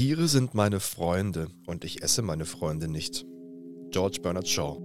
Tiere 0.00 0.28
sind 0.28 0.54
meine 0.54 0.80
Freunde 0.80 1.48
und 1.66 1.84
ich 1.84 2.02
esse 2.02 2.22
meine 2.22 2.46
Freunde 2.46 2.88
nicht. 2.88 3.26
George 3.90 4.20
Bernard 4.22 4.48
Shaw. 4.48 4.78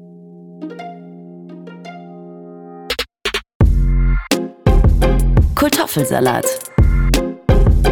Kartoffelsalat. 5.55 6.45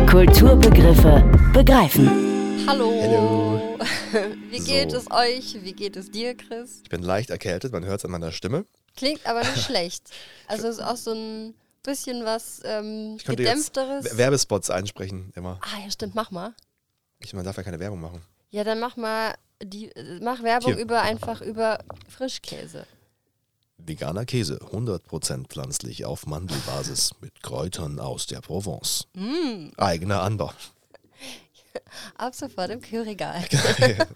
Kulturbegriffe 0.10 1.24
begreifen. 1.54 2.10
Hallo. 2.68 2.92
Hello. 2.92 3.78
Wie 4.50 4.60
geht 4.60 4.92
So. 4.92 4.98
es 4.98 5.12
euch? 5.12 5.64
Wie 5.64 5.74
geht 5.74 5.96
es 5.96 6.12
dir, 6.12 6.36
Chris? 6.36 6.82
Ich 6.84 6.90
bin 6.90 7.02
leicht 7.04 7.30
erkältet, 7.30 7.72
man 7.72 7.86
hört 7.86 8.00
es 8.00 8.06
an 8.06 8.12
meiner 8.12 8.32
Stimme. 8.32 8.66
Klingt 8.98 9.26
aber 9.26 9.40
nicht 9.42 9.60
schlecht. 9.66 10.10
Also 10.48 10.68
es 10.68 10.78
ist 10.78 10.84
auch 10.84 10.98
so 10.98 11.14
ein 11.14 11.54
bisschen 11.84 12.26
was 12.26 12.62
ähm, 12.66 13.16
Ich 13.18 13.26
könnte 13.26 13.44
jetzt 13.44 13.74
gedämpfteres. 13.74 14.18
Werbespots 14.18 14.70
einsprechen 14.70 15.32
immer. 15.36 15.60
ah 15.62 15.80
ja, 15.84 15.92
stimmt. 15.92 16.16
Mach 16.16 16.32
mal. 16.32 16.54
Ich, 17.24 17.34
man 17.34 17.46
darf 17.46 17.58
ja 17.58 17.64
keine 17.64 17.80
Werbung 17.80 18.02
machen. 18.02 18.22
Ja, 18.50 18.64
dann 18.64 18.80
mach 18.80 18.98
mal 18.98 19.36
die 19.62 19.92
mach 20.22 20.44
Werbung 20.44 20.74
Hier. 20.74 20.82
über 20.82 21.02
einfach 21.02 21.42
über 21.42 21.80
Frischkäse. 22.10 22.86
Veganer 23.78 24.26
Käse, 24.26 24.60
100% 24.72 25.48
pflanzlich 25.48 26.06
auf 26.06 26.26
Mandelbasis 26.26 27.16
mit 27.20 27.44
Kräutern 27.44 28.00
aus 28.00 28.28
der 28.28 28.40
Provence. 28.40 29.08
Mm, 29.14 29.70
Eigener 29.78 30.22
Anbau. 30.22 30.54
ab 32.18 32.36
sofort 32.36 32.70
im 32.70 32.82
Kühlregal. 32.82 33.44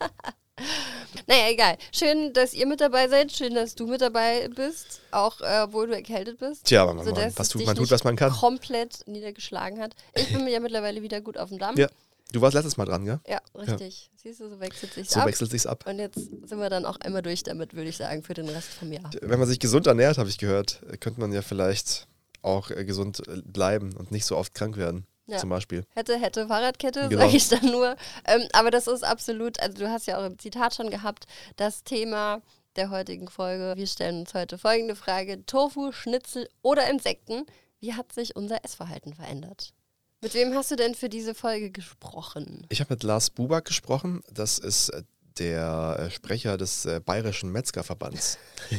naja, 1.28 1.50
egal. 1.50 1.78
Schön, 1.92 2.34
dass 2.34 2.54
ihr 2.54 2.66
mit 2.66 2.82
dabei 2.82 3.08
seid. 3.08 3.32
Schön, 3.32 3.54
dass 3.56 3.76
du 3.76 3.88
mit 3.88 4.02
dabei 4.02 4.48
bist. 4.50 5.02
Auch 5.12 5.42
äh, 5.42 5.62
obwohl 5.64 5.88
du 5.88 5.96
erkältet 5.96 6.40
bist. 6.40 6.66
Tja, 6.66 6.84
aber 6.84 6.94
man, 6.94 7.06
man, 7.06 7.34
was 7.36 7.50
tut, 7.50 7.66
man 7.66 7.76
tut, 7.76 7.92
was 7.92 8.04
man 8.04 8.16
kann. 8.16 8.32
komplett 8.32 9.08
niedergeschlagen 9.08 9.80
hat. 9.80 9.96
Ich 10.16 10.32
bin 10.32 10.44
mir 10.44 10.52
ja 10.52 10.60
mittlerweile 10.60 11.02
wieder 11.02 11.22
gut 11.22 11.38
auf 11.38 11.50
dem 11.50 11.60
Damm. 11.60 11.78
Ja. 11.78 11.88
Du 12.34 12.42
warst 12.42 12.54
letztes 12.56 12.76
Mal 12.78 12.86
dran, 12.86 13.06
gell? 13.06 13.20
Ja, 13.28 13.40
richtig. 13.56 14.10
Siehst 14.16 14.40
du, 14.42 14.50
so 14.50 14.60
wechselt 14.60 14.94
sich 14.94 15.10
So 15.10 15.22
ab. 15.22 15.28
wechselt 15.28 15.50
sich's 15.52 15.66
ab. 15.66 15.86
Und 15.88 16.00
jetzt 16.00 16.16
sind 16.16 16.60
wir 16.60 16.70
dann 16.70 16.86
auch 16.86 16.98
einmal 17.00 17.22
durch 17.22 17.44
damit, 17.44 17.74
würde 17.74 17.90
ich 17.90 17.98
sagen, 17.98 18.22
für 18.24 18.34
den 18.34 18.50
Rest 18.50 18.70
vom 18.70 18.92
Jahr. 18.92 19.10
Wenn 19.22 19.40
man 19.40 19.48
sich 19.48 19.60
gesund 19.60 19.88
ernährt, 19.88 20.18
habe 20.18 20.28
ich 20.30 20.38
gehört, 20.38 20.82
äh, 20.92 20.98
könnte 20.98 21.22
man 21.22 21.32
ja 21.32 21.42
vielleicht 21.42 22.08
auch 22.42 22.70
äh, 22.70 22.84
gesund 22.86 23.26
äh, 23.28 23.42
bleiben 23.46 23.96
und 23.96 24.12
nicht 24.12 24.26
so 24.26 24.36
oft 24.36 24.54
krank 24.54 24.76
werden. 24.78 25.06
Ja. 25.26 25.38
Zum 25.40 25.50
Beispiel. 25.50 25.84
Hätte, 25.94 26.18
hätte, 26.18 26.48
Fahrradkette, 26.48 27.10
Genau. 27.10 27.22
sage 27.26 27.36
ich 27.36 27.50
dann 27.50 27.66
nur. 27.72 27.96
Ähm, 28.26 28.48
aber 28.54 28.72
das 28.72 28.88
ist 28.88 29.04
absolut, 29.04 29.60
also 29.62 29.78
du 29.78 29.90
hast 29.90 30.06
ja 30.08 30.18
auch 30.20 30.26
im 30.26 30.40
Zitat 30.40 30.74
schon 30.76 30.90
gehabt, 30.90 31.26
das 31.58 31.84
Thema 31.84 32.42
der 32.78 32.90
heutigen 32.92 33.28
Folge. 33.30 33.74
Wir 33.76 33.88
stellen 33.88 34.22
uns 34.22 34.34
heute 34.34 34.58
folgende 34.58 34.96
Frage: 34.96 35.46
Tofu, 35.46 35.92
Schnitzel 35.92 36.48
oder 36.62 36.90
Insekten? 36.90 37.46
Wie 37.82 37.94
hat 37.94 38.14
sich 38.14 38.36
unser 38.38 38.64
Essverhalten 38.64 39.14
verändert? 39.14 39.74
Mit 40.22 40.34
wem 40.34 40.56
hast 40.56 40.72
du 40.72 40.76
denn 40.76 40.96
für 40.96 41.10
diese 41.10 41.36
Folge 41.36 41.70
gesprochen? 41.70 42.66
Ich 42.70 42.80
habe 42.80 42.94
mit 42.94 43.04
Lars 43.04 43.30
Buback 43.30 43.66
gesprochen. 43.66 44.22
Das 44.32 44.58
ist 44.58 44.90
äh, 44.90 45.04
der 45.38 45.98
äh, 46.00 46.10
Sprecher 46.12 46.58
des 46.58 46.86
äh, 46.86 47.00
Bayerischen 47.00 47.52
Metzgerverbands. 47.52 48.40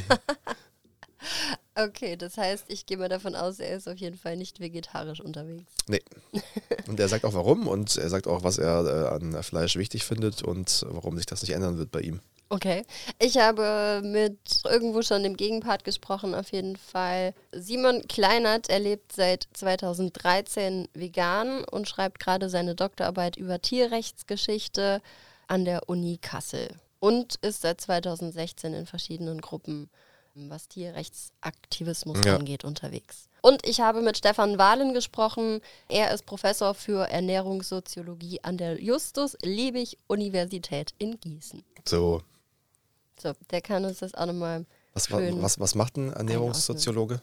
Okay, 1.81 2.17
das 2.17 2.37
heißt, 2.37 2.65
ich 2.67 2.85
gehe 2.85 2.97
mal 2.97 3.09
davon 3.09 3.35
aus, 3.35 3.59
er 3.59 3.77
ist 3.77 3.87
auf 3.87 3.97
jeden 3.97 4.17
Fall 4.17 4.35
nicht 4.35 4.59
vegetarisch 4.59 5.21
unterwegs. 5.21 5.71
Nee. 5.87 6.01
Und 6.87 6.99
er 6.99 7.07
sagt 7.07 7.23
auch 7.23 7.33
warum 7.33 7.67
und 7.67 7.95
er 7.95 8.09
sagt 8.09 8.27
auch, 8.27 8.43
was 8.43 8.57
er 8.57 8.85
äh, 8.85 9.15
an 9.15 9.43
Fleisch 9.43 9.77
wichtig 9.77 10.03
findet 10.03 10.41
und 10.41 10.85
warum 10.89 11.15
sich 11.15 11.25
das 11.25 11.41
nicht 11.41 11.51
ändern 11.51 11.77
wird 11.77 11.91
bei 11.91 12.01
ihm. 12.01 12.19
Okay. 12.49 12.83
Ich 13.19 13.37
habe 13.37 14.01
mit 14.03 14.39
irgendwo 14.65 15.03
schon 15.03 15.21
dem 15.23 15.37
Gegenpart 15.37 15.83
gesprochen, 15.83 16.33
auf 16.33 16.51
jeden 16.51 16.75
Fall. 16.75 17.33
Simon 17.51 18.01
Kleinert, 18.07 18.69
er 18.69 18.79
lebt 18.79 19.13
seit 19.13 19.47
2013 19.53 20.87
vegan 20.93 21.63
und 21.65 21.87
schreibt 21.87 22.19
gerade 22.19 22.49
seine 22.49 22.73
Doktorarbeit 22.73 23.37
über 23.37 23.61
Tierrechtsgeschichte 23.61 25.01
an 25.47 25.63
der 25.63 25.87
Uni 25.87 26.17
Kassel. 26.19 26.69
Und 26.99 27.35
ist 27.41 27.61
seit 27.61 27.79
2016 27.81 28.73
in 28.73 28.85
verschiedenen 28.85 29.39
Gruppen, 29.41 29.89
was 30.35 30.67
Tierrechtsaktivismus 30.67 32.19
Ja. 32.25 32.35
angeht, 32.35 32.63
unterwegs. 32.63 33.27
Und 33.41 33.65
ich 33.65 33.79
habe 33.81 34.01
mit 34.01 34.17
Stefan 34.17 34.57
Wahlen 34.57 34.93
gesprochen. 34.93 35.61
Er 35.87 36.13
ist 36.13 36.25
Professor 36.25 36.73
für 36.73 37.07
Ernährungssoziologie 37.09 38.43
an 38.43 38.57
der 38.57 38.81
Justus-Liebig-Universität 38.81 40.93
in 40.97 41.19
Gießen. 41.19 41.63
So, 41.87 42.21
So, 43.21 43.33
der 43.51 43.61
kann 43.61 43.85
uns 43.85 43.99
das 43.99 44.13
auch 44.13 44.25
nochmal. 44.25 44.65
was, 44.93 45.09
was, 45.11 45.59
was 45.59 45.75
macht 45.75 45.97
ein 45.97 46.13
Ernährungssoziologe? 46.13 47.21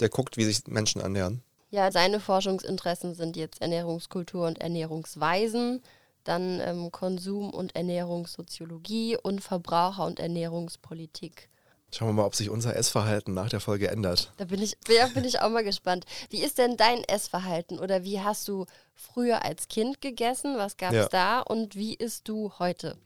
Der 0.00 0.08
guckt, 0.08 0.36
wie 0.36 0.44
sich 0.44 0.66
Menschen 0.66 1.00
ernähren. 1.00 1.42
Ja, 1.70 1.90
seine 1.90 2.20
Forschungsinteressen 2.20 3.14
sind 3.14 3.36
jetzt 3.36 3.62
Ernährungskultur 3.62 4.46
und 4.46 4.58
Ernährungsweisen, 4.58 5.82
dann 6.24 6.60
ähm, 6.60 6.92
Konsum- 6.92 7.50
und 7.50 7.74
Ernährungssoziologie 7.74 9.16
und 9.16 9.40
Verbraucher- 9.40 10.06
und 10.06 10.20
Ernährungspolitik. 10.20 11.48
Schauen 11.94 12.08
wir 12.08 12.12
mal, 12.14 12.24
ob 12.24 12.34
sich 12.34 12.48
unser 12.48 12.74
Essverhalten 12.74 13.34
nach 13.34 13.50
der 13.50 13.60
Folge 13.60 13.88
ändert. 13.90 14.32
Da 14.38 14.46
bin 14.46 14.62
ich, 14.62 14.76
ja, 14.88 15.06
bin 15.08 15.24
ich 15.24 15.40
auch 15.40 15.50
mal 15.50 15.62
gespannt. 15.62 16.06
Wie 16.30 16.42
ist 16.42 16.56
denn 16.58 16.76
dein 16.78 17.04
Essverhalten 17.04 17.78
oder 17.78 18.02
wie 18.02 18.20
hast 18.20 18.48
du 18.48 18.64
früher 18.94 19.44
als 19.44 19.68
Kind 19.68 20.00
gegessen? 20.00 20.56
Was 20.56 20.76
gab 20.78 20.92
es 20.92 20.96
Ja. 20.96 21.08
da 21.08 21.40
und 21.40 21.76
wie 21.76 21.94
isst 21.94 22.28
du 22.28 22.50
heute? 22.58 22.96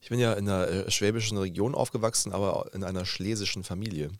Ich 0.00 0.08
bin 0.08 0.20
ja 0.20 0.32
in 0.34 0.48
einer 0.48 0.68
äh, 0.68 0.90
schwäbischen 0.90 1.36
Region 1.36 1.74
aufgewachsen, 1.74 2.32
aber 2.32 2.70
in 2.74 2.84
einer 2.84 3.04
schlesischen 3.04 3.64
Familie. 3.64 4.10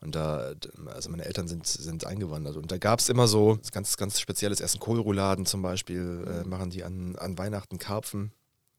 Und 0.00 0.14
da, 0.16 0.52
also 0.86 1.10
meine 1.10 1.24
Eltern 1.24 1.46
sind, 1.46 1.66
sind 1.66 2.06
eingewandert. 2.06 2.56
Und 2.56 2.70
da 2.72 2.78
gab 2.78 2.98
es 3.00 3.08
immer 3.08 3.28
so 3.28 3.58
ganz, 3.72 3.96
ganz 3.96 4.18
spezielles 4.20 4.60
Essen. 4.60 4.80
Kohlrouladen 4.80 5.46
zum 5.46 5.62
Beispiel 5.62 6.24
äh, 6.44 6.48
machen 6.48 6.70
die 6.70 6.82
an, 6.84 7.14
an 7.16 7.38
Weihnachten 7.38 7.78
Karpfen. 7.78 8.32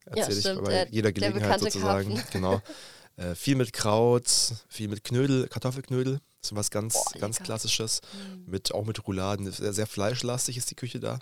Ja, 0.06 0.18
Erzähle 0.18 0.36
ich 0.38 0.40
stimmt, 0.42 0.64
bei 0.66 0.72
der- 0.72 0.88
jeder 0.90 1.12
der 1.12 1.30
Gelegenheit 1.32 1.60
sozusagen. 1.62 2.16
Karpfen. 2.16 2.30
Genau. 2.32 2.62
Äh, 3.16 3.36
viel 3.36 3.56
mit 3.56 3.74
Kraut, 3.74 4.28
viel 4.68 4.88
mit 4.88 5.04
Knödel, 5.04 5.48
Kartoffelknödel. 5.48 6.20
Ist 6.42 6.56
was 6.56 6.72
ganz, 6.72 6.94
Boah, 6.94 7.20
ganz. 7.20 7.40
Klassisches. 7.40 8.02
Mhm. 8.14 8.46
Mit, 8.48 8.74
auch 8.74 8.86
mit 8.86 9.08
Rouladen. 9.08 9.52
Sehr, 9.52 9.74
sehr 9.74 9.88
fleischlastig 9.88 10.58
ist 10.58 10.72
die 10.72 10.76
Küche 10.76 11.00
da, 11.00 11.20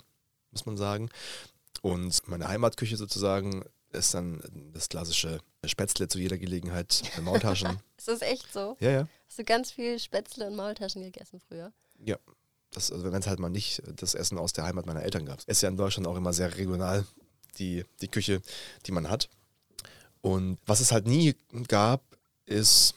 muss 0.50 0.66
man 0.66 0.76
sagen. 0.76 1.10
Und 1.82 2.26
meine 2.28 2.48
Heimatküche 2.48 2.96
sozusagen 2.96 3.64
ist 3.92 4.14
dann 4.14 4.42
das 4.72 4.88
klassische 4.88 5.40
Spätzle 5.64 6.08
zu 6.08 6.18
jeder 6.18 6.38
Gelegenheit, 6.38 7.02
Maultaschen. 7.20 7.78
Ist 7.98 8.08
das 8.08 8.22
echt 8.22 8.52
so? 8.52 8.76
ja, 8.80 8.90
ja. 8.90 9.08
Hast 9.28 9.38
du 9.38 9.44
ganz 9.44 9.70
viel 9.70 9.98
Spätzle 9.98 10.46
und 10.46 10.56
Maultaschen 10.56 11.02
gegessen 11.02 11.40
früher? 11.46 11.72
Ja. 12.04 12.16
Das, 12.70 12.90
also 12.90 13.04
wenn 13.04 13.20
es 13.20 13.26
halt 13.26 13.38
mal 13.38 13.50
nicht 13.50 13.82
das 13.96 14.14
Essen 14.14 14.38
aus 14.38 14.54
der 14.54 14.64
Heimat 14.64 14.86
meiner 14.86 15.02
Eltern 15.02 15.26
gab. 15.26 15.42
Ist 15.46 15.62
ja 15.62 15.68
in 15.68 15.76
Deutschland 15.76 16.06
auch 16.06 16.16
immer 16.16 16.32
sehr 16.32 16.56
regional, 16.56 17.06
die, 17.58 17.84
die 18.00 18.08
Küche, 18.08 18.40
die 18.86 18.92
man 18.92 19.10
hat. 19.10 19.28
Und 20.22 20.58
was 20.64 20.80
es 20.80 20.92
halt 20.92 21.06
nie 21.06 21.34
gab, 21.68 22.02
ist, 22.46 22.94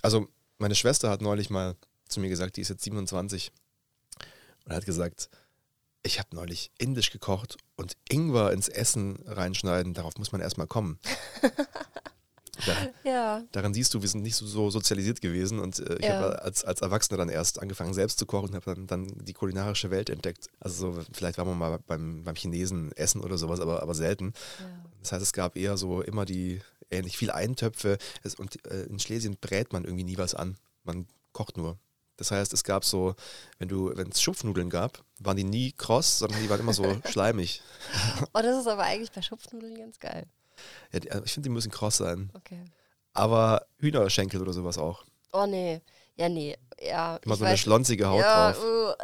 also 0.00 0.28
meine 0.58 0.74
Schwester 0.74 1.10
hat 1.10 1.20
neulich 1.20 1.50
mal 1.50 1.76
zu 2.08 2.20
mir 2.20 2.28
gesagt, 2.28 2.56
die 2.56 2.62
ist 2.62 2.70
jetzt 2.70 2.84
27 2.84 3.52
und 4.64 4.72
hat 4.72 4.86
gesagt, 4.86 5.28
ich 6.02 6.18
habe 6.18 6.34
neulich 6.34 6.70
indisch 6.78 7.10
gekocht 7.10 7.56
und 7.76 7.96
Ingwer 8.08 8.52
ins 8.52 8.68
Essen 8.68 9.18
reinschneiden, 9.26 9.92
darauf 9.92 10.16
muss 10.16 10.32
man 10.32 10.40
erstmal 10.40 10.66
kommen. 10.66 10.98
da, 12.66 12.76
Ja. 13.08 13.42
daran 13.52 13.74
siehst 13.74 13.92
du, 13.94 14.02
wir 14.02 14.08
sind 14.08 14.22
nicht 14.22 14.36
so, 14.36 14.46
so 14.46 14.70
sozialisiert 14.70 15.20
gewesen 15.20 15.58
und 15.58 15.78
äh, 15.80 15.96
ich 15.98 16.06
Ja. 16.06 16.14
habe 16.18 16.42
als, 16.42 16.64
als 16.64 16.80
Erwachsener 16.80 17.18
dann 17.18 17.28
erst 17.28 17.60
angefangen 17.60 17.94
selbst 17.94 18.18
zu 18.18 18.26
kochen 18.26 18.48
und 18.50 18.54
habe 18.54 18.74
dann, 18.74 18.86
dann 18.86 19.06
die 19.24 19.32
kulinarische 19.34 19.90
Welt 19.90 20.10
entdeckt. 20.10 20.48
Also 20.60 20.92
so, 20.92 21.02
vielleicht 21.12 21.38
war 21.38 21.44
man 21.44 21.58
mal 21.58 21.78
beim, 21.86 22.24
beim 22.24 22.34
Chinesen 22.34 22.92
essen 22.92 23.20
oder 23.20 23.38
sowas, 23.38 23.60
aber, 23.60 23.82
aber 23.82 23.94
selten. 23.94 24.32
ja. 24.60 24.66
Das 25.00 25.12
heißt, 25.12 25.22
es 25.22 25.32
gab 25.32 25.56
eher 25.56 25.76
so 25.76 26.02
immer 26.02 26.24
die, 26.24 26.60
ähnlich 26.90 27.16
viel 27.16 27.30
Eintöpfe 27.30 27.98
es, 28.24 28.34
und 28.34 28.64
äh, 28.66 28.82
in 28.84 28.98
Schlesien 28.98 29.36
brät 29.40 29.72
man 29.72 29.84
irgendwie 29.84 30.04
nie 30.04 30.18
was 30.18 30.34
an. 30.34 30.56
Man 30.84 31.06
kocht 31.32 31.56
nur. 31.56 31.78
Das 32.16 32.32
heißt, 32.32 32.52
es 32.52 32.64
gab 32.64 32.84
so, 32.84 33.14
wenn 33.58 33.68
du, 33.68 33.92
wenn 33.94 34.08
es 34.08 34.20
Schupfnudeln 34.20 34.70
gab, 34.70 35.04
waren 35.20 35.36
die 35.36 35.44
nie 35.44 35.70
kross, 35.70 36.18
sondern 36.18 36.42
die 36.42 36.50
waren 36.50 36.58
immer 36.58 36.72
so 36.72 36.98
schleimig. 37.08 37.62
Oh, 38.34 38.40
das 38.42 38.58
ist 38.58 38.66
aber 38.66 38.82
eigentlich 38.82 39.12
bei 39.12 39.22
Schupfnudeln 39.22 39.76
ganz 39.76 40.00
geil. 40.00 40.26
Ja, 40.92 41.00
die, 41.00 41.10
also 41.10 41.24
ich 41.24 41.32
finde, 41.32 41.48
die 41.48 41.52
müssen 41.52 41.70
kross 41.70 41.98
sein. 41.98 42.30
Okay. 42.34 42.64
Aber 43.12 43.66
Hühnerschenkel 43.78 44.40
oder 44.40 44.52
sowas 44.52 44.78
auch. 44.78 45.04
Oh 45.32 45.46
nee. 45.46 45.80
Ja, 46.16 46.28
nee. 46.28 46.56
Ja. 46.80 47.16
Immer 47.16 47.36
so 47.36 47.44
eine 47.44 47.58
schlonzige 47.58 48.08
Haut 48.08 48.20
ja, 48.20 48.52
drauf. 48.52 48.64
uh. 48.64 48.94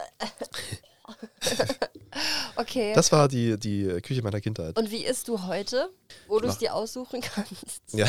okay. 2.57 2.93
Das 2.95 3.13
war 3.13 3.29
die, 3.29 3.59
die 3.59 4.01
Küche 4.03 4.23
meiner 4.23 4.41
Kindheit. 4.41 4.79
Und 4.79 4.91
wie 4.91 5.05
isst 5.05 5.29
du 5.29 5.47
heute, 5.47 5.91
wo 6.27 6.41
du 6.41 6.49
es 6.49 6.59
dir 6.59 6.75
aussuchen 6.75 7.21
kannst? 7.21 7.83
Ja, 7.93 8.07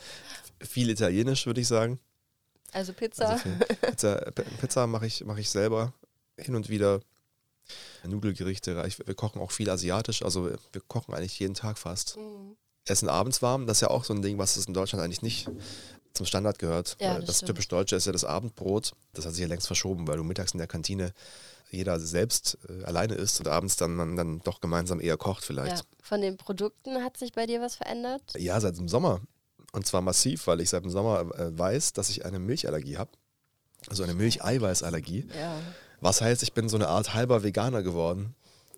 viel 0.60 0.90
italienisch, 0.90 1.46
würde 1.46 1.60
ich 1.60 1.68
sagen. 1.68 1.98
Also 2.72 2.92
Pizza. 2.92 3.28
Also 3.28 3.48
Pizza, 3.80 4.16
Pizza 4.60 4.86
mache 4.86 5.06
ich, 5.06 5.24
mach 5.24 5.38
ich 5.38 5.48
selber 5.48 5.92
hin 6.36 6.56
und 6.56 6.68
wieder. 6.68 7.00
Nudelgerichte, 8.06 8.84
ich, 8.86 8.98
wir 8.98 9.14
kochen 9.14 9.40
auch 9.40 9.50
viel 9.50 9.70
asiatisch, 9.70 10.22
also 10.22 10.50
wir 10.50 10.82
kochen 10.86 11.14
eigentlich 11.14 11.38
jeden 11.38 11.54
Tag 11.54 11.78
fast. 11.78 12.18
Mhm. 12.18 12.56
Essen 12.86 13.08
abends 13.08 13.42
warm, 13.42 13.66
das 13.66 13.78
ist 13.78 13.80
ja 13.82 13.90
auch 13.90 14.04
so 14.04 14.12
ein 14.12 14.22
Ding, 14.22 14.38
was 14.38 14.56
es 14.56 14.66
in 14.66 14.74
Deutschland 14.74 15.02
eigentlich 15.02 15.22
nicht 15.22 15.48
zum 16.12 16.26
Standard 16.26 16.58
gehört. 16.58 16.96
Ja, 17.00 17.14
Weil 17.14 17.20
das 17.20 17.40
das 17.40 17.40
typisch 17.40 17.68
Deutsche 17.68 17.96
ist 17.96 18.06
ja 18.06 18.12
das 18.12 18.24
Abendbrot. 18.24 18.92
Das 19.14 19.26
hat 19.26 19.32
sich 19.32 19.42
ja 19.42 19.48
längst 19.48 19.66
verschoben, 19.66 20.06
weil 20.06 20.16
du 20.16 20.24
mittags 20.24 20.52
in 20.52 20.58
der 20.58 20.66
Kantine 20.66 21.12
jeder 21.70 21.98
selbst 21.98 22.58
äh, 22.68 22.84
alleine 22.84 23.14
isst 23.14 23.40
und 23.40 23.48
abends 23.48 23.76
dann 23.76 23.96
man 23.96 24.16
dann 24.16 24.40
doch 24.40 24.60
gemeinsam 24.60 25.00
eher 25.00 25.16
kocht 25.16 25.44
vielleicht. 25.44 25.78
Ja. 25.78 25.82
Von 26.02 26.20
den 26.20 26.36
Produkten 26.36 27.02
hat 27.02 27.16
sich 27.16 27.32
bei 27.32 27.46
dir 27.46 27.60
was 27.60 27.74
verändert? 27.74 28.22
Ja, 28.36 28.60
seit 28.60 28.78
dem 28.78 28.88
Sommer. 28.88 29.20
Und 29.72 29.86
zwar 29.86 30.02
massiv, 30.02 30.46
weil 30.46 30.60
ich 30.60 30.70
seit 30.70 30.84
dem 30.84 30.90
Sommer 30.90 31.20
äh, 31.36 31.58
weiß, 31.58 31.94
dass 31.94 32.10
ich 32.10 32.24
eine 32.24 32.38
Milchallergie 32.38 32.96
habe. 32.96 33.10
Also 33.88 34.04
eine 34.04 34.14
Milcheiweißallergie. 34.14 35.26
Ja. 35.36 35.56
Was 36.00 36.20
heißt, 36.20 36.42
ich 36.42 36.52
bin 36.52 36.68
so 36.68 36.76
eine 36.76 36.88
Art 36.88 37.14
halber 37.14 37.42
Veganer 37.42 37.82
geworden. 37.82 38.34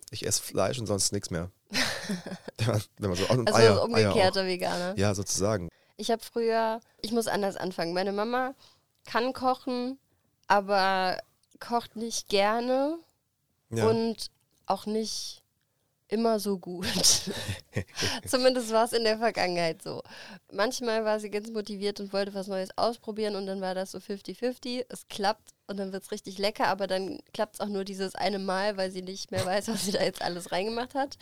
Ich 0.09 0.25
esse 0.25 0.41
Fleisch 0.41 0.79
und 0.79 0.87
sonst 0.87 1.11
nichts 1.11 1.29
mehr. 1.29 1.51
Wenn 2.97 3.09
man 3.09 3.15
so 3.17 3.25
und 3.29 3.47
Also 3.47 3.59
Eier, 3.59 3.83
umgekehrter 3.83 4.41
Eier 4.41 4.47
Veganer. 4.47 4.97
Ja, 4.97 5.13
sozusagen. 5.13 5.69
Ich 5.97 6.11
habe 6.11 6.21
früher, 6.23 6.79
ich 7.01 7.11
muss 7.11 7.27
anders 7.27 7.55
anfangen. 7.57 7.93
Meine 7.93 8.11
Mama 8.11 8.53
kann 9.05 9.33
kochen, 9.33 9.97
aber 10.47 11.17
kocht 11.59 11.95
nicht 11.95 12.29
gerne 12.29 12.97
Ja. 13.69 13.87
und 13.87 14.29
auch 14.65 14.85
nicht 14.85 15.41
immer 16.09 16.39
so 16.39 16.57
gut. 16.57 16.85
Zumindest 18.27 18.71
war 18.71 18.85
es 18.85 18.93
in 18.93 19.03
der 19.03 19.17
Vergangenheit 19.17 19.81
so. 19.81 20.01
Manchmal 20.51 21.03
war 21.05 21.19
sie 21.19 21.29
ganz 21.29 21.49
motiviert 21.51 21.99
und 21.99 22.13
wollte 22.13 22.33
was 22.33 22.47
Neues 22.47 22.69
ausprobieren 22.77 23.35
und 23.35 23.45
dann 23.45 23.61
war 23.61 23.75
das 23.75 23.91
so 23.91 23.97
50-50. 23.97 24.85
Es 24.89 25.07
klappt 25.07 25.51
und 25.67 25.77
dann 25.77 25.91
wird 25.91 26.03
es 26.03 26.11
richtig 26.11 26.37
lecker, 26.37 26.67
aber 26.67 26.87
dann 26.87 27.19
klappt 27.33 27.55
es 27.55 27.59
auch 27.61 27.67
nur 27.67 27.83
dieses 27.83 28.15
eine 28.15 28.39
Mal, 28.39 28.77
weil 28.77 28.91
sie 28.91 29.01
nicht 29.01 29.31
mehr 29.31 29.45
weiß, 29.45 29.67
was 29.67 29.85
sie 29.85 29.91
da 29.91 30.01
jetzt 30.03 30.21
alles 30.21 30.51
reingemacht 30.51 30.95
hat. 30.95 31.17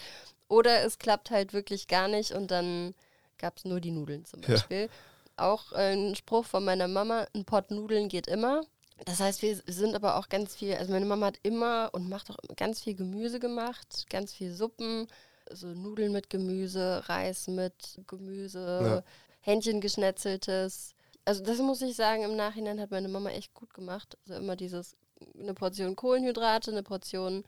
Oder 0.48 0.84
es 0.84 1.00
klappt 1.00 1.32
halt 1.32 1.54
wirklich 1.54 1.88
gar 1.88 2.08
nicht 2.08 2.32
und 2.32 2.52
dann 2.52 2.94
gab 3.38 3.58
es 3.58 3.66
nur 3.66 3.80
die 3.82 3.92
Nudeln 3.92 4.26
zum 4.26 4.42
Ja. 4.44 4.50
Beispiel. 4.50 4.90
Auch 5.38 5.74
äh, 5.74 5.94
ein 5.94 6.16
Spruch 6.16 6.46
von 6.46 6.64
meiner 6.64 6.88
Mama, 6.88 7.28
ein 7.36 7.44
Pott 7.44 7.72
Nudeln 7.72 8.08
geht 8.08 8.28
immer. 8.28 8.62
Das 9.04 9.20
heißt, 9.20 9.42
wir 9.42 9.62
sind 9.68 9.94
aber 9.94 10.18
auch 10.18 10.30
ganz 10.30 10.56
viel, 10.56 10.74
also 10.76 10.92
meine 10.92 11.06
Mama 11.06 11.28
hat 11.28 11.40
immer 11.44 11.90
und 11.92 12.08
macht 12.08 12.32
auch 12.32 12.38
ganz 12.56 12.82
viel 12.82 12.96
Gemüse 12.96 13.40
gemacht, 13.40 14.06
ganz 14.10 14.34
viel 14.34 14.54
Suppen, 14.54 15.08
so 15.52 15.68
Nudeln 15.68 16.14
mit 16.14 16.30
Gemüse, 16.30 17.04
Reis 17.10 17.48
mit 17.48 18.00
Gemüse, 18.08 18.80
Ja. 18.84 19.04
Hähnchen 19.42 19.80
geschnetzeltes. 19.80 20.96
Also 21.24 21.44
das 21.44 21.60
muss 21.60 21.82
ich 21.82 21.96
sagen, 21.96 22.24
im 22.24 22.36
Nachhinein 22.36 22.80
hat 22.80 22.90
meine 22.92 23.10
Mama 23.10 23.30
echt 23.30 23.54
gut 23.54 23.74
gemacht. 23.74 24.18
Also 24.24 24.40
immer 24.42 24.56
dieses, 24.56 24.96
eine 25.40 25.54
Portion 25.54 25.96
Kohlenhydrate, 25.96 26.72
eine 26.72 26.82
Portion 26.84 27.44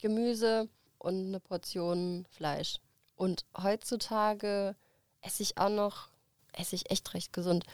Gemüse 0.00 0.68
und 0.98 1.26
eine 1.28 1.40
Portion 1.40 2.26
Fleisch. 2.30 2.78
Und 3.16 3.44
heutzutage 3.60 4.76
esse 5.22 5.42
ich 5.42 5.58
auch 5.58 5.70
noch, 5.70 6.08
esse 6.52 6.76
ich 6.76 6.90
echt 6.90 7.12
recht 7.14 7.32
gesund. 7.32 7.64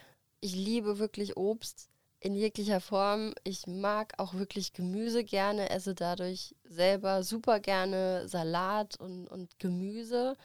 Ich 0.41 0.55
liebe 0.55 0.99
wirklich 0.99 1.37
Obst 1.37 1.91
in 2.21 2.35
jeglicher 2.35 2.81
Form. 2.81 3.35
Ich 3.45 3.67
mag 3.67 4.15
auch 4.19 4.35
wirklich 4.35 4.73
Gemüse 4.73 5.25
gerne, 5.25 5.71
esse 5.71 5.95
dadurch 5.95 6.55
selber 6.65 7.23
super 7.23 7.61
gerne 7.61 8.29
Salat 8.29 8.99
und, 8.99 9.27
und 9.29 9.59
Gemüse, 9.59 10.37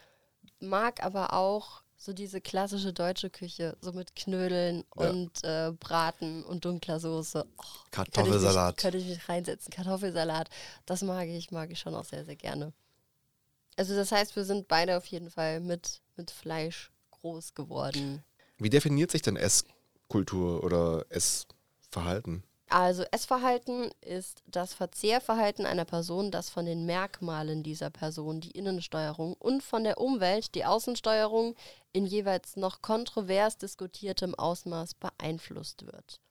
mag 0.59 1.03
aber 1.03 1.33
auch 1.33 1.83
so 1.95 2.13
diese 2.13 2.41
klassische 2.41 2.93
deutsche 2.93 3.29
Küche, 3.29 3.77
so 3.79 3.93
mit 3.93 4.15
Knödeln 4.15 4.83
Ja. 4.97 5.09
und 5.09 5.43
äh, 5.43 5.71
Braten 5.79 6.43
und 6.43 6.65
dunkler 6.65 6.99
Soße. 6.99 7.45
Oh, 7.57 7.63
Kartoffelsalat. 7.91 8.77
Könnte 8.77 8.97
ich, 8.97 9.05
mich, 9.05 9.13
könnte 9.13 9.13
ich 9.13 9.17
mich 9.19 9.29
reinsetzen. 9.29 9.71
Kartoffelsalat, 9.71 10.49
das 10.87 11.03
mag 11.03 11.27
ich, 11.27 11.51
mag 11.51 11.69
ich 11.71 11.79
schon 11.79 11.93
auch 11.93 12.05
sehr, 12.05 12.25
sehr 12.25 12.35
gerne. 12.35 12.73
Also 13.77 13.95
das 13.95 14.11
heißt, 14.11 14.35
wir 14.35 14.43
sind 14.45 14.67
beide 14.67 14.97
auf 14.97 15.05
jeden 15.05 15.29
Fall 15.29 15.59
mit, 15.59 16.01
mit 16.15 16.31
Fleisch 16.31 16.91
groß 17.11 17.53
geworden. 17.53 18.23
Wie 18.57 18.69
definiert 18.69 19.11
sich 19.11 19.21
denn 19.21 19.37
Esskultur 19.37 20.63
oder 20.63 21.05
Essverhalten? 21.91 22.43
Also 22.69 23.03
Essverhalten 23.11 23.91
ist 23.99 24.43
das 24.47 24.73
Verzehrverhalten 24.73 25.65
einer 25.65 25.83
Person, 25.83 26.31
das 26.31 26.49
von 26.49 26.65
den 26.65 26.85
Merkmalen 26.85 27.63
dieser 27.63 27.89
Person, 27.89 28.39
die 28.39 28.51
Innensteuerung 28.51 29.33
und 29.33 29.61
von 29.61 29.83
der 29.83 29.97
Umwelt, 29.97 30.55
die 30.55 30.63
Außensteuerung, 30.63 31.55
in 31.91 32.05
jeweils 32.05 32.55
noch 32.55 32.81
kontrovers 32.81 33.57
diskutiertem 33.57 34.35
Ausmaß 34.35 34.93
beeinflusst 34.93 35.85
wird. 35.85 36.21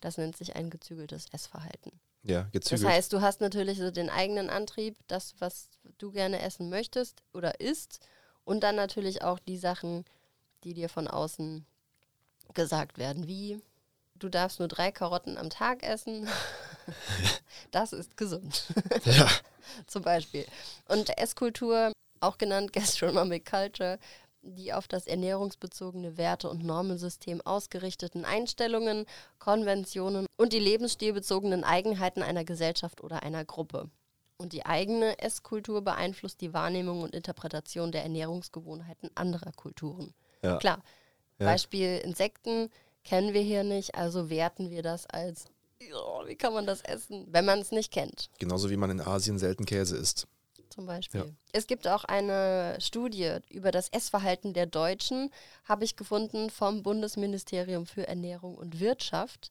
Das 0.00 0.16
nennt 0.16 0.34
sich 0.34 0.56
ein 0.56 0.70
gezügeltes 0.70 1.26
Essverhalten. 1.30 2.00
Ja, 2.22 2.44
Das 2.44 2.52
gezügelt. 2.52 2.88
heißt, 2.88 3.12
du 3.12 3.20
hast 3.20 3.42
natürlich 3.42 3.78
so 3.78 3.90
den 3.90 4.08
eigenen 4.08 4.48
Antrieb, 4.48 4.96
das, 5.08 5.34
was 5.40 5.68
du 5.98 6.10
gerne 6.10 6.40
essen 6.40 6.70
möchtest 6.70 7.22
oder 7.34 7.60
isst, 7.60 8.00
und 8.44 8.60
dann 8.62 8.76
natürlich 8.76 9.22
auch 9.22 9.38
die 9.38 9.58
Sachen, 9.58 10.06
die 10.64 10.72
dir 10.72 10.88
von 10.88 11.06
außen 11.06 11.66
gesagt 12.54 12.96
werden, 12.96 13.26
wie 13.26 13.60
du 14.22 14.28
darfst 14.28 14.58
nur 14.58 14.68
drei 14.68 14.92
Karotten 14.92 15.36
am 15.36 15.50
Tag 15.50 15.82
essen. 15.82 16.28
das 17.70 17.92
ist 17.92 18.16
gesund, 18.16 18.66
ja. 19.04 19.28
zum 19.86 20.02
Beispiel. 20.02 20.46
Und 20.88 21.16
Esskultur, 21.18 21.92
auch 22.20 22.38
genannt 22.38 22.72
Gastronomic 22.72 23.48
Culture, 23.48 23.98
die 24.42 24.72
auf 24.72 24.88
das 24.88 25.06
ernährungsbezogene 25.06 26.16
Werte- 26.16 26.48
und 26.48 26.64
Normensystem 26.64 27.40
ausgerichteten 27.42 28.24
Einstellungen, 28.24 29.04
Konventionen 29.38 30.26
und 30.38 30.52
die 30.52 30.58
lebensstilbezogenen 30.58 31.62
Eigenheiten 31.62 32.22
einer 32.22 32.44
Gesellschaft 32.44 33.02
oder 33.02 33.22
einer 33.22 33.44
Gruppe. 33.44 33.90
Und 34.38 34.54
die 34.54 34.64
eigene 34.64 35.18
Esskultur 35.18 35.82
beeinflusst 35.82 36.40
die 36.40 36.54
Wahrnehmung 36.54 37.02
und 37.02 37.14
Interpretation 37.14 37.92
der 37.92 38.02
Ernährungsgewohnheiten 38.04 39.10
anderer 39.14 39.52
Kulturen. 39.52 40.14
Ja. 40.42 40.56
Klar, 40.56 40.82
Ja. 41.38 41.46
Beispiel 41.46 41.98
Insekten 41.98 42.70
kennen 43.04 43.32
wir 43.34 43.42
hier 43.42 43.64
nicht, 43.64 43.94
also 43.94 44.30
werten 44.30 44.70
wir 44.70 44.82
das 44.82 45.06
als, 45.06 45.46
"Ja, 45.80 46.26
wie 46.26 46.36
kann 46.36 46.52
man 46.54 46.66
das 46.66 46.80
essen, 46.82 47.26
wenn 47.30 47.44
man 47.44 47.58
es 47.60 47.70
nicht 47.72 47.92
kennt 47.92 48.30
Genauso 48.38 48.70
wie 48.70 48.76
man 48.76 48.90
in 48.90 49.00
Asien 49.00 49.38
selten 49.38 49.64
Käse 49.66 49.96
isst. 49.96 50.26
zum 50.68 50.86
Beispiel. 50.86 51.20
Ja. 51.22 51.26
Es 51.52 51.66
gibt 51.66 51.88
auch 51.88 52.04
eine 52.04 52.76
Studie 52.80 53.38
über 53.48 53.72
das 53.72 53.88
Essverhalten 53.88 54.54
der 54.54 54.66
Deutschen, 54.66 55.30
habe 55.64 55.84
ich 55.84 55.96
gefunden 55.96 56.48
vom 56.48 56.82
Bundesministerium 56.84 57.86
für 57.86 58.06
Ernährung 58.06 58.56
und 58.56 58.78
Wirtschaft. 58.78 59.50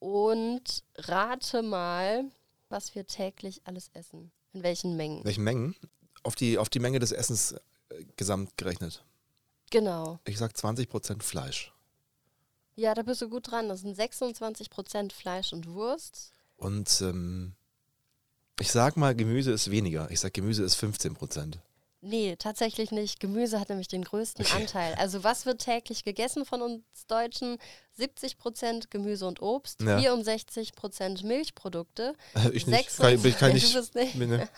Und 0.00 0.82
rate 0.96 1.62
mal, 1.62 2.24
was 2.68 2.94
wir 2.94 3.06
täglich 3.06 3.62
alles 3.64 3.88
essen. 3.94 4.32
In 4.52 4.62
welchen 4.62 4.96
Mengen. 4.96 5.24
Welche 5.24 5.40
Mengen? 5.40 5.76
Auf 6.22 6.34
die, 6.34 6.58
auf 6.58 6.68
die 6.68 6.78
Menge 6.78 6.98
des 6.98 7.12
Essens 7.12 7.52
äh, 7.52 8.04
gesamt 8.16 8.56
gerechnet. 8.58 9.02
Genau. 9.70 10.18
Ich 10.26 10.36
sag 10.38 10.52
20% 10.52 11.22
Fleisch. 11.22 11.72
Ja, 12.76 12.94
da 12.94 13.02
bist 13.02 13.20
du 13.22 13.28
gut 13.28 13.50
dran. 13.50 13.68
Das 13.68 13.80
sind 13.80 13.98
26% 13.98 15.12
Fleisch 15.12 15.52
und 15.52 15.66
Wurst. 15.72 16.32
Und 16.56 17.00
ähm, 17.02 17.54
ich 18.58 18.70
sag 18.70 18.96
mal, 18.96 19.14
Gemüse 19.14 19.52
ist 19.52 19.70
weniger. 19.70 20.10
Ich 20.10 20.20
sag, 20.20 20.32
Gemüse 20.34 20.62
ist 20.64 20.76
15%. 20.82 21.54
Nee, 22.02 22.36
tatsächlich 22.36 22.92
nicht. 22.92 23.20
Gemüse 23.20 23.60
hat 23.60 23.68
nämlich 23.68 23.88
den 23.88 24.02
größten 24.04 24.46
Okay. 24.46 24.56
Anteil. 24.56 24.94
Also 24.94 25.22
was 25.22 25.44
wird 25.44 25.60
täglich 25.60 26.02
gegessen 26.02 26.46
von 26.46 26.62
uns 26.62 26.82
Deutschen? 27.08 27.58
70 27.98 28.38
Prozent 28.38 28.90
Gemüse 28.90 29.26
und 29.26 29.42
Obst, 29.42 29.82
Ja. 29.82 29.98
64 29.98 30.72
Prozent 30.74 31.22
Milchprodukte, 31.24 32.14
ich 32.54 32.66
nicht. 32.66 32.90
26 32.90 32.96
Kann, 32.96 33.26
ich- 33.26 33.36
kann 33.38 33.48
Du 33.50 33.54
nicht. 33.56 33.74
bist 33.74 33.94
nicht. 33.94 34.18
bin, 34.18 34.30
ne? 34.30 34.48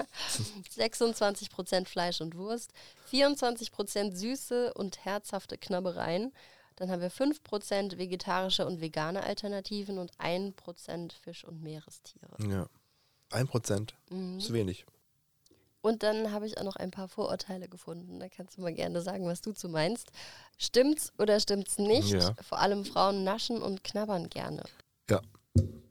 26 0.71 1.51
Prozent 1.51 1.89
Fleisch 1.89 2.21
und 2.21 2.37
Wurst, 2.37 2.71
24 3.11 3.73
Prozent 3.73 4.17
süße 4.17 4.73
und 4.75 5.05
herzhafte 5.05 5.59
Knabbereien. 5.59 6.33
Dann 6.83 6.91
haben 6.91 7.01
wir 7.01 7.11
5 7.11 7.45
Prozent 7.45 7.97
vegetarische 7.97 8.67
und 8.67 8.81
vegane 8.81 9.23
Alternativen 9.23 9.99
und 9.99 10.11
1 10.19 10.57
Prozent 10.57 11.13
Fisch 11.13 11.45
und 11.45 11.63
Meerestiere. 11.63 12.35
Ja. 12.41 12.67
1% 13.31 13.95
Mhm. 14.11 14.39
ist 14.39 14.53
wenig. 14.53 14.85
Und 15.81 16.03
dann 16.03 16.33
habe 16.33 16.45
ich 16.49 16.59
auch 16.59 16.65
noch 16.65 16.75
ein 16.75 16.91
paar 16.91 17.07
Vorurteile 17.07 17.69
gefunden. 17.69 18.19
Da 18.19 18.29
kannst 18.29 18.57
du 18.57 18.63
mal 18.63 18.75
gerne 18.75 19.01
sagen, 19.01 19.29
was 19.29 19.43
du 19.43 19.53
zu 19.53 19.69
meinst. 19.69 20.11
Stimmt's 20.59 21.13
oder 21.21 21.39
stimmt's 21.39 21.79
nicht? 21.79 22.09
Ja. 22.09 22.35
Vor 22.43 22.59
allem 22.59 22.85
Frauen 22.85 23.23
naschen 23.23 23.63
und 23.63 23.85
knabbern 23.85 24.29
gerne. 24.29 24.65
Ja. 25.09 25.21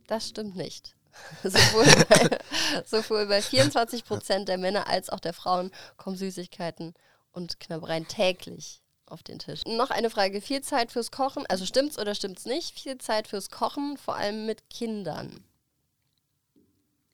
Das 0.07 0.27
stimmt 0.27 0.57
nicht. 0.57 0.97
sowohl, 1.43 1.85
bei, 2.09 2.39
sowohl 2.85 3.27
bei 3.27 3.41
24 3.41 4.03
Prozent 4.03 4.49
der 4.49 4.57
Männer 4.57 4.89
als 4.89 5.09
auch 5.09 5.21
der 5.21 5.31
Frauen 5.31 5.71
kommen 5.95 6.17
Süßigkeiten 6.17 6.93
und 7.31 7.61
Knabbereien 7.61 8.09
täglich 8.09 8.81
auf 9.11 9.23
den 9.23 9.39
Tisch. 9.39 9.61
Noch 9.65 9.91
eine 9.91 10.09
Frage. 10.09 10.41
Viel 10.41 10.61
Zeit 10.61 10.91
fürs 10.91 11.11
Kochen, 11.11 11.45
also 11.47 11.65
stimmt's 11.65 11.99
oder 11.99 12.15
stimmt's 12.15 12.45
nicht? 12.45 12.79
Viel 12.79 12.97
Zeit 12.97 13.27
fürs 13.27 13.49
Kochen, 13.49 13.97
vor 13.97 14.15
allem 14.15 14.45
mit 14.45 14.69
Kindern. 14.69 15.43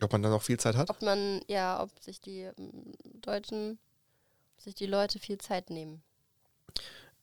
Ob 0.01 0.11
man 0.11 0.21
dann 0.21 0.31
noch 0.31 0.43
viel 0.43 0.59
Zeit 0.59 0.75
hat? 0.75 0.89
Ob 0.89 1.01
man, 1.01 1.41
ja, 1.47 1.81
ob 1.81 1.89
sich 1.99 2.21
die 2.21 2.41
ähm, 2.41 2.93
Deutschen, 3.21 3.79
ob 4.55 4.63
sich 4.63 4.75
die 4.75 4.85
Leute 4.85 5.17
viel 5.17 5.39
Zeit 5.39 5.69
nehmen. 5.69 6.03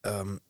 Ähm, 0.03 0.41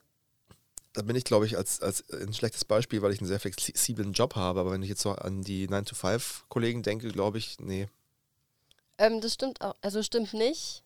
da 0.95 1.02
bin 1.02 1.16
ich, 1.16 1.25
glaube 1.25 1.45
ich, 1.45 1.57
als, 1.57 1.81
als 1.81 2.09
ein 2.11 2.33
schlechtes 2.33 2.64
Beispiel, 2.64 3.02
weil 3.02 3.12
ich 3.12 3.19
einen 3.19 3.28
sehr 3.28 3.40
flexiblen 3.40 4.12
Job 4.12 4.37
habe. 4.37 4.61
Aber 4.61 4.71
wenn 4.71 4.83
ich 4.83 4.88
jetzt 4.88 5.02
so 5.02 5.11
an 5.11 5.43
die 5.43 5.69
9-to-5-Kollegen 5.69 6.83
denke, 6.83 7.09
glaube 7.09 7.38
ich, 7.38 7.59
nee. 7.59 7.88
Ähm, 8.97 9.21
das 9.21 9.35
stimmt 9.35 9.61
auch, 9.61 9.75
also 9.83 10.02
stimmt 10.02 10.33
nicht. 10.33 10.83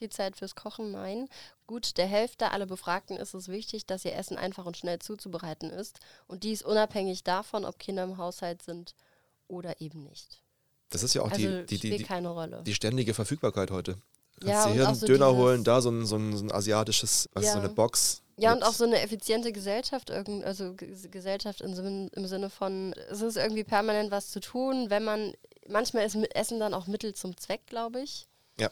Viel 0.00 0.08
Zeit 0.08 0.36
fürs 0.38 0.54
Kochen, 0.54 0.92
nein. 0.92 1.28
Gut, 1.66 1.98
der 1.98 2.06
Hälfte 2.06 2.52
aller 2.52 2.64
Befragten 2.64 3.18
ist 3.18 3.34
es 3.34 3.48
wichtig, 3.48 3.84
dass 3.84 4.02
ihr 4.06 4.16
Essen 4.16 4.38
einfach 4.38 4.64
und 4.64 4.78
schnell 4.78 4.98
zuzubereiten 4.98 5.68
ist. 5.68 6.00
Und 6.26 6.42
dies 6.42 6.62
unabhängig 6.62 7.22
davon, 7.22 7.66
ob 7.66 7.78
Kinder 7.78 8.04
im 8.04 8.16
Haushalt 8.16 8.62
sind 8.62 8.94
oder 9.46 9.78
eben 9.82 10.02
nicht. 10.04 10.40
Das 10.88 11.02
ist 11.02 11.12
ja 11.12 11.20
auch 11.20 11.30
Also 11.30 11.36
die, 11.60 11.66
die, 11.66 11.78
die, 11.78 11.96
die, 11.98 12.04
keine 12.04 12.30
Rolle. 12.30 12.62
die 12.64 12.72
ständige 12.72 13.12
Verfügbarkeit 13.12 13.70
heute. 13.70 13.98
Ja, 14.42 14.52
kannst 14.52 14.64
dir 14.64 14.70
und 14.70 14.72
hier 14.78 14.86
einen 14.88 14.96
so 14.96 15.06
Döner 15.06 15.36
holen, 15.36 15.64
da 15.64 15.82
so 15.82 15.90
ein, 15.90 16.06
so 16.06 16.16
ein, 16.16 16.34
so 16.34 16.44
ein 16.46 16.50
asiatisches, 16.50 17.28
was 17.34 17.44
ist 17.44 17.52
so 17.52 17.58
Ja. 17.58 17.64
eine 17.64 17.72
Box. 17.74 18.22
Ja, 18.38 18.54
und 18.54 18.62
auch 18.62 18.72
so 18.72 18.84
eine 18.84 19.02
effiziente 19.02 19.52
Gesellschaft, 19.52 20.08
irgend- 20.08 20.44
also 20.46 20.74
Gesellschaft 21.10 21.60
im, 21.60 22.08
im 22.10 22.26
Sinne 22.26 22.48
von, 22.48 22.94
es 23.10 23.20
ist 23.20 23.36
irgendwie 23.36 23.64
permanent 23.64 24.10
was 24.10 24.30
zu 24.30 24.40
tun, 24.40 24.88
wenn 24.88 25.04
man, 25.04 25.34
manchmal 25.68 26.06
ist 26.06 26.16
mit 26.16 26.34
Essen 26.34 26.58
dann 26.58 26.72
auch 26.72 26.86
Mittel 26.86 27.14
zum 27.14 27.36
Zweck, 27.36 27.66
glaube 27.66 28.00
ich. 28.00 28.28
Ja. 28.58 28.70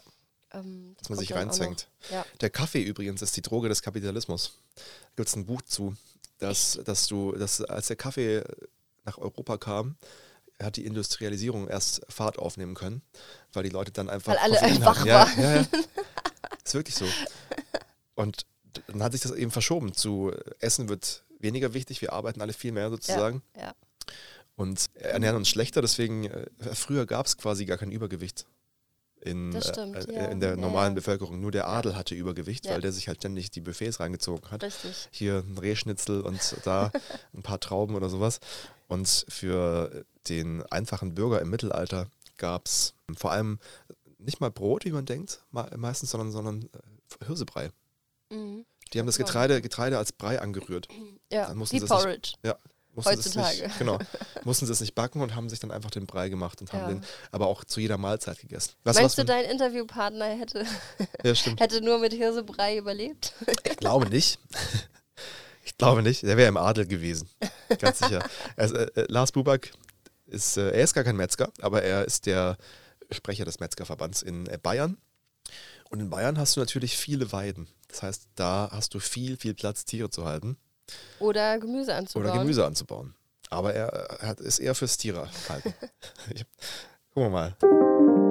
Ähm, 0.53 0.95
das 0.97 1.03
dass 1.03 1.09
man 1.11 1.19
sich 1.19 1.35
reinzwängt. 1.35 1.89
Ja. 2.11 2.25
Der 2.41 2.51
Kaffee 2.51 2.83
übrigens 2.83 3.23
ist 3.23 3.37
die 3.37 3.43
Droge 3.43 3.69
des 3.69 3.83
Kapitalismus. 3.83 4.59
Da 4.75 4.83
gibt 5.17 5.29
es 5.29 5.37
ein 5.37 5.47
Buch 5.47 5.63
zu, 5.63 5.97
dass, 6.39 6.81
dass 6.85 7.07
du, 7.07 7.33
dass 7.33 7.61
als 7.61 7.89
der 7.89 7.97
Kaffee 7.97 8.43
nach 9.05 9.19
Europa 9.19 9.59
kam, 9.59 9.97
hat 10.61 10.77
die 10.77 10.87
Industrialisierung 10.87 11.69
erst 11.69 12.03
Fahrt 12.09 12.39
aufnehmen 12.39 12.75
können, 12.75 13.03
weil 13.53 13.63
die 13.63 13.71
Leute 13.71 13.93
dann 13.93 14.09
einfach. 14.09 14.33
Weil 14.33 14.39
alle 14.39 14.61
einfach 14.61 15.05
ja, 15.07 15.27
waren. 15.27 15.41
ja, 15.41 15.57
ja. 15.57 15.67
Ist 16.65 16.75
wirklich 16.75 16.97
so. 16.97 17.07
Und 18.15 18.45
dann 18.89 19.03
hat 19.03 19.13
sich 19.13 19.21
das 19.21 19.33
eben 19.33 19.51
verschoben 19.51 19.95
zu 19.95 20.33
Essen 20.61 20.89
wird 20.89 21.25
weniger 21.39 21.75
wichtig, 21.75 22.01
wir 22.03 22.13
arbeiten 22.13 22.41
alle 22.41 22.53
viel 22.53 22.73
mehr 22.73 22.91
sozusagen 22.91 23.43
Ja. 23.57 23.75
und 24.57 24.87
ernähren 24.95 25.37
uns 25.37 25.49
schlechter, 25.49 25.81
deswegen 25.81 26.25
äh, 26.25 26.47
früher 26.75 27.07
gab 27.07 27.27
es 27.27 27.37
quasi 27.37 27.65
gar 27.65 27.79
kein 27.79 27.93
Übergewicht. 27.93 28.45
In, 29.31 29.51
Das 29.51 29.69
stimmt, 29.69 30.09
äh, 30.09 30.15
ja. 30.15 30.25
in 30.27 30.41
der 30.41 30.57
normalen 30.57 30.93
ja. 30.93 30.97
Bevölkerung. 30.97 31.41
Nur 31.41 31.51
der 31.51 31.69
Adel 31.69 31.95
hatte 31.97 32.15
Übergewicht, 32.15 32.67
Ja. 32.67 32.73
weil 32.73 32.81
der 32.81 32.93
sich 32.93 33.09
halt 33.09 33.19
ständig 33.19 33.51
die 33.51 33.61
Buffets 33.61 34.01
reingezogen 34.01 34.51
hat. 34.51 34.63
Richtig. 34.63 35.09
Hier 35.11 35.45
ein 35.47 35.59
Rehschnitzel 35.59 36.21
und 36.23 36.57
da 36.65 36.91
ein 37.35 37.43
paar 37.43 37.61
Trauben 37.61 37.95
oder 37.95 38.09
sowas. 38.09 38.41
Und 38.87 39.27
für 39.29 40.05
den 40.29 40.63
einfachen 40.67 41.15
Bürger 41.15 41.41
im 41.41 41.51
Mittelalter 41.51 42.07
gab 42.37 42.67
es 42.67 42.95
vor 43.17 43.33
allem 43.33 43.59
nicht 44.19 44.41
mal 44.41 44.51
Brot, 44.51 44.85
wie 44.85 44.93
man 44.93 45.05
denkt, 45.07 45.43
me- 45.51 45.71
meistens, 45.77 46.11
sondern, 46.11 46.31
sondern 46.33 46.63
äh, 46.63 47.27
Hirsebrei. 47.27 47.71
Mhm. 48.31 48.65
Die 48.93 48.99
haben 48.99 49.07
das. 49.07 49.19
Getreide, 49.19 49.61
Getreide 49.61 49.99
als 49.99 50.13
Brei 50.13 50.41
angerührt. 50.41 50.89
Ja, 51.33 51.55
wie 51.55 51.63
es 51.63 51.73
nicht- 51.73 51.87
Porridge. 51.87 52.33
Ja, 52.43 52.57
mussten 52.99 53.23
sie 53.23 53.29
es 53.29 53.37
Heutzutage. 53.37 53.63
Nicht, 53.69 53.79
genau, 53.79 53.99
mussten 54.45 54.67
sie 54.67 54.73
es 54.73 54.81
nicht 54.81 54.95
backen 54.95 55.21
und 55.21 55.35
haben 55.35 55.49
sich 55.49 55.61
dann 55.61 55.71
einfach 55.71 55.91
den 55.91 56.07
Brei 56.07 56.29
gemacht 56.29 56.61
und 56.61 56.73
haben 56.73 56.81
Ja. 56.81 56.89
den 56.89 57.05
aber 57.31 57.47
auch 57.47 57.65
zu 57.65 57.81
jeder 57.81 57.97
Mahlzeit 57.97 58.39
gegessen. 58.41 58.73
Was, 58.85 58.97
Meinst 58.97 59.19
du, 59.19 59.25
dein 59.25 59.45
Interviewpartner 59.45 60.27
hätte, 60.27 60.65
ja, 61.25 61.33
hätte 61.57 61.81
nur 61.81 61.99
mit 61.99 62.13
Hirsebrei 62.13 62.77
überlebt? 62.77 63.33
Ich 63.65 63.77
glaube 63.77 64.09
nicht. 64.09 64.39
Ich 65.65 65.77
glaube 65.77 66.03
nicht. 66.03 66.23
Der 66.23 66.39
wäre 66.39 66.49
im 66.49 66.57
Adel 66.57 66.87
gewesen. 66.87 67.29
Ganz 67.79 67.99
sicher. 67.99 68.25
Also, 68.57 68.75
äh, 68.75 68.91
äh, 68.95 69.05
Lars 69.09 69.33
Buback 69.33 69.71
ist, 70.25 70.57
äh, 70.57 70.71
er 70.71 70.83
ist 70.83 70.95
gar 70.95 71.05
kein 71.05 71.15
Metzger, 71.15 71.53
aber 71.61 71.83
er 71.83 72.07
ist 72.07 72.25
der 72.25 72.57
Sprecher 73.11 73.45
des 73.45 73.61
Metzgerverbands 73.61 74.23
in 74.23 74.47
äh, 74.47 74.59
Bayern. 74.61 74.97
Und 75.91 76.01
in 76.01 76.09
Bayern 76.09 76.39
hast 76.39 76.57
du 76.57 76.61
natürlich 76.61 76.97
viele 76.97 77.33
Weiden. 77.33 77.69
Das 77.89 78.03
heißt, 78.03 78.29
da 78.35 78.71
hast 78.73 78.95
du 78.95 78.99
viel, 78.99 79.37
viel 79.37 79.53
Platz, 79.53 79.85
Tiere 79.85 80.09
zu 80.09 80.25
halten 80.25 80.57
Oder 81.21 81.59
Gemüse 81.59 81.95
anzubauen? 81.95 82.31
oder 82.31 82.41
Gemüse 82.41 82.65
anzubauen. 82.67 83.15
Aber 83.51 83.73
er, 83.75 84.21
äh, 84.23 84.27
hat, 84.27 84.41
ist 84.41 84.59
eher 84.59 84.75
fürs 84.75 84.97
Tiere 84.97 85.29
halten. 85.49 85.75
Ich- 86.35 86.45
Gucken 87.15 87.31
wir 87.33 87.57
mal. 87.63 88.28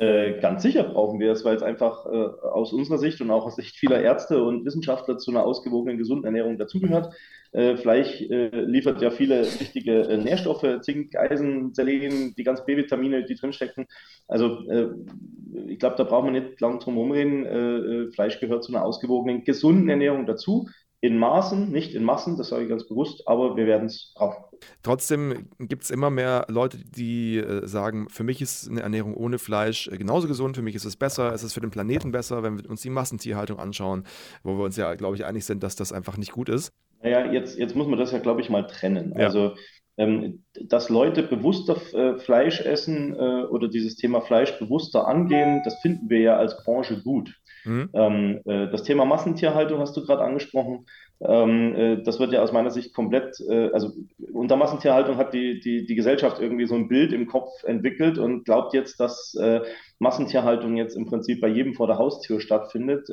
Äh, 0.00 0.40
ganz 0.40 0.62
sicher 0.62 0.84
brauchen 0.84 1.20
wir 1.20 1.30
es, 1.30 1.44
weil 1.44 1.56
es 1.56 1.62
einfach 1.62 2.06
äh, 2.06 2.08
aus 2.08 2.72
unserer 2.72 2.96
Sicht 2.96 3.20
und 3.20 3.30
auch 3.30 3.44
aus 3.44 3.56
Sicht 3.56 3.76
vieler 3.76 4.00
Ärzte 4.00 4.42
und 4.42 4.64
Wissenschaftler 4.64 5.18
zu 5.18 5.30
einer 5.30 5.44
ausgewogenen, 5.44 5.98
gesunden 5.98 6.24
Ernährung 6.24 6.56
dazugehört. 6.56 7.14
Äh, 7.52 7.76
Fleisch 7.76 8.22
äh, 8.22 8.48
liefert 8.48 9.02
ja 9.02 9.10
viele 9.10 9.42
wichtige 9.42 10.00
äh, 10.08 10.16
Nährstoffe, 10.16 10.64
Zink, 10.80 11.16
Eisen, 11.16 11.74
Selen, 11.74 12.34
die 12.34 12.44
ganzen 12.44 12.64
B-Vitamine, 12.64 13.24
die 13.24 13.34
drinstecken. 13.34 13.86
Also 14.26 14.62
ich 15.66 15.78
glaube, 15.78 15.96
da 15.96 16.04
braucht 16.04 16.24
man 16.24 16.34
nicht 16.34 16.60
lang 16.60 16.78
drum 16.80 16.96
rumreden. 16.96 17.44
Äh, 17.44 17.58
äh, 17.58 18.10
Fleisch 18.12 18.40
gehört 18.40 18.64
zu 18.64 18.72
einer 18.72 18.84
ausgewogenen, 18.84 19.44
gesunden 19.44 19.88
Ernährung 19.88 20.26
dazu. 20.26 20.68
In 21.02 21.18
Maßen, 21.18 21.70
nicht 21.70 21.94
in 21.94 22.04
Massen, 22.04 22.36
das 22.36 22.48
sage 22.48 22.64
ich 22.64 22.68
ganz 22.68 22.86
bewusst, 22.86 23.26
aber 23.26 23.56
wir 23.56 23.66
werden 23.66 23.86
es 23.86 24.12
brauchen. 24.14 24.44
Trotzdem 24.82 25.48
gibt 25.58 25.84
es 25.84 25.90
immer 25.90 26.10
mehr 26.10 26.44
Leute, 26.48 26.78
die 26.78 27.38
äh, 27.38 27.66
sagen, 27.66 28.08
für 28.10 28.22
mich 28.22 28.42
ist 28.42 28.68
eine 28.68 28.82
Ernährung 28.82 29.14
ohne 29.14 29.38
Fleisch 29.38 29.88
äh, 29.88 29.96
genauso 29.96 30.28
gesund, 30.28 30.56
für 30.56 30.62
mich 30.62 30.74
ist 30.74 30.84
es 30.84 30.96
besser, 30.96 31.32
es 31.32 31.42
ist 31.42 31.54
für 31.54 31.60
den 31.60 31.70
Planeten 31.70 32.12
besser, 32.12 32.42
wenn 32.42 32.58
wir 32.58 32.68
uns 32.68 32.82
die 32.82 32.90
Massentierhaltung 32.90 33.58
anschauen, 33.58 34.04
wo 34.42 34.58
wir 34.58 34.64
uns 34.64 34.76
ja, 34.76 34.94
glaube 34.94 35.16
ich, 35.16 35.24
einig 35.24 35.46
sind, 35.46 35.62
dass 35.62 35.74
das 35.74 35.92
einfach 35.92 36.18
nicht 36.18 36.32
gut 36.32 36.50
ist. 36.50 36.72
Naja, 37.02 37.32
jetzt, 37.32 37.58
jetzt 37.58 37.74
muss 37.74 37.86
man 37.86 37.98
das 37.98 38.12
ja, 38.12 38.18
glaube 38.18 38.42
ich, 38.42 38.50
mal 38.50 38.66
trennen. 38.66 39.14
Ja. 39.16 39.26
Also, 39.26 39.54
ähm, 39.96 40.44
dass 40.54 40.88
Leute 40.88 41.22
bewusster 41.22 41.76
äh, 41.94 42.18
Fleisch 42.18 42.60
essen 42.60 43.14
äh, 43.14 43.44
oder 43.44 43.68
dieses 43.68 43.96
Thema 43.96 44.20
Fleisch 44.20 44.58
bewusster 44.58 45.06
angehen, 45.06 45.62
das 45.64 45.80
finden 45.80 46.08
wir 46.10 46.20
ja 46.20 46.36
als 46.36 46.62
Branche 46.62 47.02
gut. 47.02 47.34
Mhm. 47.64 47.90
Ähm, 47.92 48.40
äh, 48.44 48.70
das 48.70 48.82
Thema 48.82 49.04
Massentierhaltung 49.04 49.80
hast 49.80 49.96
du 49.96 50.04
gerade 50.04 50.22
angesprochen. 50.22 50.86
Ähm, 51.20 51.74
äh, 51.74 52.02
das 52.02 52.18
wird 52.18 52.32
ja 52.32 52.42
aus 52.42 52.52
meiner 52.52 52.70
Sicht 52.70 52.94
komplett, 52.94 53.38
äh, 53.48 53.70
also 53.72 53.92
unter 54.32 54.56
Massentierhaltung 54.56 55.16
hat 55.18 55.34
die, 55.34 55.60
die, 55.60 55.84
die 55.84 55.94
Gesellschaft 55.94 56.40
irgendwie 56.40 56.66
so 56.66 56.74
ein 56.74 56.88
Bild 56.88 57.12
im 57.12 57.26
Kopf 57.26 57.62
entwickelt 57.64 58.18
und 58.18 58.44
glaubt 58.44 58.74
jetzt, 58.74 59.00
dass 59.00 59.36
Massentierhaltung 59.98 60.76
jetzt 60.76 60.96
im 60.96 61.06
Prinzip 61.06 61.40
bei 61.40 61.48
jedem 61.48 61.74
vor 61.74 61.86
der 61.86 61.98
Haustür 61.98 62.40
stattfindet. 62.40 63.08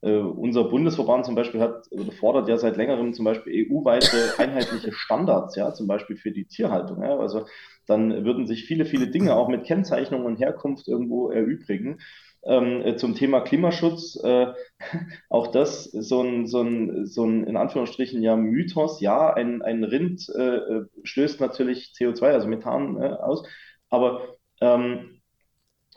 Unser 0.00 0.64
Bundesverband 0.64 1.26
zum 1.26 1.34
Beispiel 1.34 1.60
hat 1.60 1.86
fordert 2.18 2.48
ja 2.48 2.56
seit 2.56 2.76
längerem 2.76 3.12
zum 3.12 3.24
Beispiel 3.24 3.66
EU-weite 3.70 4.06
einheitliche 4.38 4.92
Standards, 4.92 5.56
ja, 5.56 5.72
zum 5.74 5.86
Beispiel 5.86 6.16
für 6.16 6.30
die 6.30 6.46
Tierhaltung. 6.46 7.02
Ja. 7.02 7.18
Also 7.18 7.46
dann 7.86 8.24
würden 8.24 8.46
sich 8.46 8.64
viele, 8.64 8.84
viele 8.84 9.08
Dinge 9.08 9.34
auch 9.36 9.48
mit 9.48 9.64
Kennzeichnung 9.64 10.24
und 10.24 10.38
Herkunft 10.38 10.88
irgendwo 10.88 11.30
erübrigen. 11.30 11.98
Ähm, 12.46 12.82
äh, 12.82 12.96
zum 12.96 13.14
Thema 13.14 13.40
Klimaschutz, 13.40 14.22
äh, 14.22 14.48
auch 15.30 15.46
das 15.46 15.84
so 15.84 16.20
ein, 16.20 16.46
so 16.46 16.60
ein, 16.60 17.06
so 17.06 17.24
ein 17.24 17.44
in 17.44 17.56
Anführungsstrichen 17.56 18.22
ja 18.22 18.36
Mythos. 18.36 19.00
Ja, 19.00 19.32
ein, 19.32 19.62
ein 19.62 19.82
Rind 19.82 20.28
äh, 20.36 20.56
äh, 20.56 20.84
stößt 21.04 21.40
natürlich 21.40 21.92
CO2, 21.98 22.22
also 22.32 22.46
Methan 22.46 23.00
äh, 23.00 23.06
aus, 23.06 23.46
aber 23.88 24.36
ähm, 24.60 25.20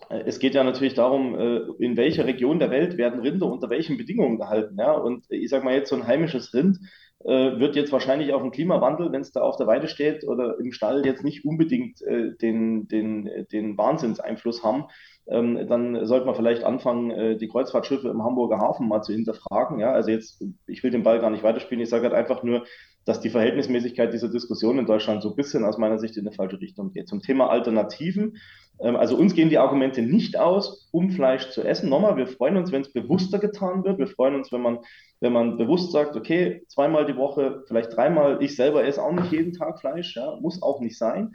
äh, 0.10 0.22
es 0.26 0.40
geht 0.40 0.56
ja 0.56 0.64
natürlich 0.64 0.94
darum, 0.94 1.36
in 1.80 1.98
welcher 1.98 2.26
Region 2.26 2.60
der 2.60 2.72
Welt 2.72 2.98
werden 2.98 3.20
Rinder 3.20 3.48
unter 3.48 3.70
welchen 3.70 3.98
Bedingungen 3.98 4.38
gehalten. 4.38 4.78
Ja? 4.80 4.94
Und 4.94 5.26
ich 5.30 5.50
sage 5.50 5.66
mal 5.66 5.76
jetzt, 5.76 5.90
so 5.90 5.96
ein 5.96 6.08
heimisches 6.08 6.54
Rind 6.54 6.80
wird 7.20 7.76
jetzt 7.76 7.92
wahrscheinlich 7.92 8.32
auf 8.32 8.44
den 8.44 8.52
Klimawandel, 8.52 9.12
wenn 9.12 9.22
es 9.22 9.32
da 9.32 9.42
auf 9.42 9.58
der 9.58 9.66
Weide 9.66 9.88
steht 9.88 10.24
oder 10.24 10.60
im 10.60 10.72
Stall, 10.72 11.04
jetzt 11.04 11.24
nicht 11.24 11.46
unbedingt 11.46 12.00
den, 12.00 12.88
den, 12.88 13.48
den 13.52 13.76
Wahnsinnseinfluss 13.76 14.64
haben. 14.64 14.86
Ähm, 15.30 15.68
dann 15.68 16.06
sollte 16.06 16.26
man 16.26 16.36
vielleicht 16.36 16.64
anfangen, 16.64 17.12
äh, 17.12 17.38
die 17.38 17.50
Kreuzfahrtschiffe 17.50 18.08
im 18.08 18.24
Hamburger 18.24 18.60
Hafen 18.60 18.88
mal 18.88 19.02
zu 19.02 19.12
hinterfragen. 19.12 19.80
Ja? 19.80 19.92
Also 19.92 20.10
jetzt, 20.12 20.42
ich 20.68 20.84
will 20.84 20.92
den 20.92 21.04
Ball 21.04 21.20
gar 21.20 21.30
nicht 21.30 21.44
weiterspielen, 21.44 21.84
ich 21.84 21.90
sage 21.90 22.04
halt 22.04 22.14
einfach 22.14 22.44
nur, 22.44 22.64
dass 23.08 23.22
die 23.22 23.30
Verhältnismäßigkeit 23.30 24.12
dieser 24.12 24.30
Diskussion 24.30 24.80
in 24.80 24.86
Deutschland 24.86 25.24
so 25.24 25.30
ein 25.30 25.36
bisschen 25.36 25.64
aus 25.64 25.78
meiner 25.78 25.98
Sicht 25.98 26.18
in 26.18 26.28
eine 26.28 26.36
falsche 26.36 26.60
Richtung 26.60 26.92
geht. 26.92 27.08
Zum 27.08 27.22
Thema 27.22 27.50
Alternativen. 27.50 28.38
Ähm, 28.80 28.98
also 28.98 29.16
uns 29.16 29.34
gehen 29.34 29.50
die 29.50 29.58
Argumente 29.58 30.02
nicht 30.02 30.38
aus, 30.38 30.90
um 30.92 31.12
Fleisch 31.12 31.50
zu 31.50 31.64
essen. 31.64 31.90
Nochmal, 31.90 32.18
wir 32.18 32.28
freuen 32.28 32.58
uns, 32.58 32.72
wenn 32.72 32.82
es 32.82 32.92
bewusster 32.92 33.40
getan 33.40 33.86
wird. 33.86 33.98
Wir 33.98 34.08
freuen 34.08 34.36
uns, 34.36 34.52
wenn 34.52 34.62
man, 34.62 34.80
wenn 35.22 35.32
man 35.34 35.58
bewusst 35.58 35.94
sagt, 35.94 36.18
okay, 36.18 36.64
zweimal 36.68 37.06
die 37.06 37.16
Woche, 37.16 37.64
vielleicht 37.68 37.96
dreimal. 37.96 38.44
Ich 38.44 38.56
selber 38.56 38.86
esse 38.86 39.02
auch 39.02 39.14
nicht 39.14 39.32
jeden 39.32 39.54
Tag 39.54 39.80
Fleisch, 39.80 40.16
ja, 40.16 40.38
muss 40.42 40.62
auch 40.62 40.82
nicht 40.82 40.98
sein. 40.98 41.32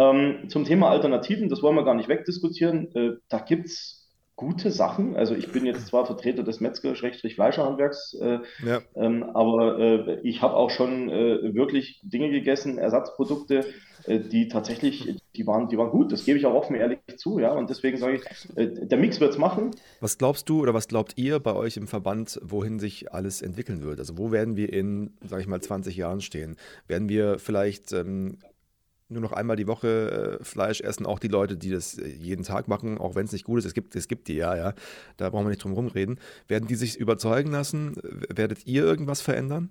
Ähm, 0.00 0.48
zum 0.48 0.64
Thema 0.64 0.90
Alternativen, 0.90 1.48
das 1.50 1.62
wollen 1.62 1.76
wir 1.76 1.84
gar 1.84 1.94
nicht 1.94 2.08
wegdiskutieren. 2.08 2.94
Äh, 2.94 3.10
da 3.28 3.38
gibt 3.40 3.66
es 3.66 4.00
gute 4.34 4.70
Sachen. 4.70 5.16
Also 5.16 5.34
ich 5.34 5.52
bin 5.52 5.66
jetzt 5.66 5.86
zwar 5.88 6.06
Vertreter 6.06 6.42
des 6.42 6.60
Metzger-Fleischerhandwerks, 6.60 8.14
äh, 8.14 8.38
Ja. 8.64 8.80
ähm, 8.96 9.22
aber 9.22 9.78
äh, 9.78 10.20
ich 10.22 10.40
habe 10.40 10.54
auch 10.54 10.70
schon 10.70 11.10
äh, 11.10 11.54
wirklich 11.54 12.00
Dinge 12.02 12.30
gegessen, 12.30 12.78
Ersatzprodukte, 12.78 13.66
äh, 14.06 14.18
die 14.20 14.48
tatsächlich, 14.48 15.16
die 15.36 15.46
waren, 15.46 15.68
die 15.68 15.76
waren 15.76 15.90
gut. 15.90 16.10
Das 16.10 16.24
gebe 16.24 16.38
ich 16.38 16.46
auch 16.46 16.54
offen 16.54 16.74
ehrlich 16.74 17.00
zu, 17.18 17.38
ja. 17.38 17.52
Und 17.52 17.68
deswegen 17.68 17.98
sage 17.98 18.16
ich, 18.16 18.56
äh, 18.56 18.86
der 18.86 18.96
Mix 18.96 19.20
wird 19.20 19.32
es 19.32 19.38
machen. 19.38 19.72
Was 20.00 20.16
glaubst 20.16 20.48
du 20.48 20.62
oder 20.62 20.72
was 20.72 20.88
glaubt 20.88 21.12
ihr 21.16 21.38
bei 21.38 21.54
euch 21.54 21.76
im 21.76 21.86
Verband, 21.86 22.40
wohin 22.42 22.78
sich 22.78 23.12
alles 23.12 23.42
entwickeln 23.42 23.82
wird? 23.82 23.98
Also 23.98 24.16
wo 24.16 24.32
werden 24.32 24.56
wir 24.56 24.72
in, 24.72 25.12
sage 25.22 25.42
ich 25.42 25.48
mal, 25.48 25.60
20 25.60 25.94
Jahren 25.98 26.22
stehen? 26.22 26.56
Werden 26.88 27.10
wir 27.10 27.38
vielleicht 27.38 27.92
ähm, 27.92 28.38
nur 29.10 29.20
noch 29.20 29.32
einmal 29.32 29.56
die 29.56 29.66
Woche 29.66 30.38
äh, 30.40 30.44
Fleisch 30.44 30.80
essen, 30.80 31.06
auch 31.06 31.18
die 31.18 31.28
Leute, 31.28 31.56
die 31.56 31.70
das 31.70 31.98
äh, 31.98 32.08
jeden 32.08 32.44
Tag 32.44 32.68
machen, 32.68 32.98
auch 32.98 33.14
wenn 33.14 33.26
es 33.26 33.32
nicht 33.32 33.44
gut 33.44 33.58
ist, 33.58 33.64
es 33.64 33.74
gibt, 33.74 33.96
es 33.96 34.08
gibt 34.08 34.28
die 34.28 34.36
ja, 34.36 34.56
ja, 34.56 34.74
da 35.16 35.30
brauchen 35.30 35.44
wir 35.44 35.50
nicht 35.50 35.64
drum 35.64 35.72
rumreden. 35.72 36.18
Werden 36.48 36.68
die 36.68 36.76
sich 36.76 36.96
überzeugen 36.96 37.50
lassen? 37.50 37.96
Werdet 38.34 38.66
ihr 38.66 38.84
irgendwas 38.84 39.20
verändern? 39.20 39.70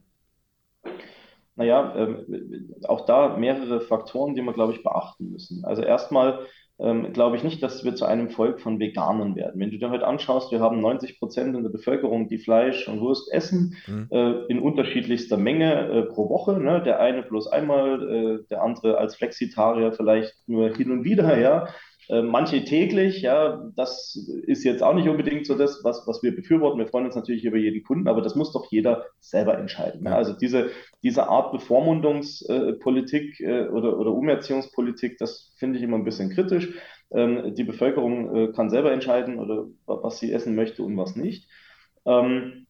Naja, 1.55 1.93
ähm, 1.97 2.73
auch 2.87 3.05
da 3.05 3.35
mehrere 3.35 3.81
Faktoren, 3.81 4.33
die 4.33 4.41
wir, 4.41 4.53
glaube 4.53 4.73
ich, 4.73 4.81
beachten 4.81 5.31
müssen. 5.31 5.65
Also 5.65 5.81
erstmal 5.81 6.45
ähm, 6.79 7.11
glaube 7.13 7.35
ich 7.35 7.43
nicht, 7.43 7.61
dass 7.61 7.83
wir 7.83 7.95
zu 7.95 8.05
einem 8.05 8.29
Volk 8.29 8.61
von 8.61 8.79
Veganern 8.79 9.35
werden. 9.35 9.59
Wenn 9.59 9.71
du 9.71 9.77
dir 9.77 9.89
heute 9.89 10.07
anschaust, 10.07 10.51
wir 10.51 10.61
haben 10.61 10.79
90 10.79 11.19
Prozent 11.19 11.55
in 11.55 11.63
der 11.63 11.69
Bevölkerung, 11.69 12.29
die 12.29 12.37
Fleisch 12.37 12.87
und 12.87 13.01
Wurst 13.01 13.31
essen, 13.31 13.75
mhm. 13.87 14.07
äh, 14.11 14.45
in 14.45 14.59
unterschiedlichster 14.59 15.37
Menge 15.37 15.89
äh, 15.89 16.01
pro 16.03 16.29
Woche. 16.29 16.59
Ne? 16.59 16.81
Der 16.83 16.99
eine 16.99 17.23
bloß 17.23 17.47
einmal, 17.47 18.41
äh, 18.41 18.47
der 18.49 18.63
andere 18.63 18.97
als 18.97 19.15
Flexitarier 19.15 19.91
vielleicht 19.91 20.35
nur 20.47 20.69
hin 20.75 20.91
und 20.91 21.03
wieder, 21.03 21.37
ja. 21.37 21.67
Äh, 22.09 22.23
manche 22.23 22.63
täglich, 22.63 23.21
ja, 23.21 23.63
das 23.75 24.15
ist 24.47 24.63
jetzt 24.63 24.81
auch 24.81 24.95
nicht 24.95 25.07
unbedingt 25.07 25.45
so 25.45 25.55
das, 25.55 25.83
was, 25.83 26.07
was 26.07 26.23
wir 26.23 26.35
befürworten. 26.35 26.79
Wir 26.79 26.87
freuen 26.87 27.05
uns 27.05 27.15
natürlich 27.15 27.45
über 27.45 27.57
jeden 27.57 27.83
Kunden, 27.83 28.07
aber 28.07 28.21
das 28.21 28.35
muss 28.35 28.51
doch 28.51 28.65
jeder 28.71 29.05
selber 29.19 29.59
entscheiden. 29.59 30.05
Ja. 30.05 30.15
Also 30.15 30.33
diese, 30.33 30.71
diese 31.03 31.29
Art 31.29 31.51
Bevormundungspolitik 31.51 33.39
äh, 33.41 33.67
oder, 33.67 33.99
oder 33.99 34.11
Umerziehungspolitik, 34.11 35.19
das 35.19 35.53
finde 35.57 35.77
ich 35.77 35.83
immer 35.83 35.97
ein 35.97 36.03
bisschen 36.03 36.31
kritisch. 36.31 36.73
Ähm, 37.11 37.53
die 37.53 37.63
Bevölkerung 37.63 38.35
äh, 38.35 38.51
kann 38.53 38.71
selber 38.71 38.91
entscheiden, 38.91 39.37
oder 39.37 39.67
was 39.85 40.17
sie 40.17 40.33
essen 40.33 40.55
möchte 40.55 40.81
und 40.81 40.97
was 40.97 41.15
nicht. 41.15 41.47
Ähm, 42.07 42.65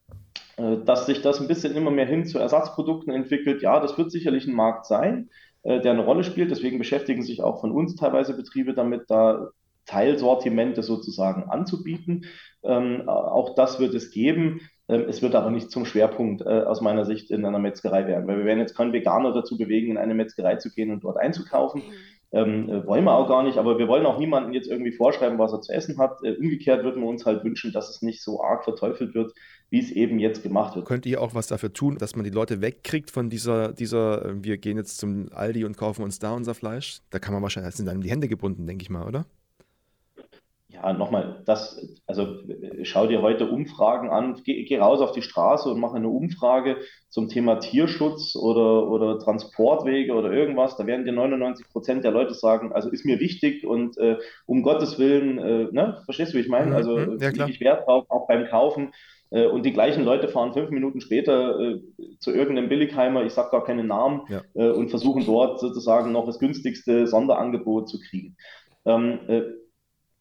äh, 0.57 0.83
dass 0.83 1.05
sich 1.05 1.21
das 1.21 1.39
ein 1.39 1.47
bisschen 1.47 1.77
immer 1.77 1.91
mehr 1.91 2.07
hin 2.07 2.25
zu 2.25 2.39
Ersatzprodukten 2.39 3.13
entwickelt, 3.13 3.61
ja, 3.61 3.79
das 3.79 3.97
wird 3.97 4.11
sicherlich 4.11 4.47
ein 4.47 4.53
Markt 4.53 4.85
sein. 4.85 5.29
Äh, 5.63 5.81
der 5.81 5.91
eine 5.91 6.05
Rolle 6.05 6.23
spielt. 6.23 6.51
Deswegen 6.51 6.77
beschäftigen 6.77 7.23
sich 7.23 7.41
auch 7.41 7.61
von 7.61 7.71
uns 7.71 7.95
teilweise 7.95 8.35
Betriebe 8.35 8.73
damit, 8.73 9.03
da 9.07 9.49
Teilsortimente 9.85 10.83
sozusagen 10.83 11.49
anzubieten. 11.49 12.25
Ähm, 12.63 13.09
auch 13.09 13.55
das 13.55 13.79
wird 13.79 13.93
es 13.95 14.11
geben. 14.11 14.61
Ähm, 14.87 15.05
es 15.07 15.21
wird 15.21 15.35
aber 15.35 15.49
nicht 15.49 15.71
zum 15.71 15.85
Schwerpunkt 15.85 16.41
äh, 16.41 16.61
aus 16.61 16.81
meiner 16.81 17.05
Sicht 17.05 17.31
in 17.31 17.45
einer 17.45 17.59
Metzgerei 17.59 18.05
werden, 18.05 18.27
weil 18.27 18.37
wir 18.37 18.45
werden 18.45 18.59
jetzt 18.59 18.75
keinen 18.75 18.93
Veganer 18.93 19.33
dazu 19.33 19.57
bewegen, 19.57 19.91
in 19.91 19.97
eine 19.97 20.13
Metzgerei 20.13 20.57
zu 20.57 20.69
gehen 20.71 20.91
und 20.91 21.03
dort 21.03 21.17
einzukaufen. 21.17 21.81
Ähm, 22.31 22.69
äh, 22.69 22.85
wollen 22.85 23.05
wir 23.05 23.15
auch 23.15 23.27
gar 23.27 23.43
nicht, 23.43 23.57
aber 23.57 23.79
wir 23.79 23.87
wollen 23.87 24.05
auch 24.05 24.19
niemanden 24.19 24.53
jetzt 24.53 24.69
irgendwie 24.69 24.91
vorschreiben, 24.91 25.39
was 25.39 25.51
er 25.51 25.61
zu 25.61 25.73
essen 25.73 25.97
hat. 25.97 26.23
Äh, 26.23 26.35
umgekehrt 26.35 26.83
würden 26.83 27.01
wir 27.01 27.09
uns 27.09 27.25
halt 27.25 27.43
wünschen, 27.43 27.71
dass 27.71 27.89
es 27.89 28.03
nicht 28.03 28.21
so 28.21 28.43
arg 28.43 28.63
verteufelt 28.63 29.15
wird, 29.15 29.33
wie 29.71 29.79
es 29.79 29.91
eben 29.91 30.19
jetzt 30.19 30.43
gemacht 30.43 30.75
wird. 30.75 30.85
Könnt 30.85 31.07
ihr 31.07 31.21
auch 31.21 31.33
was 31.33 31.47
dafür 31.47 31.73
tun, 31.73 31.97
dass 31.97 32.15
man 32.15 32.23
die 32.23 32.29
Leute 32.29 32.61
wegkriegt 32.61 33.09
von 33.09 33.31
dieser, 33.31 33.73
dieser, 33.73 34.25
äh, 34.25 34.43
wir 34.43 34.57
gehen 34.57 34.77
jetzt 34.77 34.99
zum 34.99 35.29
Aldi 35.33 35.65
und 35.65 35.75
kaufen 35.75 36.03
uns 36.03 36.19
da 36.19 36.33
unser 36.33 36.53
Fleisch? 36.53 36.99
Da 37.09 37.17
kann 37.17 37.33
man 37.33 37.41
wahrscheinlich, 37.41 37.69
das 37.69 37.77
sind 37.77 37.87
dann 37.87 38.01
die 38.01 38.11
Hände 38.11 38.27
gebunden, 38.27 38.67
denke 38.67 38.83
ich 38.83 38.91
mal, 38.91 39.07
oder? 39.07 39.25
Ja, 40.81 40.93
nochmal, 40.93 41.41
das, 41.45 41.97
also 42.07 42.37
schau 42.83 43.07
dir 43.07 43.21
heute 43.21 43.49
Umfragen 43.49 44.09
an, 44.09 44.39
geh, 44.45 44.63
geh, 44.63 44.77
raus 44.77 45.01
auf 45.01 45.11
die 45.11 45.21
Straße 45.21 45.69
und 45.69 45.79
mach 45.79 45.93
eine 45.93 46.07
Umfrage 46.07 46.77
zum 47.09 47.27
Thema 47.27 47.55
Tierschutz 47.55 48.35
oder, 48.35 48.87
oder 48.89 49.19
Transportwege 49.19 50.13
oder 50.13 50.31
irgendwas. 50.31 50.77
Da 50.77 50.85
werden 50.87 51.05
dir 51.05 51.11
99 51.11 51.67
Prozent 51.69 52.03
der 52.03 52.11
Leute 52.11 52.33
sagen, 52.33 52.71
also 52.71 52.89
ist 52.89 53.05
mir 53.05 53.19
wichtig 53.19 53.65
und 53.65 53.97
äh, 53.97 54.17
um 54.45 54.63
Gottes 54.63 54.99
Willen, 54.99 55.37
äh, 55.37 55.67
ne, 55.71 56.01
verstehst 56.05 56.33
du, 56.33 56.37
wie 56.37 56.41
ich 56.41 56.49
meine? 56.49 56.67
Mhm, 56.67 56.75
also 56.75 56.97
mhm, 56.97 57.17
ja, 57.19 57.47
ich 57.47 57.59
Wert 57.59 57.85
drauf, 57.85 58.05
auch 58.09 58.27
beim 58.27 58.47
Kaufen. 58.47 58.93
Äh, 59.31 59.47
und 59.47 59.65
die 59.65 59.73
gleichen 59.73 60.03
Leute 60.03 60.29
fahren 60.29 60.53
fünf 60.53 60.69
Minuten 60.69 61.01
später 61.01 61.59
äh, 61.59 61.81
zu 62.19 62.31
irgendeinem 62.31 62.69
Billigheimer, 62.69 63.23
ich 63.25 63.33
sage 63.33 63.51
gar 63.51 63.65
keinen 63.65 63.87
Namen, 63.87 64.21
ja. 64.29 64.41
äh, 64.55 64.69
und 64.69 64.89
versuchen 64.89 65.25
dort 65.25 65.59
sozusagen 65.59 66.11
noch 66.11 66.25
das 66.25 66.39
günstigste 66.39 67.05
Sonderangebot 67.05 67.89
zu 67.89 67.99
kriegen. 67.99 68.37
Ähm, 68.85 69.19
äh, 69.27 69.41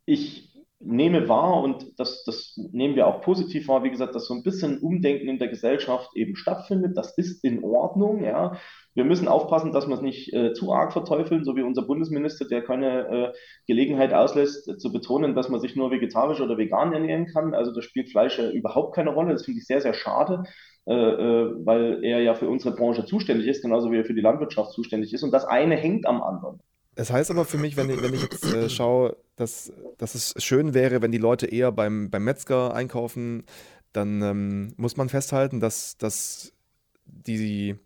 ich 0.09 0.48
nehme 0.81 1.29
wahr 1.29 1.63
und 1.63 1.99
das, 1.99 2.23
das 2.25 2.57
nehmen 2.73 2.95
wir 2.95 3.07
auch 3.09 3.21
positiv 3.21 3.67
wahr, 3.67 3.83
wie 3.83 3.91
gesagt, 3.91 4.15
dass 4.15 4.27
so 4.27 4.35
ein 4.35 4.45
bisschen 4.45 4.79
Umdenken 4.79 5.29
in 5.29 5.39
der 5.39 5.49
Gesellschaft 5.49 6.11
eben 6.15 6.37
stattfindet. 6.37 6.97
Das 6.97 7.17
ist 7.19 7.43
in 7.43 7.65
Ordnung, 7.65 8.23
ja. 8.23 8.59
Wir 8.95 9.05
müssen 9.05 9.29
aufpassen, 9.29 9.73
dass 9.73 9.89
wir 9.89 9.95
es 9.95 10.01
nicht 10.01 10.33
äh, 10.33 10.53
zu 10.55 10.73
arg 10.73 10.93
verteufeln, 10.93 11.45
so 11.45 11.57
wie 11.57 11.63
unser 11.63 11.83
Bundesminister, 11.83 12.47
der 12.47 12.63
keine 12.63 13.09
äh, 13.09 13.33
Gelegenheit 13.67 14.13
auslässt, 14.13 14.69
äh, 14.69 14.77
zu 14.77 14.93
betonen, 14.93 15.35
dass 15.35 15.49
man 15.49 15.61
sich 15.61 15.77
nur 15.77 15.91
vegetarisch 15.91 16.41
oder 16.41 16.59
vegan 16.59 16.93
ernähren 16.93 17.27
kann. 17.27 17.55
Also 17.55 17.73
da 17.73 17.83
spielt 17.83 18.11
Fleisch 18.11 18.39
überhaupt 18.39 18.95
keine 18.95 19.11
Rolle. 19.11 19.33
Das 19.33 19.45
finde 19.45 19.61
ich 19.61 19.67
sehr, 19.67 19.81
sehr 19.81 19.95
schade, 19.95 20.45
äh, 20.87 20.95
äh, 20.95 21.55
weil 21.65 22.05
er 22.05 22.23
ja 22.23 22.35
für 22.35 22.49
unsere 22.49 22.75
Branche 22.75 23.05
zuständig 23.05 23.47
ist, 23.47 23.63
genauso 23.63 23.91
wie 23.93 23.99
er 23.99 24.05
für 24.05 24.15
die 24.15 24.21
Landwirtschaft 24.21 24.73
zuständig 24.73 25.13
ist. 25.13 25.23
Und 25.23 25.33
das 25.33 25.45
eine 25.45 25.77
hängt 25.77 26.07
am 26.07 26.23
anderen. 26.23 26.61
Es 26.99 27.13
heißt 27.13 27.31
aber 27.31 27.45
für 27.45 27.59
mich, 27.59 27.77
wenn 27.77 27.91
ich, 27.91 28.03
wenn 28.03 28.13
ich 28.13 28.23
jetzt 28.23 28.45
äh, 28.45 28.69
schaue, 28.69 29.17
dass, 29.37 29.73
dass 29.99 30.17
es 30.17 30.35
schön 30.43 30.75
wäre, 30.75 31.01
wenn 31.01 31.13
die 31.13 31.19
Leute 31.19 31.47
eher 31.47 31.71
beim, 31.71 32.11
beim 32.11 32.25
Metzger 32.25 32.75
einkaufen, 32.75 33.45
dann 33.93 34.21
ähm, 34.21 34.75
muss 34.77 34.97
man 34.97 35.09
festhalten, 35.09 35.61
dass, 35.61 35.97
dass 35.97 36.53
die 37.05 37.77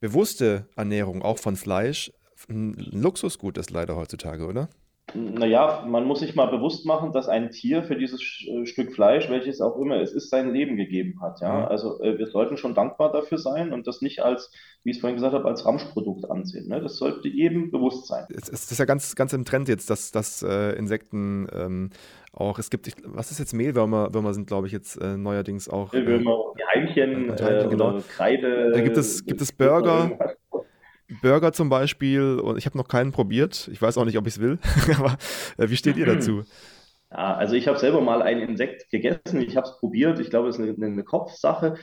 bewusste 0.00 0.66
Ernährung 0.76 1.20
auch 1.20 1.38
von 1.38 1.56
Fleisch 1.56 2.10
ein 2.48 2.72
Luxusgut 2.72 3.58
ist 3.58 3.70
leider 3.70 3.96
heutzutage, 3.96 4.46
oder? 4.46 4.70
Naja, 5.14 5.84
man 5.86 6.04
muss 6.04 6.20
sich 6.20 6.34
mal 6.34 6.46
bewusst 6.46 6.84
machen, 6.84 7.12
dass 7.12 7.28
ein 7.28 7.50
Tier 7.50 7.82
für 7.82 7.96
dieses 7.96 8.20
äh, 8.46 8.66
Stück 8.66 8.92
Fleisch, 8.92 9.30
welches 9.30 9.60
auch 9.60 9.78
immer 9.78 10.00
es 10.00 10.12
ist, 10.12 10.28
sein 10.28 10.52
Leben 10.52 10.76
gegeben 10.76 11.20
hat. 11.22 11.40
Ja? 11.40 11.60
Mhm. 11.60 11.64
Also 11.66 12.00
äh, 12.02 12.18
wir 12.18 12.26
sollten 12.26 12.56
schon 12.58 12.74
dankbar 12.74 13.10
dafür 13.10 13.38
sein 13.38 13.72
und 13.72 13.86
das 13.86 14.02
nicht 14.02 14.20
als, 14.20 14.50
wie 14.84 14.90
ich 14.90 14.96
es 14.96 15.00
vorhin 15.00 15.16
gesagt 15.16 15.34
habe, 15.34 15.48
als 15.48 15.64
Ramschprodukt 15.64 16.30
ansehen. 16.30 16.68
Ne? 16.68 16.80
Das 16.80 16.96
sollte 16.98 17.28
jedem 17.28 17.70
bewusst 17.70 18.06
sein. 18.06 18.26
Es 18.28 18.48
ist 18.48 18.78
ja 18.78 18.84
ganz, 18.84 19.14
ganz 19.14 19.32
im 19.32 19.44
Trend 19.44 19.68
jetzt, 19.68 19.88
dass, 19.88 20.12
dass 20.12 20.42
äh, 20.42 20.72
Insekten 20.72 21.46
ähm, 21.54 21.90
auch, 22.32 22.58
es 22.58 22.68
gibt, 22.68 22.92
was 23.04 23.30
ist 23.30 23.38
jetzt 23.38 23.54
Mehlwürmer, 23.54 24.12
Würmer 24.12 24.34
sind 24.34 24.46
glaube 24.46 24.66
ich 24.66 24.72
jetzt 24.72 25.00
äh, 25.00 25.16
neuerdings 25.16 25.68
auch. 25.68 25.92
Mehlwürmer, 25.92 26.52
äh, 26.56 26.78
Heimchen, 26.78 27.30
Heimchen 27.30 27.70
genau. 27.70 27.98
Kreide. 28.08 28.72
Da 28.72 28.80
gibt 28.80 28.96
es, 28.98 29.24
gibt 29.24 29.40
es 29.40 29.52
Burger. 29.52 30.36
Burger 31.22 31.52
zum 31.52 31.68
Beispiel 31.68 32.38
und 32.38 32.58
ich 32.58 32.66
habe 32.66 32.76
noch 32.76 32.88
keinen 32.88 33.12
probiert. 33.12 33.68
Ich 33.72 33.80
weiß 33.80 33.96
auch 33.98 34.04
nicht, 34.04 34.18
ob 34.18 34.26
ich 34.26 34.34
es 34.34 34.40
will, 34.40 34.58
aber 34.98 35.16
äh, 35.56 35.70
wie 35.70 35.76
steht 35.76 35.96
ihr 35.96 36.06
dazu? 36.06 36.44
Ja, 37.10 37.34
also 37.34 37.54
ich 37.54 37.68
habe 37.68 37.78
selber 37.78 38.00
mal 38.00 38.22
ein 38.22 38.40
Insekt 38.40 38.90
gegessen, 38.90 39.40
ich 39.40 39.56
habe 39.56 39.66
es 39.66 39.78
probiert, 39.78 40.20
ich 40.20 40.28
glaube, 40.28 40.48
es 40.48 40.58
ist 40.58 40.62
eine, 40.62 40.86
eine, 40.86 41.04
Kopfsache. 41.04 41.76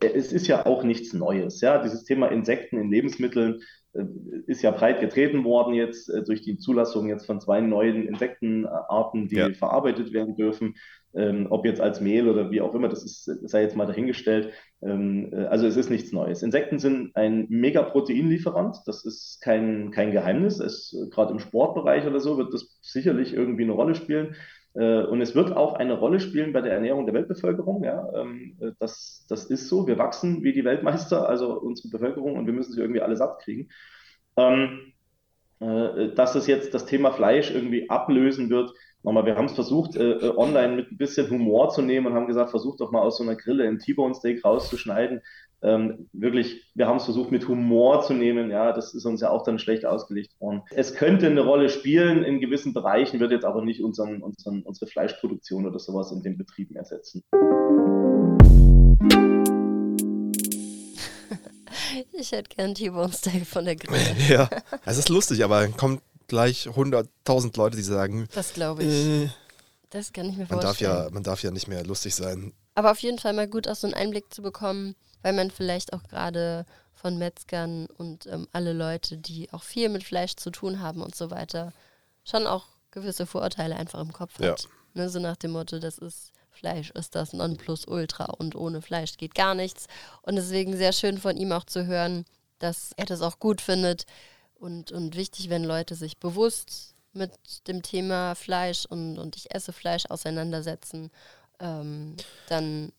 Es 0.00 0.32
ist 0.32 0.46
ja 0.46 0.64
auch 0.64 0.82
nichts 0.82 1.12
Neues. 1.12 1.60
Ja? 1.60 1.82
Dieses 1.82 2.04
Thema 2.04 2.28
Insekten 2.28 2.78
in 2.78 2.90
Lebensmitteln 2.90 3.60
äh, 3.92 4.04
ist 4.46 4.62
ja 4.62 4.70
breit 4.70 5.00
getreten 5.00 5.44
worden 5.44 5.74
jetzt 5.74 6.08
äh, 6.08 6.22
durch 6.24 6.40
die 6.40 6.56
Zulassung 6.56 7.08
jetzt 7.08 7.26
von 7.26 7.40
zwei 7.40 7.60
neuen 7.60 8.08
Insektenarten, 8.08 9.28
die 9.28 9.36
ja. 9.36 9.52
verarbeitet 9.52 10.14
werden 10.14 10.34
dürfen. 10.36 10.76
Ähm, 11.16 11.46
ob 11.50 11.64
jetzt 11.64 11.80
als 11.80 12.00
Mehl 12.00 12.28
oder 12.28 12.50
wie 12.50 12.60
auch 12.60 12.74
immer, 12.74 12.88
das 12.88 13.04
ist, 13.04 13.24
sei 13.24 13.62
jetzt 13.62 13.76
mal 13.76 13.86
dahingestellt. 13.86 14.52
Ähm, 14.82 15.30
äh, 15.32 15.44
also 15.44 15.66
es 15.66 15.76
ist 15.76 15.90
nichts 15.90 16.12
Neues. 16.12 16.42
Insekten 16.42 16.78
sind 16.78 17.14
ein 17.14 17.46
mega 17.48 17.82
Proteinlieferant, 17.82 18.78
das 18.86 19.04
ist 19.04 19.40
kein, 19.40 19.90
kein 19.90 20.12
Geheimnis. 20.12 20.58
Gerade 21.10 21.32
im 21.32 21.38
Sportbereich 21.38 22.06
oder 22.06 22.20
so 22.20 22.36
wird 22.36 22.52
das 22.52 22.78
sicherlich 22.82 23.32
irgendwie 23.32 23.62
eine 23.62 23.72
Rolle 23.72 23.94
spielen. 23.94 24.34
Äh, 24.74 25.04
und 25.04 25.20
es 25.20 25.34
wird 25.34 25.52
auch 25.56 25.74
eine 25.74 25.98
Rolle 25.98 26.20
spielen 26.20 26.52
bei 26.52 26.60
der 26.60 26.72
Ernährung 26.72 27.06
der 27.06 27.14
Weltbevölkerung. 27.14 27.84
Ja? 27.84 28.08
Ähm, 28.14 28.56
äh, 28.60 28.72
das, 28.80 29.24
das 29.28 29.44
ist 29.44 29.68
so. 29.68 29.86
Wir 29.86 29.98
wachsen 29.98 30.42
wie 30.42 30.52
die 30.52 30.64
Weltmeister, 30.64 31.28
also 31.28 31.60
unsere 31.60 31.88
Bevölkerung, 31.88 32.36
und 32.36 32.46
wir 32.46 32.52
müssen 32.52 32.72
sie 32.72 32.80
irgendwie 32.80 33.02
alle 33.02 33.16
satt. 33.16 33.44
Ähm, 34.36 34.92
äh, 35.60 36.12
dass 36.14 36.34
es 36.34 36.46
jetzt 36.46 36.74
das 36.74 36.86
Thema 36.86 37.12
Fleisch 37.12 37.52
irgendwie 37.52 37.88
ablösen 37.88 38.50
wird, 38.50 38.72
nochmal, 39.04 39.26
wir 39.26 39.36
haben 39.36 39.44
es 39.44 39.52
versucht, 39.52 39.96
äh, 39.96 40.12
äh, 40.12 40.36
online 40.36 40.76
mit 40.76 40.90
ein 40.90 40.96
bisschen 40.96 41.30
Humor 41.30 41.68
zu 41.68 41.82
nehmen 41.82 42.06
und 42.06 42.14
haben 42.14 42.26
gesagt, 42.26 42.50
versucht 42.50 42.80
doch 42.80 42.90
mal 42.90 43.02
aus 43.02 43.18
so 43.18 43.22
einer 43.22 43.36
Grille 43.36 43.68
ein 43.68 43.78
T-Bone 43.78 44.14
Steak 44.14 44.44
rauszuschneiden. 44.44 45.20
Ähm, 45.62 46.08
wirklich, 46.12 46.70
wir 46.74 46.88
haben 46.88 46.96
es 46.96 47.04
versucht 47.04 47.30
mit 47.30 47.46
Humor 47.46 48.02
zu 48.02 48.14
nehmen. 48.14 48.50
Ja, 48.50 48.72
das 48.72 48.94
ist 48.94 49.04
uns 49.04 49.20
ja 49.20 49.30
auch 49.30 49.44
dann 49.44 49.58
schlecht 49.58 49.86
ausgelegt 49.86 50.32
worden. 50.40 50.62
Es 50.70 50.94
könnte 50.94 51.26
eine 51.26 51.42
Rolle 51.42 51.68
spielen 51.68 52.24
in 52.24 52.40
gewissen 52.40 52.74
Bereichen, 52.74 53.20
wird 53.20 53.30
jetzt 53.30 53.44
aber 53.44 53.62
nicht 53.62 53.82
unseren, 53.82 54.22
unseren, 54.22 54.62
unsere 54.62 54.90
Fleischproduktion 54.90 55.66
oder 55.66 55.78
sowas 55.78 56.10
in 56.10 56.22
den 56.22 56.36
Betrieben 56.36 56.74
ersetzen. 56.74 57.22
Ich 62.12 62.32
hätte 62.32 62.48
gern 62.48 62.74
T-Bone 62.74 63.12
Steak 63.12 63.46
von 63.46 63.64
der 63.64 63.76
Grille. 63.76 64.00
ja, 64.28 64.48
es 64.84 64.98
ist 64.98 65.08
lustig, 65.08 65.44
aber 65.44 65.68
kommt 65.68 66.00
gleich 66.28 66.68
100.000 66.68 67.56
Leute, 67.56 67.76
die 67.76 67.82
sagen. 67.82 68.28
Das 68.34 68.52
glaube 68.52 68.82
ich. 68.84 69.06
Äh, 69.06 69.30
das 69.90 70.12
kann 70.12 70.28
ich 70.28 70.36
mir 70.36 70.46
man 70.48 70.60
vorstellen. 70.60 70.90
Darf 70.90 71.04
ja, 71.04 71.10
man 71.10 71.22
darf 71.22 71.42
ja 71.42 71.50
nicht 71.50 71.68
mehr 71.68 71.84
lustig 71.84 72.14
sein. 72.14 72.52
Aber 72.74 72.90
auf 72.90 72.98
jeden 72.98 73.18
Fall 73.18 73.32
mal 73.32 73.48
gut, 73.48 73.68
auch 73.68 73.76
so 73.76 73.86
einen 73.86 73.94
Einblick 73.94 74.32
zu 74.34 74.42
bekommen, 74.42 74.96
weil 75.22 75.32
man 75.32 75.50
vielleicht 75.50 75.92
auch 75.92 76.02
gerade 76.02 76.66
von 76.94 77.18
Metzgern 77.18 77.86
und 77.98 78.26
ähm, 78.26 78.48
alle 78.52 78.72
Leute, 78.72 79.16
die 79.16 79.52
auch 79.52 79.62
viel 79.62 79.88
mit 79.88 80.04
Fleisch 80.04 80.36
zu 80.36 80.50
tun 80.50 80.80
haben 80.80 81.02
und 81.02 81.14
so 81.14 81.30
weiter, 81.30 81.72
schon 82.24 82.46
auch 82.46 82.66
gewisse 82.90 83.26
Vorurteile 83.26 83.76
einfach 83.76 84.00
im 84.00 84.12
Kopf 84.12 84.38
hat. 84.38 84.62
Ja. 84.62 84.68
Ne, 84.94 85.08
so 85.08 85.18
nach 85.18 85.36
dem 85.36 85.52
Motto, 85.52 85.78
das 85.78 85.98
ist 85.98 86.32
Fleisch 86.54 86.90
ist 86.92 87.14
das 87.14 87.32
Nonplusultra 87.32 88.26
und 88.26 88.54
ohne 88.54 88.80
Fleisch 88.80 89.16
geht 89.16 89.34
gar 89.34 89.54
nichts. 89.54 89.86
Und 90.22 90.36
deswegen 90.36 90.76
sehr 90.76 90.92
schön 90.92 91.18
von 91.18 91.36
ihm 91.36 91.52
auch 91.52 91.64
zu 91.64 91.84
hören, 91.86 92.24
dass 92.60 92.92
er 92.96 93.06
das 93.06 93.20
auch 93.20 93.38
gut 93.38 93.60
findet, 93.60 94.06
und, 94.64 94.92
und 94.92 95.14
wichtig, 95.14 95.50
wenn 95.50 95.62
Leute 95.62 95.94
sich 95.94 96.16
bewusst 96.16 96.94
mit 97.12 97.32
dem 97.68 97.82
Thema 97.82 98.34
Fleisch 98.34 98.86
und, 98.86 99.18
und 99.18 99.36
ich 99.36 99.54
esse 99.54 99.74
Fleisch 99.74 100.06
auseinandersetzen, 100.08 101.10
ähm, 101.60 102.16
dann 102.48 102.90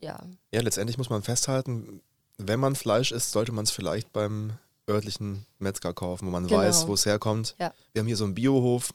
ja. 0.00 0.18
Ja, 0.52 0.62
letztendlich 0.62 0.96
muss 0.96 1.10
man 1.10 1.22
festhalten, 1.22 2.00
wenn 2.38 2.60
man 2.60 2.76
Fleisch 2.76 3.12
isst, 3.12 3.32
sollte 3.32 3.52
man 3.52 3.64
es 3.64 3.70
vielleicht 3.70 4.12
beim 4.12 4.54
örtlichen 4.88 5.44
Metzger 5.58 5.92
kaufen, 5.92 6.26
wo 6.26 6.30
man 6.30 6.46
genau. 6.46 6.60
weiß, 6.60 6.86
wo 6.88 6.94
es 6.94 7.04
herkommt. 7.04 7.54
Ja. 7.58 7.74
Wir 7.92 8.00
haben 8.00 8.06
hier 8.06 8.16
so 8.16 8.24
einen 8.24 8.34
Biohof, 8.34 8.94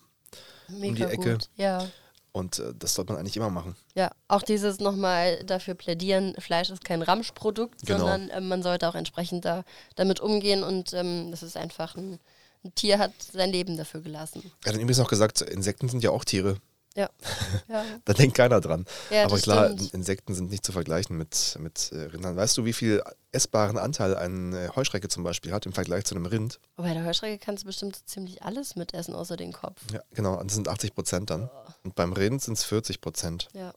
Mega 0.68 1.06
die 1.06 1.14
Ecke. 1.14 1.34
gut. 1.34 1.50
Ja. 1.56 1.88
Und 2.34 2.60
äh, 2.60 2.74
das 2.78 2.94
sollte 2.96 3.12
man 3.12 3.20
eigentlich 3.20 3.36
immer 3.38 3.50
machen. 3.50 3.76
Ja, 3.94 4.12
auch 4.30 4.42
dieses 4.42 4.80
nochmal 4.80 5.44
dafür 5.44 5.74
plädieren, 5.74 6.34
Fleisch 6.40 6.70
ist 6.70 6.86
kein 6.86 7.02
Ramschprodukt, 7.02 7.86
Genau. 7.86 8.00
sondern 8.00 8.30
ähm, 8.34 8.48
man 8.48 8.64
sollte 8.64 8.88
auch 8.88 8.96
entsprechend 8.96 9.44
da, 9.46 9.64
damit 9.96 10.20
umgehen 10.22 10.64
und 10.64 10.94
ähm, 10.94 11.30
das 11.32 11.44
ist 11.44 11.58
einfach 11.58 11.96
ein, 11.98 12.20
ein 12.64 12.74
Tier 12.76 13.00
hat 13.00 13.12
sein 13.20 13.52
Leben 13.52 13.76
dafür 13.76 14.02
gelassen. 14.02 14.50
Er 14.64 14.70
hat 14.74 14.76
übrigens 14.80 15.00
noch 15.00 15.10
gesagt, 15.10 15.42
Insekten 15.42 15.90
sind 15.90 16.04
ja 16.04 16.12
auch 16.12 16.24
Tiere. 16.24 16.58
Ja. 16.96 17.10
ja. 17.70 17.86
Da 18.06 18.14
denkt 18.14 18.36
keiner 18.36 18.60
dran. 18.60 18.86
Ja, 19.10 19.26
Aber 19.26 19.38
klar, 19.40 19.68
stimmt. 19.72 19.94
Insekten 19.94 20.34
sind 20.36 20.50
nicht 20.52 20.66
zu 20.66 20.72
vergleichen 20.74 21.18
mit, 21.18 21.56
mit 21.60 21.92
äh, 21.94 22.02
Rindern. 22.02 22.36
Weißt 22.36 22.58
du, 22.58 22.66
wie 22.66 22.74
viel 22.74 23.02
essbaren 23.32 23.78
Anteil 23.78 24.16
eine 24.16 24.76
Heuschrecke 24.76 25.08
zum 25.08 25.24
Beispiel 25.24 25.54
hat 25.54 25.66
im 25.66 25.72
Vergleich 25.72 26.04
zu 26.04 26.16
einem 26.16 26.26
Rind? 26.26 26.60
Aber 26.76 26.88
bei 26.88 26.94
der 26.94 27.06
Heuschrecke 27.06 27.38
kannst 27.44 27.64
du 27.64 27.68
bestimmt 27.68 27.98
ziemlich 28.10 28.44
alles 28.44 28.76
mitessen, 28.76 29.16
außer 29.16 29.38
den 29.38 29.54
Kopf. 29.54 29.80
Ja, 29.94 30.02
genau, 30.14 30.42
das 30.44 30.54
sind 30.54 30.68
80 30.68 30.94
Prozent 30.94 31.30
dann. 31.30 31.50
Und 31.84 31.96
beim 31.96 32.12
Rind 32.14 32.42
sind 32.42 32.58
es 32.58 32.66
40 32.66 33.00
Prozent. 33.00 33.48
Ja. 33.54 33.74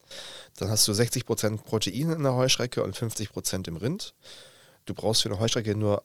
Dann 0.59 0.71
hast 0.71 0.87
du 0.89 0.93
60 0.93 1.25
Prozent 1.25 1.65
Protein 1.65 2.11
in 2.11 2.23
der 2.25 2.35
Heuschrecke 2.35 2.83
und 2.83 2.97
50 2.97 3.31
Prozent 3.31 3.69
im 3.69 3.77
Rind. 3.77 4.15
Du 4.87 4.95
brauchst 4.95 5.23
für 5.23 5.29
eine 5.31 5.39
Heuschrecke 5.39 5.77
nur 5.77 6.03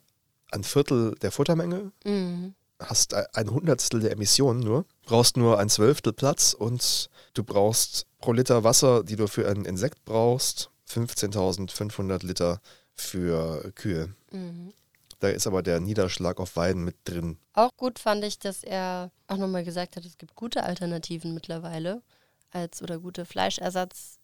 ein 0.51 0.63
Viertel 0.63 1.15
der 1.21 1.31
Futtermenge, 1.31 1.91
Mhm. 2.05 2.53
hast 2.79 3.13
ein 3.13 3.49
Hundertstel 3.49 3.99
der 3.99 4.11
Emissionen 4.11 4.61
nur, 4.61 4.85
brauchst 5.09 5.37
nur 5.37 5.57
ein 5.57 5.69
Zwölftel 5.69 6.13
Platz 6.13 6.53
und 6.53 7.09
du 7.33 7.43
brauchst 7.43 8.05
pro 8.19 8.31
Liter 8.31 8.63
Wasser, 8.63 9.03
die 9.03 9.15
du 9.15 9.27
für 9.27 9.49
ein 9.49 9.65
Insekt 9.65 10.05
brauchst, 10.05 10.69
15.500 10.87 12.25
Liter 12.25 12.61
für 12.93 13.71
Kühe. 13.73 14.13
Mhm. 14.31 14.71
Da 15.19 15.29
ist 15.29 15.47
aber 15.47 15.63
der 15.63 15.79
Niederschlag 15.79 16.39
auf 16.39 16.55
Weiden 16.55 16.83
mit 16.83 16.95
drin. 17.05 17.39
Auch 17.53 17.71
gut 17.75 17.97
fand 17.97 18.23
ich, 18.23 18.37
dass 18.37 18.63
er 18.63 19.11
auch 19.27 19.37
nochmal 19.37 19.63
gesagt 19.63 19.95
hat, 19.95 20.05
es 20.05 20.17
gibt 20.17 20.35
gute 20.35 20.63
Alternativen 20.63 21.33
mittlerweile 21.33 22.03
als 22.51 22.81
oder 22.81 22.99
gute 22.99 23.25
Fleischersatz 23.25 24.19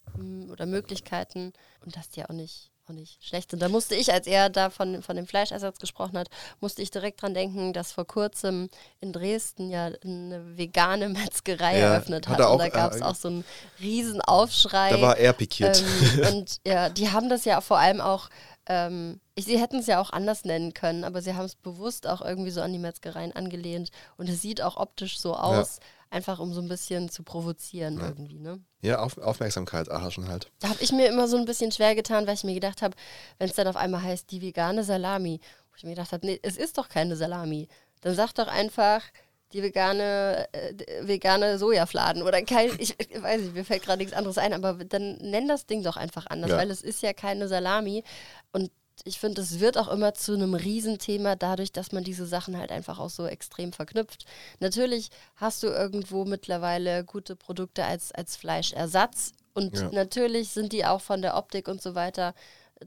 oder 0.52 0.68
Möglichkeiten 0.68 1.52
und 1.84 1.98
dass 1.98 2.10
die 2.10 2.24
auch 2.24 2.30
nicht, 2.30 2.72
auch 2.88 2.94
nicht 2.94 3.24
schlecht 3.24 3.52
sind. 3.52 3.62
Da 3.62 3.70
musste 3.70 3.96
ich, 3.96 4.14
als 4.14 4.28
er 4.28 4.50
da 4.50 4.70
von, 4.70 5.02
von 5.02 5.16
dem 5.16 5.28
Fleischersatz 5.28 5.80
gesprochen 5.80 6.18
hat, 6.18 6.30
musste 6.60 6.82
ich 6.82 6.92
direkt 6.92 7.22
dran 7.22 7.34
denken, 7.34 7.74
dass 7.74 7.92
vor 7.92 8.06
kurzem 8.06 8.70
in 9.00 9.12
Dresden 9.14 9.70
ja 9.70 9.90
eine 10.04 10.58
vegane 10.58 11.10
Metzgerei 11.10 11.80
Ja, 11.80 11.94
eröffnet 11.94 12.28
hat 12.28 12.34
hat. 12.36 12.40
er 12.42 12.52
und 12.52 12.56
auch, 12.56 12.64
da 12.64 12.70
gab 12.70 12.94
es 12.94 13.02
äh, 13.02 13.04
auch 13.04 13.16
so 13.16 13.28
einen 13.30 13.46
riesen 13.80 14.22
Aufschrei. 14.22 14.92
Da 14.92 15.02
war 15.02 15.18
er 15.18 15.34
pikiert. 15.34 15.84
Ähm, 16.18 16.36
und 16.36 16.58
ja, 16.68 16.90
die 16.90 17.12
haben 17.12 17.30
das 17.30 17.46
ja 17.46 17.62
vor 17.62 17.78
allem 17.80 18.02
auch, 18.02 18.30
ähm, 18.68 19.20
ich, 19.36 19.46
sie 19.46 19.60
hätten 19.60 19.80
es 19.80 19.88
ja 19.88 20.00
auch 20.00 20.12
anders 20.12 20.46
nennen 20.46 20.74
können, 20.74 21.04
aber 21.04 21.22
sie 21.22 21.34
haben 21.36 21.46
es 21.46 21.56
bewusst 21.56 22.08
auch 22.08 22.22
irgendwie 22.22 22.52
so 22.52 22.62
an 22.62 22.72
die 22.74 22.80
Metzgereien 22.80 23.36
angelehnt. 23.36 23.90
Und 24.18 24.30
es 24.30 24.42
sieht 24.42 24.62
auch 24.62 24.78
optisch 24.78 25.20
so 25.20 25.36
aus, 25.36 25.80
einfach 26.16 26.40
um 26.40 26.54
so 26.54 26.62
ein 26.62 26.68
bisschen 26.70 27.10
zu 27.10 27.24
provozieren 27.24 28.00
irgendwie, 28.00 28.40
ne? 28.40 28.60
ja, 28.82 29.00
auf, 29.00 29.18
Aufmerksamkeit 29.18 29.88
erhaschen 29.90 30.28
halt. 30.30 30.50
Da 30.60 30.70
habe 30.70 30.82
ich 30.82 30.92
mir 30.92 31.08
immer 31.08 31.28
so 31.28 31.38
ein 31.38 31.46
bisschen 31.46 31.72
schwer 31.72 31.94
getan, 31.96 32.26
weil 32.26 32.36
ich 32.36 32.44
mir 32.44 32.54
gedacht 32.54 32.82
habe, 32.82 32.96
wenn 33.38 33.50
es 33.50 33.56
dann 33.56 33.68
auf 33.68 33.76
einmal 33.76 34.02
heißt, 34.02 34.32
die 34.32 34.42
vegane 34.42 34.84
Salami, 34.84 35.40
wo 35.70 35.76
ich 35.78 35.84
mir 35.84 35.92
gedacht 35.92 36.12
habe, 36.14 36.26
nee, 36.26 36.40
es 36.42 36.56
ist 36.58 36.78
doch 36.78 36.88
keine 36.90 37.16
Salami. 37.16 37.68
Dann 38.02 38.16
sag 38.16 38.32
doch 38.34 38.48
einfach 38.48 39.02
die 39.54 39.62
vegane, 39.62 40.48
äh, 40.54 40.74
vegane 41.08 41.58
Sojafladen 41.58 42.24
oder 42.24 42.42
kein, 42.44 42.70
ich, 42.80 42.96
ich 43.00 43.22
weiß 43.22 43.42
nicht, 43.42 43.54
mir 43.56 43.66
fällt 43.66 43.84
gerade 43.84 44.00
nichts 44.00 44.14
anderes 44.14 44.38
ein, 44.38 44.54
aber 44.54 44.74
dann 44.86 45.18
nenn 45.18 45.48
das 45.48 45.66
Ding 45.66 45.84
doch 45.84 45.98
einfach 45.98 46.28
anders, 46.28 46.52
Ja. 46.52 46.58
weil 46.58 46.72
es 46.72 46.82
ist 46.82 47.02
ja 47.02 47.14
keine 47.14 47.48
Salami 47.48 48.04
und 48.52 48.72
ich 49.04 49.20
finde, 49.20 49.42
es 49.42 49.60
wird 49.60 49.78
auch 49.78 49.90
immer 49.90 50.14
zu 50.14 50.34
einem 50.34 50.54
Riesenthema 50.54 51.36
dadurch, 51.36 51.72
dass 51.72 51.92
man 51.92 52.04
diese 52.04 52.26
Sachen 52.26 52.58
halt 52.58 52.72
einfach 52.72 53.00
auch 53.00 53.10
so 53.10 53.26
extrem 53.26 53.74
verknüpft. 53.74 54.26
Natürlich 54.60 55.10
hast 55.36 55.64
du 55.64 55.68
irgendwo 55.68 56.26
mittlerweile 56.26 57.04
gute 57.04 57.36
Produkte 57.36 57.84
als, 57.86 58.12
als 58.12 58.36
Fleischersatz 58.36 59.34
und 59.54 59.78
Ja. 59.78 59.90
natürlich 59.92 60.50
sind 60.50 60.72
die 60.74 60.86
auch 60.86 61.02
von 61.02 61.22
der 61.22 61.36
Optik 61.38 61.68
und 61.68 61.82
so 61.82 61.96
weiter 61.96 62.34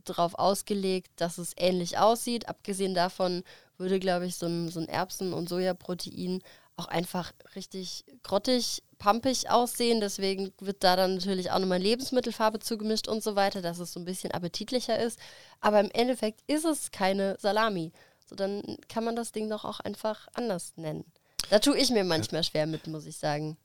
darauf 0.05 0.35
ausgelegt, 0.35 1.11
dass 1.17 1.39
es 1.39 1.53
ähnlich 1.57 1.99
aussieht. 1.99 2.49
Abgesehen 2.49 2.95
davon 2.95 3.43
würde, 3.79 3.99
glaube 3.99 4.27
ich, 4.27 4.37
so 4.37 4.47
ein, 4.47 4.69
so 4.71 4.81
ein 4.81 4.89
Erbsen- 4.89 5.33
und 5.33 5.49
Sojaprotein 5.49 6.43
auch 6.79 6.87
einfach 6.87 7.33
richtig 7.55 8.05
grottig, 8.23 8.83
pampig 8.99 9.51
aussehen. 9.51 10.01
Deswegen 10.01 10.53
wird 10.61 10.85
da 10.85 10.97
dann 10.97 11.17
natürlich 11.17 11.51
auch 11.51 11.59
nochmal 11.59 11.81
Lebensmittelfarbe 11.81 12.61
zugemischt 12.61 13.09
und 13.09 13.23
so 13.23 13.37
weiter, 13.37 13.63
dass 13.63 13.79
es 13.79 13.93
so 13.93 14.01
ein 14.01 14.05
bisschen 14.05 14.33
appetitlicher 14.33 14.99
ist. 14.99 15.19
Aber 15.61 15.81
im 15.81 15.91
Endeffekt 15.91 16.43
ist 16.47 16.65
es 16.65 16.91
keine 16.91 17.37
Salami. 17.41 17.93
So, 18.29 18.37
dann 18.37 18.63
kann 18.89 19.05
man 19.05 19.17
das 19.17 19.33
Ding 19.33 19.49
doch 19.49 19.65
auch 19.65 19.81
einfach 19.81 20.29
anders 20.35 20.73
nennen. 20.77 21.05
Da 21.51 21.59
tue 21.59 21.79
ich 21.79 21.91
mir 21.91 22.05
manchmal 22.05 22.45
schwer 22.45 22.67
mit, 22.67 22.87
muss 22.87 23.07
ich 23.07 23.17
sagen. 23.17 23.57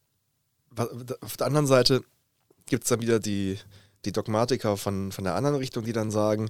Auf 1.22 1.38
der 1.38 1.48
anderen 1.48 1.68
Seite 1.68 2.02
gibt 2.66 2.84
es 2.84 2.90
dann 2.90 3.02
wieder 3.02 3.20
die, 3.20 3.60
die 4.06 4.12
Dogmatiker 4.12 4.78
von, 4.78 5.12
von 5.12 5.24
der 5.24 5.36
anderen 5.36 5.58
Richtung, 5.58 5.84
die 5.84 5.94
dann 5.94 6.12
sagen, 6.12 6.50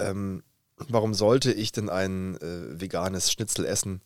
ähm, 0.00 0.42
warum 0.88 1.14
sollte 1.14 1.52
ich 1.52 1.72
denn 1.72 1.88
ein 1.88 2.36
äh, 2.36 2.80
veganes 2.80 3.30
Schnitzel 3.30 3.64
essen? 3.64 4.00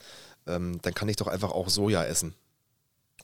Ähm, 0.47 0.81
dann 0.83 0.95
kann 0.95 1.09
ich 1.09 1.17
doch 1.17 1.27
einfach 1.29 1.51
auch 1.53 1.69
Soja 1.69 2.05
essen. 2.05 2.35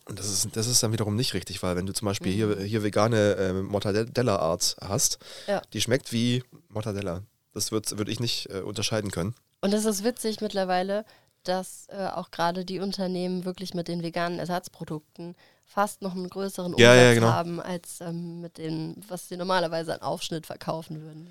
Und 0.06 0.18
das 0.18 0.26
ist, 0.30 0.56
das 0.56 0.66
ist 0.66 0.82
dann 0.82 0.92
wiederum 0.92 1.16
nicht 1.16 1.34
richtig, 1.34 1.62
weil 1.62 1.76
wenn 1.76 1.84
du 1.86 1.92
zum 1.92 2.06
Beispiel 2.06 2.32
hier, 2.32 2.58
hier 2.60 2.82
vegane 2.82 3.34
äh, 3.36 3.52
Mortadella-Art 3.52 4.76
hast, 4.80 5.18
Ja. 5.46 5.60
die 5.72 5.80
schmeckt 5.80 6.12
wie 6.12 6.42
Mortadella. 6.68 7.22
Das 7.52 7.72
würde 7.72 7.98
würd 7.98 8.08
ich 8.08 8.20
nicht 8.20 8.48
äh, 8.50 8.60
unterscheiden 8.60 9.10
können. 9.10 9.34
Und 9.60 9.74
es 9.74 9.84
ist 9.84 10.04
witzig 10.04 10.40
mittlerweile, 10.40 11.04
dass 11.44 11.86
äh, 11.88 12.06
auch 12.08 12.30
gerade 12.30 12.64
die 12.64 12.78
Unternehmen 12.80 13.44
wirklich 13.44 13.74
mit 13.74 13.88
den 13.88 14.02
veganen 14.02 14.38
Ersatzprodukten 14.38 15.34
fast 15.66 16.00
noch 16.00 16.14
einen 16.14 16.30
größeren 16.30 16.72
Umsatz 16.72 16.80
Ja, 16.80 16.94
ja, 16.94 17.14
genau. 17.14 17.26
haben, 17.28 17.60
als 17.60 18.00
ähm, 18.00 18.40
mit 18.40 18.56
dem, 18.58 18.94
was 19.08 19.28
sie 19.28 19.36
normalerweise 19.36 19.92
an 19.94 20.00
Aufschnitt 20.00 20.46
verkaufen 20.46 21.02
würden. 21.02 21.28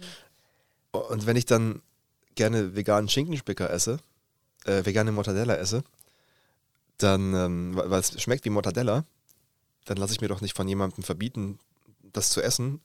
Und 0.91 1.25
wenn 1.25 1.35
ich 1.35 1.45
dann 1.45 1.81
gerne 2.35 2.75
veganen 2.75 3.09
Schinkenspicker 3.09 3.69
esse, 3.71 3.97
äh, 4.65 4.85
vegane 4.85 5.11
Mortadella 5.11 5.55
esse, 5.55 5.83
dann, 6.97 7.33
ähm, 7.33 7.71
weil 7.75 7.99
es 7.99 8.19
schmeckt 8.21 8.45
wie 8.45 8.49
Mortadella, 8.49 9.03
dann 9.85 9.97
lasse 9.97 10.13
ich 10.13 10.21
mir 10.21 10.27
doch 10.27 10.41
nicht 10.41 10.55
von 10.55 10.67
jemandem 10.67 11.03
verbieten, 11.03 11.59
das 12.13 12.29
zu 12.29 12.41
essen, 12.41 12.81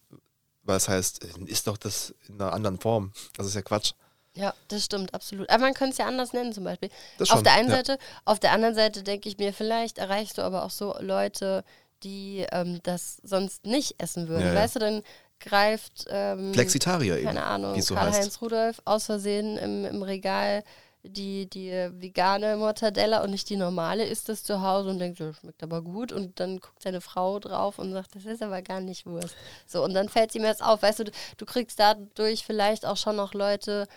weil 0.64 0.76
es 0.76 0.88
heißt, 0.88 1.24
äh, 1.24 1.44
isst 1.46 1.66
doch 1.66 1.76
das 1.76 2.14
in 2.28 2.40
einer 2.40 2.52
anderen 2.52 2.78
Form. 2.78 3.12
Das 3.36 3.46
ist 3.46 3.54
ja 3.54 3.62
Quatsch. 3.62 3.92
Ja, 4.34 4.54
das 4.68 4.84
stimmt, 4.84 5.12
absolut. 5.12 5.50
Aber 5.50 5.62
man 5.62 5.74
könnte 5.74 5.92
es 5.92 5.98
ja 5.98 6.06
anders 6.06 6.32
nennen 6.32 6.52
zum 6.52 6.64
Beispiel. 6.64 6.88
Das 7.18 7.30
auf 7.30 7.38
schon, 7.38 7.44
der 7.44 7.52
einen 7.54 7.68
ja. 7.68 7.76
Seite, 7.76 7.98
auf 8.24 8.40
der 8.40 8.52
anderen 8.52 8.74
Seite 8.74 9.02
denke 9.02 9.28
ich 9.28 9.36
mir, 9.36 9.52
vielleicht 9.52 9.98
erreichst 9.98 10.38
du 10.38 10.42
aber 10.42 10.64
auch 10.64 10.70
so 10.70 10.94
Leute, 11.00 11.64
die 12.02 12.46
ähm, 12.50 12.80
das 12.82 13.18
sonst 13.22 13.66
nicht 13.66 14.00
essen 14.02 14.28
würden. 14.28 14.46
Ja, 14.46 14.54
ja. 14.54 14.60
Weißt 14.60 14.76
du, 14.76 14.80
dann 14.80 15.02
greift 15.38 16.06
ähm, 16.08 16.54
Flexitarier 16.54 17.16
eben, 17.16 17.26
keine 17.26 17.44
Ahnung, 17.44 17.78
es 17.78 17.86
so 17.86 17.94
Karl-Heinz. 17.94 18.40
Rudolf 18.40 18.80
aus 18.84 19.06
Versehen 19.06 19.58
im, 19.58 19.84
im 19.84 20.02
Regal 20.02 20.64
die, 21.04 21.46
die 21.48 21.70
vegane 21.70 22.56
Mortadella 22.56 23.22
und 23.22 23.30
nicht 23.30 23.48
die 23.50 23.56
normale, 23.56 24.04
isst 24.04 24.28
das 24.28 24.44
zu 24.44 24.62
Hause 24.62 24.90
und 24.90 24.98
denkt, 24.98 25.20
das 25.20 25.36
schmeckt 25.36 25.62
aber 25.62 25.82
gut. 25.82 26.12
Und 26.12 26.38
dann 26.38 26.60
guckt 26.60 26.82
seine 26.82 27.00
Frau 27.00 27.38
drauf 27.40 27.78
und 27.78 27.92
sagt, 27.92 28.14
das 28.14 28.24
ist 28.24 28.42
aber 28.42 28.62
gar 28.62 28.80
nicht 28.80 29.04
Wurst. 29.06 29.34
So, 29.66 29.82
und 29.84 29.94
dann 29.94 30.08
fällt 30.08 30.34
ihm 30.34 30.44
erst 30.44 30.62
auf, 30.62 30.82
weißt 30.82 31.00
du, 31.00 31.04
du, 31.36 31.46
kriegst 31.46 31.78
dadurch 31.78 32.44
vielleicht 32.44 32.86
auch 32.86 32.96
schon 32.96 33.16
noch 33.16 33.34
Leute 33.34 33.88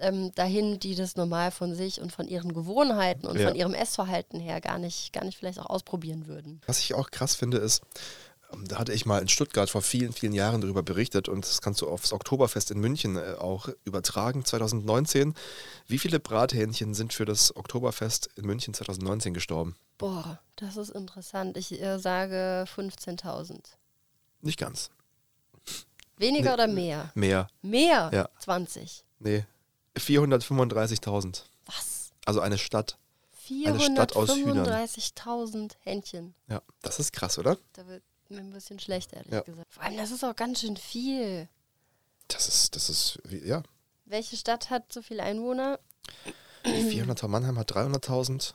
ähm, 0.00 0.32
dahin, 0.34 0.80
die 0.80 0.94
das 0.94 1.16
normal 1.16 1.50
von 1.50 1.74
sich 1.74 2.00
und 2.00 2.10
von 2.12 2.26
ihren 2.26 2.52
Gewohnheiten 2.52 3.26
und 3.26 3.38
Ja. 3.38 3.46
von 3.46 3.54
ihrem 3.56 3.74
Essverhalten 3.74 4.40
her 4.40 4.60
gar 4.60 4.78
nicht, 4.78 5.12
gar 5.12 5.24
nicht 5.24 5.38
vielleicht 5.38 5.60
auch 5.60 5.70
ausprobieren 5.70 6.26
würden. 6.26 6.60
Was 6.66 6.80
ich 6.80 6.94
auch 6.94 7.10
krass 7.10 7.34
finde, 7.36 7.58
ist, 7.58 7.82
da 8.62 8.78
hatte 8.78 8.92
ich 8.92 9.06
mal 9.06 9.20
in 9.20 9.28
Stuttgart 9.28 9.68
vor 9.70 9.82
vielen, 9.82 10.12
vielen 10.12 10.32
Jahren 10.32 10.60
darüber 10.60 10.82
berichtet 10.82 11.28
und 11.28 11.44
das 11.44 11.60
kannst 11.60 11.80
du 11.80 11.88
aufs 11.88 12.12
Oktoberfest 12.12 12.70
in 12.70 12.78
München 12.80 13.16
äh, 13.16 13.34
auch 13.38 13.68
übertragen, 13.84 14.44
2019. 14.44 15.34
Wie 15.86 15.98
viele 15.98 16.20
Brathähnchen 16.20 16.94
sind 16.94 17.12
für 17.12 17.24
das 17.24 17.56
Oktoberfest 17.56 18.28
in 18.36 18.46
München 18.46 18.74
2019 18.74 19.34
gestorben? 19.34 19.76
Boah, 19.98 20.40
das 20.56 20.76
ist 20.76 20.90
interessant. 20.90 21.56
Ich 21.56 21.80
äh, 21.80 21.98
sage 21.98 22.66
15.000. 22.74 23.58
Nicht 24.42 24.58
ganz. 24.58 24.90
Weniger 26.16 26.50
Nee. 26.50 26.54
oder 26.54 26.66
mehr? 26.68 27.12
Mehr. 27.14 27.48
Mehr? 27.62 28.10
Ja. 28.12 28.28
20. 28.38 29.04
Nee. 29.18 29.44
435.000. 29.96 31.42
Was? 31.66 32.12
Also 32.24 32.40
eine 32.40 32.58
Stadt. 32.58 32.98
Eine 33.66 33.78
Stadt 33.80 34.16
aus 34.16 34.34
Hühnern. 34.34 34.66
435.000 34.66 35.72
Händchen. 35.80 36.34
Ja, 36.48 36.62
das 36.82 36.98
ist 36.98 37.12
krass, 37.12 37.38
oder? 37.38 37.58
Da 37.74 37.86
wird 37.86 38.02
mir 38.30 38.40
ein 38.40 38.50
bisschen 38.52 38.78
schlecht, 38.78 39.12
ehrlich 39.12 39.32
Ja. 39.32 39.40
gesagt. 39.40 39.66
Vor 39.72 39.82
allem, 39.82 39.96
das 39.96 40.10
ist 40.10 40.24
auch 40.24 40.36
ganz 40.36 40.60
schön 40.60 40.76
viel. 40.76 41.48
Das 42.28 42.48
ist, 42.48 42.74
das 42.76 42.88
ist, 42.88 43.18
wie- 43.24 43.46
ja. 43.46 43.62
Welche 44.06 44.36
Stadt 44.36 44.70
hat 44.70 44.92
so 44.92 45.02
viele 45.02 45.22
Einwohner? 45.22 45.78
400.000, 46.64 47.28
Mannheim 47.28 47.58
hat 47.58 47.74
300.000, 47.74 48.54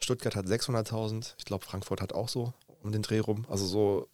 Stuttgart 0.00 0.34
hat 0.36 0.46
600.000, 0.46 1.34
ich 1.38 1.44
glaube 1.44 1.64
Frankfurt 1.64 2.00
hat 2.00 2.12
auch 2.12 2.28
so 2.28 2.52
um 2.82 2.92
den 2.92 3.02
Dreh 3.02 3.18
rum. 3.20 3.46
Also 3.48 3.66
so, 3.66 4.08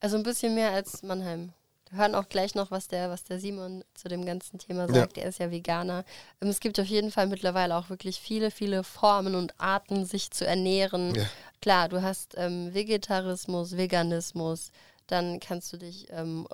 Also 0.00 0.16
ein 0.16 0.22
bisschen 0.22 0.54
mehr 0.54 0.70
als 0.72 1.02
Mannheim. 1.02 1.52
Wir 1.90 1.98
hören 1.98 2.14
auch 2.14 2.28
gleich 2.28 2.54
noch, 2.54 2.70
was 2.70 2.86
der, 2.88 3.10
was 3.10 3.24
der 3.24 3.40
Simon 3.40 3.82
zu 3.94 4.08
dem 4.08 4.24
ganzen 4.24 4.58
Thema 4.58 4.86
Ja. 4.88 4.94
sagt. 4.94 5.18
Er 5.18 5.28
ist 5.28 5.40
ja 5.40 5.50
Veganer. 5.50 6.04
Ähm, 6.40 6.48
Es 6.48 6.60
gibt 6.60 6.78
auf 6.78 6.86
jeden 6.86 7.10
Fall 7.10 7.26
mittlerweile 7.26 7.76
auch 7.76 7.90
wirklich 7.90 8.20
viele, 8.20 8.50
viele 8.50 8.84
Formen 8.84 9.34
und 9.34 9.58
Arten, 9.60 10.04
sich 10.04 10.30
zu 10.30 10.46
ernähren. 10.46 11.14
Ja. 11.16 11.26
Klar, 11.60 11.88
du 11.88 12.02
hast 12.02 12.34
ähm, 12.36 12.72
Vegetarismus, 12.72 13.76
Veganismus, 13.76 14.70
dann 15.06 15.40
kannst 15.40 15.72
du 15.72 15.76
dich 15.76 16.06
ähm, 16.10 16.46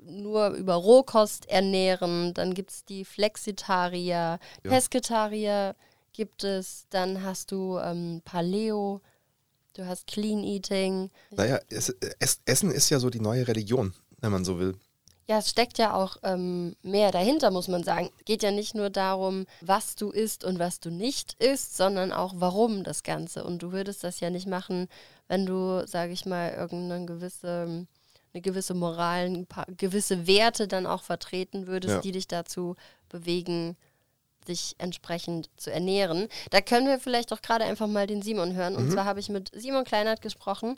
nur 0.00 0.50
über 0.50 0.74
Rohkost 0.74 1.48
ernähren, 1.48 2.32
dann 2.34 2.54
gibt 2.54 2.70
es 2.70 2.84
die 2.84 3.04
Flexitarier, 3.04 4.38
ja. 4.38 4.38
Pesketarier 4.62 5.74
gibt 6.12 6.44
es, 6.44 6.86
dann 6.90 7.22
hast 7.22 7.50
du 7.50 7.78
ähm, 7.78 8.22
Paleo, 8.24 9.00
du 9.74 9.86
hast 9.86 10.06
Clean 10.06 10.44
Eating. 10.44 11.10
Naja, 11.32 11.58
es, 11.68 11.94
es, 12.20 12.40
Essen 12.44 12.70
ist 12.70 12.90
ja 12.90 13.00
so 13.00 13.10
die 13.10 13.20
neue 13.20 13.46
Religion, 13.48 13.92
wenn 14.20 14.32
man 14.32 14.44
so 14.44 14.58
will. 14.58 14.76
Ja, 15.26 15.38
es 15.38 15.48
steckt 15.48 15.78
ja 15.78 15.94
auch 15.94 16.18
ähm, 16.22 16.76
mehr 16.82 17.10
dahinter, 17.10 17.50
muss 17.50 17.68
man 17.68 17.82
sagen. 17.82 18.10
Geht 18.26 18.42
ja 18.42 18.50
nicht 18.50 18.74
nur 18.74 18.90
darum, 18.90 19.46
was 19.62 19.96
du 19.96 20.10
isst 20.10 20.44
und 20.44 20.58
was 20.58 20.80
du 20.80 20.90
nicht 20.90 21.34
isst, 21.42 21.76
sondern 21.76 22.12
auch 22.12 22.34
warum 22.36 22.84
das 22.84 23.02
Ganze. 23.02 23.42
Und 23.44 23.62
du 23.62 23.72
würdest 23.72 24.04
das 24.04 24.20
ja 24.20 24.28
nicht 24.28 24.46
machen, 24.46 24.88
wenn 25.28 25.46
du, 25.46 25.86
sage 25.86 26.12
ich 26.12 26.26
mal, 26.26 26.52
irgendeine 26.52 27.06
gewisse, 27.06 27.86
eine 28.34 28.40
gewisse 28.42 28.74
Moral, 28.74 29.26
ein 29.26 29.46
paar, 29.46 29.66
gewisse 29.74 30.26
Werte 30.26 30.68
dann 30.68 30.86
auch 30.86 31.02
vertreten 31.02 31.66
würdest, 31.66 31.94
ja. 31.94 32.00
die 32.02 32.12
dich 32.12 32.28
dazu 32.28 32.76
bewegen, 33.08 33.76
sich 34.46 34.74
entsprechend 34.78 35.50
zu 35.56 35.70
ernähren. 35.72 36.28
Da 36.50 36.60
können 36.60 36.86
wir 36.86 36.98
vielleicht 36.98 37.32
auch 37.32 37.42
gerade 37.42 37.64
einfach 37.64 37.86
mal 37.86 38.06
den 38.06 38.22
Simon 38.22 38.54
hören. 38.54 38.76
Und 38.76 38.86
mhm. 38.86 38.90
zwar 38.90 39.04
habe 39.04 39.20
ich 39.20 39.28
mit 39.28 39.50
Simon 39.54 39.84
Kleinert 39.84 40.22
gesprochen. 40.22 40.76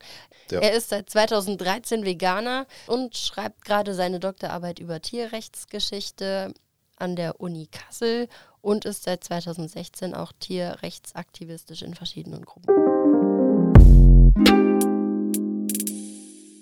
Ja. 0.50 0.60
Er 0.60 0.72
ist 0.72 0.90
seit 0.90 1.10
2013 1.10 2.04
Veganer 2.04 2.66
und 2.86 3.16
schreibt 3.16 3.64
gerade 3.64 3.94
seine 3.94 4.20
Doktorarbeit 4.20 4.78
über 4.78 5.00
Tierrechtsgeschichte 5.00 6.52
an 6.96 7.16
der 7.16 7.40
Uni 7.40 7.68
Kassel 7.70 8.28
und 8.60 8.84
ist 8.84 9.04
seit 9.04 9.22
2016 9.22 10.14
auch 10.14 10.32
tierrechtsaktivistisch 10.40 11.82
in 11.82 11.94
verschiedenen 11.94 12.44
Gruppen. 12.44 12.74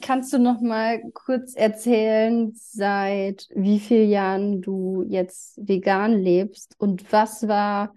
Kannst 0.07 0.35
du 0.35 0.39
noch 0.39 0.61
mal 0.61 1.01
kurz 1.15 1.55
erzählen, 1.57 2.53
seit 2.55 3.49
wie 3.55 3.81
vielen 3.81 4.11
Jahren 4.11 4.61
du 4.61 5.03
jetzt 5.03 5.59
vegan 5.67 6.13
lebst 6.13 6.75
und 6.79 7.11
was 7.11 7.49
war 7.49 7.95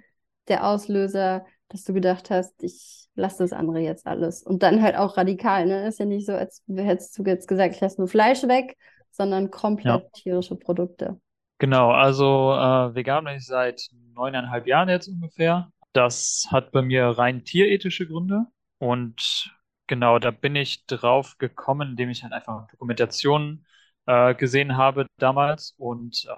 der 0.48 0.65
Auslöser, 0.65 1.46
dass 1.67 1.84
du 1.84 1.91
gedacht 1.91 2.30
hast, 2.30 2.63
ich 2.63 3.10
lasse 3.15 3.39
das 3.39 3.52
andere 3.52 3.80
jetzt 3.80 4.08
alles 4.08 4.41
und 4.41 4.63
dann 4.63 4.82
halt 4.82 4.96
auch 4.96 5.17
radikal, 5.17 5.65
ne? 5.65 5.86
Ist 5.86 6.00
ja 6.00 6.06
nicht 6.06 6.26
so, 6.26 6.32
als 6.32 6.63
hättest 6.74 7.17
du 7.17 7.24
jetzt 7.24 7.46
gesagt, 7.46 7.76
ich 7.76 7.82
lasse 7.82 8.00
nur 8.00 8.08
Fleisch 8.08 8.43
weg, 8.43 8.78
sondern 9.12 9.52
komplett 9.52 10.04
ja. 10.04 10.10
tierische 10.13 10.56
Produkte. 10.56 11.20
Genau, 11.58 11.91
also 11.91 12.54
äh, 12.54 12.96
vegan 12.96 13.26
bin 13.26 13.36
ich 13.36 13.46
seit 13.46 13.89
neuneinhalb 14.13 14.65
Jahren 14.65 14.88
jetzt 14.88 15.10
ungefähr. 15.10 15.74
Das 15.91 16.48
hat 16.52 16.72
bei 16.72 16.84
mir 16.84 17.04
rein 17.08 17.43
tierethische 17.43 18.08
Gründe 18.08 18.46
und 18.78 19.52
Genau, 19.88 20.19
da 20.19 20.32
bin 20.32 20.56
ich 20.56 20.86
drauf 20.86 21.38
gekommen, 21.38 21.91
indem 21.91 22.10
ich 22.10 22.23
halt 22.23 22.34
einfach 22.34 22.67
Dokumentationen 22.67 23.65
äh, 24.06 24.36
gesehen 24.36 24.76
habe 24.78 25.08
damals 25.17 25.73
und 25.78 26.26
äh, 26.26 26.36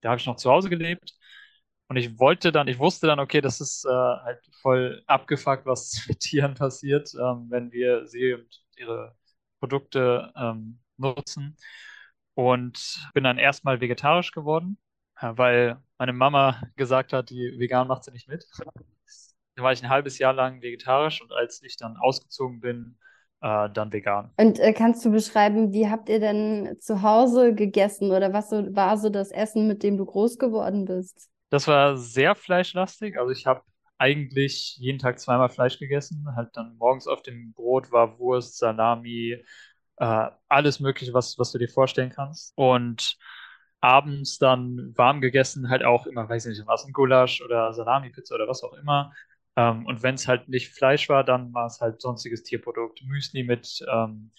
da 0.00 0.10
habe 0.10 0.20
ich 0.20 0.26
noch 0.26 0.36
zu 0.36 0.50
Hause 0.50 0.70
gelebt 0.70 1.14
und 1.88 1.96
ich 1.96 2.18
wollte 2.20 2.52
dann, 2.52 2.68
ich 2.68 2.78
wusste 2.78 3.06
dann, 3.08 3.18
okay, 3.20 3.40
das 3.40 3.60
ist 3.60 3.84
äh, 3.84 3.88
halt 3.90 4.40
voll 4.62 5.02
abgefuckt, 5.06 5.66
was 5.66 6.04
mit 6.08 6.20
Tieren 6.20 6.54
passiert, 6.54 7.12
ähm, 7.14 7.46
wenn 7.50 7.72
wir 7.72 8.06
sie 8.06 8.34
und 8.34 8.62
ihre 8.76 9.16
Produkte 9.60 10.32
ähm, 10.36 10.80
nutzen 10.96 11.56
und 12.34 13.08
bin 13.14 13.24
dann 13.24 13.38
erstmal 13.38 13.80
vegetarisch 13.80 14.32
geworden, 14.32 14.78
weil 15.20 15.78
meine 15.98 16.12
Mama 16.12 16.62
gesagt 16.76 17.12
hat, 17.12 17.30
die 17.30 17.58
vegan 17.58 17.88
macht 17.88 18.04
sie 18.04 18.12
nicht 18.12 18.28
mit. 18.28 18.46
Da 19.56 19.62
war 19.62 19.72
ich 19.72 19.82
ein 19.82 19.90
halbes 19.90 20.18
Jahr 20.18 20.32
lang 20.32 20.62
vegetarisch 20.62 21.22
und 21.22 21.32
als 21.32 21.62
ich 21.62 21.76
dann 21.76 21.96
ausgezogen 21.96 22.60
bin, 22.60 22.98
äh, 23.40 23.68
dann 23.70 23.92
vegan. 23.92 24.30
Und 24.36 24.58
äh, 24.58 24.72
kannst 24.72 25.04
du 25.04 25.10
beschreiben, 25.10 25.72
wie 25.72 25.88
habt 25.88 26.08
ihr 26.08 26.18
denn 26.18 26.76
zu 26.80 27.02
Hause 27.02 27.54
gegessen 27.54 28.10
oder 28.10 28.32
was 28.32 28.50
so, 28.50 28.74
war 28.74 28.96
so 28.98 29.10
das 29.10 29.30
Essen, 29.30 29.68
mit 29.68 29.82
dem 29.82 29.96
du 29.96 30.04
groß 30.04 30.38
geworden 30.38 30.86
bist? 30.86 31.28
Das 31.50 31.68
war 31.68 31.96
sehr 31.96 32.34
fleischlastig. 32.34 33.18
Also 33.18 33.30
ich 33.30 33.46
habe 33.46 33.62
eigentlich 33.98 34.76
jeden 34.78 34.98
Tag 34.98 35.20
zweimal 35.20 35.48
Fleisch 35.50 35.78
gegessen. 35.78 36.26
Halt 36.34 36.50
dann 36.54 36.76
morgens 36.78 37.06
auf 37.06 37.22
dem 37.22 37.52
Brot 37.52 37.92
war 37.92 38.18
Wurst, 38.18 38.58
Salami, 38.58 39.44
äh, 39.98 40.26
alles 40.48 40.80
Mögliche, 40.80 41.14
was, 41.14 41.38
was 41.38 41.52
du 41.52 41.58
dir 41.58 41.68
vorstellen 41.68 42.10
kannst. 42.10 42.52
Und 42.56 43.16
abends 43.80 44.38
dann 44.38 44.92
warm 44.96 45.20
gegessen, 45.20 45.68
halt 45.68 45.84
auch 45.84 46.06
immer, 46.06 46.28
weiß 46.28 46.46
ich 46.46 46.58
nicht, 46.58 46.66
was, 46.66 46.84
ein 46.86 46.92
Gulasch 46.92 47.42
oder 47.42 47.72
Salami-Pizza 47.72 48.34
oder 48.34 48.48
was 48.48 48.64
auch 48.64 48.72
immer. 48.74 49.12
Ähm, 49.56 49.86
und 49.86 50.02
wenn 50.02 50.14
es 50.16 50.28
halt 50.28 50.48
nicht 50.48 50.74
Fleisch 50.74 51.08
war, 51.08 51.24
dann 51.24 51.52
war 51.54 51.66
es 51.66 51.80
halt 51.80 52.00
sonstiges 52.00 52.42
Tierprodukt. 52.42 53.02
Müsli 53.04 53.44
mit 53.44 53.84
ähm, 53.92 54.30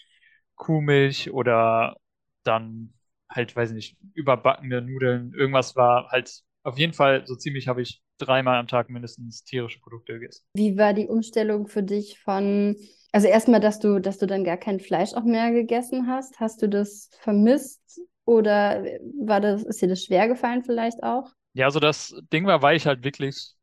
Kuhmilch 0.56 1.32
oder 1.32 1.98
dann 2.44 2.94
halt, 3.30 3.56
weiß 3.56 3.72
ich 3.72 3.76
nicht, 3.76 3.98
überbackene 4.14 4.82
Nudeln. 4.82 5.34
Irgendwas 5.34 5.76
war 5.76 6.10
halt, 6.10 6.42
auf 6.64 6.78
jeden 6.78 6.94
Fall, 6.94 7.26
so 7.26 7.36
ziemlich 7.36 7.68
habe 7.68 7.82
ich 7.82 8.02
dreimal 8.18 8.58
am 8.58 8.68
Tag 8.68 8.90
mindestens 8.90 9.44
tierische 9.44 9.80
Produkte 9.80 10.14
gegessen. 10.14 10.46
Wie 10.54 10.78
war 10.78 10.94
die 10.94 11.08
Umstellung 11.08 11.68
für 11.68 11.84
dich 11.84 12.20
von, 12.20 12.76
also 13.12 13.28
erstmal, 13.28 13.60
dass 13.60 13.80
du, 13.80 14.00
dass 14.00 14.18
du 14.18 14.26
dann 14.26 14.44
gar 14.44 14.58
kein 14.58 14.80
Fleisch 14.80 15.14
auch 15.14 15.24
mehr 15.24 15.52
gegessen 15.52 16.08
hast? 16.08 16.40
Hast 16.40 16.62
du 16.62 16.70
das 16.70 17.10
vermisst 17.20 18.00
oder 18.26 18.84
war 19.20 19.42
das, 19.42 19.64
ist 19.64 19.82
dir 19.82 19.90
das 19.90 20.04
schwer 20.04 20.28
gefallen 20.28 20.64
vielleicht 20.64 21.04
auch? 21.04 21.32
Ja, 21.54 21.66
also 21.66 21.80
das 21.80 22.16
Ding 22.32 22.46
war, 22.46 22.62
weil 22.62 22.78
ich 22.78 22.86
halt 22.86 23.04
wirklich 23.04 23.54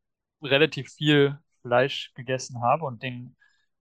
relativ 0.43 0.91
viel 0.91 1.39
Fleisch 1.61 2.13
gegessen 2.15 2.61
habe 2.61 2.85
und 2.85 3.03
den 3.03 3.35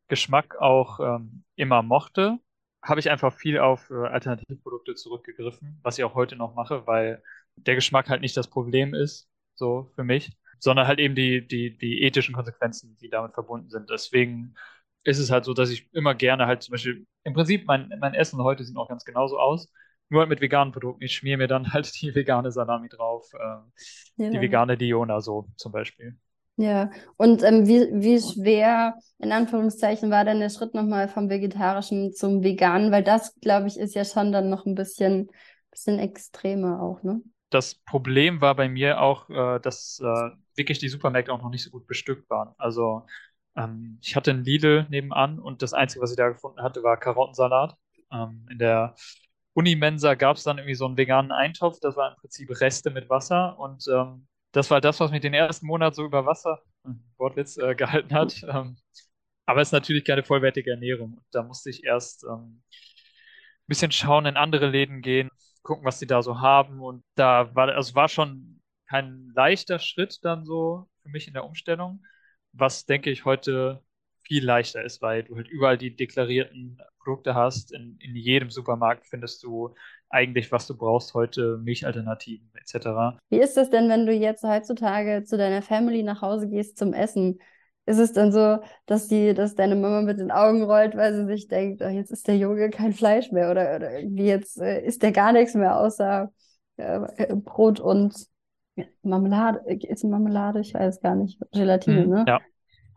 Geschmack 0.09 0.57
auch 0.61 1.01
ähm, 1.01 1.45
immer 1.57 1.83
mochte, 1.83 2.39
habe 2.83 3.01
ich 3.01 3.11
einfach 3.11 3.33
viel 3.33 3.59
auf 3.59 3.91
äh, 3.91 3.95
Alternativprodukte 3.95 4.95
zurückgegriffen, 4.95 5.81
was 5.83 5.99
ich 5.99 6.05
auch 6.05 6.15
heute 6.15 6.37
noch 6.37 6.55
mache, 6.55 6.87
weil 6.87 7.23
der 7.57 7.75
Geschmack 7.75 8.09
halt 8.09 8.21
nicht 8.21 8.37
das 8.37 8.49
Problem 8.49 8.95
ist, 8.95 9.29
so 9.55 9.91
für 9.95 10.05
mich, 10.05 10.33
sondern 10.59 10.87
halt 10.87 10.99
eben 10.99 11.15
die, 11.15 11.47
die, 11.47 11.77
die 11.77 12.03
ethischen 12.03 12.35
Konsequenzen, 12.35 12.97
die 13.01 13.09
damit 13.09 13.35
verbunden 13.35 13.71
sind. 13.71 13.91
Deswegen 13.91 14.55
ist 15.05 15.19
es 15.19 15.31
halt 15.31 15.45
so, 15.45 15.55
dass 15.55 15.71
ich 15.71 15.93
immer 15.93 16.15
gerne 16.15 16.47
halt 16.47 16.63
zum 16.63 16.73
Beispiel, 16.73 17.07
im 17.25 17.35
Prinzip 17.35 17.67
mein, 17.67 17.93
mein 18.01 18.15
Essen 18.15 18.43
heute 18.43 18.65
sieht 18.65 18.77
auch 18.77 18.89
ganz 18.89 19.05
genauso 19.05 19.39
aus, 19.39 19.73
nur 20.09 20.21
halt 20.21 20.29
mit 20.29 20.41
veganen 20.41 20.73
Produkten. 20.73 21.05
Ich 21.05 21.15
schmier 21.15 21.39
mir 21.39 21.49
dann 21.49 21.67
halt 21.73 21.91
die 22.01 22.15
vegane 22.15 22.53
Salami 22.53 22.89
drauf, 22.89 23.33
äh, 23.35 24.23
ja. 24.23 24.31
die 24.31 24.41
vegane 24.41 24.77
Diona 24.77 25.21
so 25.21 25.49
zum 25.57 25.73
Beispiel. 25.73 26.19
Ja, 26.63 26.91
und 27.17 27.43
ähm, 27.43 27.67
wie, 27.67 27.89
wie 27.93 28.21
schwer, 28.21 28.95
in 29.19 29.33
Anführungszeichen, 29.33 30.13
war 30.13 30.25
denn 30.25 30.39
der 30.39 30.49
Schritt 30.49 30.75
nochmal 30.75 31.09
vom 31.09 31.29
Vegetarischen 31.29 32.13
zum 32.13 32.45
Veganen? 32.45 32.93
Weil 32.93 33.03
das, 33.03 33.35
glaube 33.41 33.67
ich, 33.67 33.77
ist 33.77 33.97
ja 33.97 34.05
schon 34.05 34.31
dann 34.31 34.49
noch 34.49 34.65
ein 34.65 34.77
bisschen, 34.77 35.29
bisschen 35.73 35.99
extremer 35.99 36.81
auch, 36.81 37.03
ne? 37.03 37.21
Das 37.51 37.75
Problem 37.75 38.41
war 38.41 38.55
bei 38.55 38.69
mir 38.69 39.01
auch, 39.01 39.29
äh, 39.29 39.59
dass 39.59 40.01
äh, 40.05 40.31
wirklich 40.55 40.79
die 40.79 40.89
Supermärkte 40.89 41.33
auch 41.33 41.43
noch 41.43 41.51
nicht 41.51 41.65
so 41.65 41.71
gut 41.71 41.89
bestückt 41.89 42.31
waren. 42.31 42.55
Also 42.59 43.07
ähm, 43.57 43.99
ich 44.01 44.15
hatte 44.15 44.31
einen 44.31 44.45
Lidl 44.45 44.87
nebenan 44.89 45.41
und 45.41 45.63
das 45.63 45.75
Einzige, 45.75 46.01
was 46.01 46.13
ich 46.13 46.17
da 46.17 46.29
gefunden 46.29 46.63
hatte, 46.63 46.85
war 46.85 46.97
Karottensalat. 46.97 47.77
Ähm, 48.13 48.47
in 48.53 48.59
der 48.59 48.95
Unimensa 49.53 50.15
gab 50.15 50.37
es 50.37 50.45
dann 50.45 50.59
irgendwie 50.59 50.77
so 50.77 50.87
einen 50.87 50.97
veganen 50.97 51.33
Eintopf, 51.33 51.81
das 51.81 51.97
war 51.97 52.13
im 52.13 52.17
Prinzip 52.19 52.49
Reste 52.61 52.91
mit 52.91 53.11
Wasser 53.11 53.59
und 53.59 53.85
ähm, 53.93 54.29
das 54.53 54.71
war 54.71 54.81
das, 54.81 55.01
was 55.01 55.11
mich 55.11 55.21
den 55.21 55.35
ersten 55.35 55.67
Monat 55.67 55.95
so 55.95 56.05
über 56.05 56.27
Wasser, 56.27 56.63
hm, 56.85 57.03
Wortwitz, 57.19 57.57
äh, 57.59 57.75
gehalten 57.75 58.15
hat. 58.15 58.35
Ähm, 58.49 58.77
aber 59.47 59.61
es 59.61 59.69
ist 59.69 59.73
natürlich 59.73 60.05
keine 60.05 60.23
vollwertige 60.23 60.71
Ernährung. 60.71 61.21
Da 61.33 61.43
musste 61.43 61.71
ich 61.71 61.85
erst 61.85 62.25
ähm, 62.25 62.63
ein 62.63 62.63
bisschen 63.67 63.93
schauen, 63.93 64.27
in 64.27 64.37
andere 64.37 64.69
Läden 64.69 65.03
gehen, 65.03 65.31
gucken, 65.63 65.85
was 65.85 65.99
die 65.99 66.07
da 66.07 66.23
so 66.23 66.41
haben. 66.41 66.81
Und 66.81 67.05
da 67.17 67.55
war, 67.55 67.69
also 67.69 67.95
war 67.95 68.09
schon 68.09 68.61
kein 68.89 69.31
leichter 69.35 69.79
Schritt 69.79 70.19
dann 70.23 70.45
so 70.45 70.89
für 71.03 71.09
mich 71.09 71.27
in 71.27 71.35
der 71.35 71.45
Umstellung, 71.45 72.05
was 72.53 72.87
denke 72.87 73.11
ich 73.11 73.25
heute 73.25 73.83
viel 74.23 74.45
leichter 74.45 74.85
ist, 74.85 75.03
weil 75.03 75.25
du 75.25 75.37
halt 75.37 75.49
überall 75.49 75.79
die 75.79 75.95
deklarierten 75.95 76.81
Produkte 77.03 77.35
hast. 77.35 77.73
In, 77.73 77.97
in 78.01 78.17
jedem 78.17 78.51
Supermarkt 78.51 79.07
findest 79.07 79.43
du 79.43 79.75
eigentlich, 80.09 80.53
was 80.53 80.67
du 80.67 80.77
brauchst 80.77 81.15
heute, 81.15 81.59
Milchalternativen 81.59 82.51
etc. 82.55 83.19
Wie 83.31 83.41
ist 83.41 83.57
das 83.57 83.71
denn, 83.71 83.89
wenn 83.89 84.07
du 84.07 84.13
jetzt 84.13 84.45
heutzutage 84.45 85.25
zu 85.25 85.37
deiner 85.37 85.63
Family 85.63 86.03
nach 86.03 86.23
Hause 86.23 86.49
gehst 86.49 86.79
zum 86.79 86.93
Essen? 86.93 87.39
Ist 87.85 87.99
es 87.99 88.13
dann 88.13 88.31
so, 88.31 88.59
dass 88.87 89.09
die, 89.09 89.35
dass 89.35 89.57
deine 89.57 89.75
Mama 89.75 90.03
mit 90.03 90.21
den 90.21 90.31
Augen 90.31 90.63
rollt, 90.63 90.97
weil 90.97 91.15
sie 91.15 91.27
sich 91.27 91.49
denkt, 91.49 91.83
oh, 91.83 91.89
jetzt 91.89 92.13
ist 92.13 92.29
der 92.29 92.37
Junge 92.37 92.71
kein 92.71 92.93
Fleisch 92.93 93.33
mehr 93.33 93.51
oder, 93.51 93.75
oder 93.75 93.99
irgendwie 93.99 94.27
jetzt 94.27 94.61
äh, 94.61 94.85
ist 94.85 95.03
der 95.03 95.11
gar 95.11 95.33
nichts 95.33 95.55
mehr 95.55 95.79
außer 95.79 96.31
äh, 96.77 97.35
Brot 97.35 97.81
und 97.81 98.15
Marmelade. 99.03 99.61
Ist 99.67 100.05
Marmelade? 100.05 100.61
Ich 100.61 100.75
weiß 100.75 101.01
gar 101.01 101.17
nicht. 101.17 101.41
Gelatine, 101.53 102.05
hm, 102.05 102.11
ne? 102.11 102.25
Ja. 102.29 102.41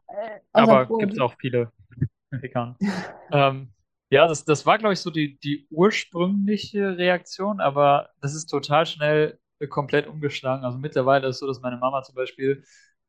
Äh, 0.08 0.40
Aber 0.54 0.86
gibt 0.98 1.14
es 1.14 1.20
auch 1.20 1.36
viele 1.40 1.72
Veganer. 2.32 2.78
ähm, 3.32 3.72
ja, 4.10 4.28
das, 4.28 4.46
das 4.46 4.66
war, 4.66 4.78
glaube 4.78 4.94
ich, 4.94 5.00
so 5.00 5.10
die, 5.10 5.38
die 5.40 5.68
ursprüngliche 5.70 6.98
Reaktion, 6.98 7.60
aber 7.60 8.10
das 8.22 8.36
ist 8.36 8.48
total 8.48 8.86
schnell 8.86 9.40
komplett 9.70 10.08
umgeschlagen. 10.08 10.64
Also 10.64 10.78
mittlerweile 10.78 11.28
ist 11.28 11.36
es 11.38 11.40
so, 11.40 11.48
dass 11.48 11.62
meine 11.62 11.78
Mama 11.78 12.04
zum 12.04 12.16
Beispiel 12.16 12.64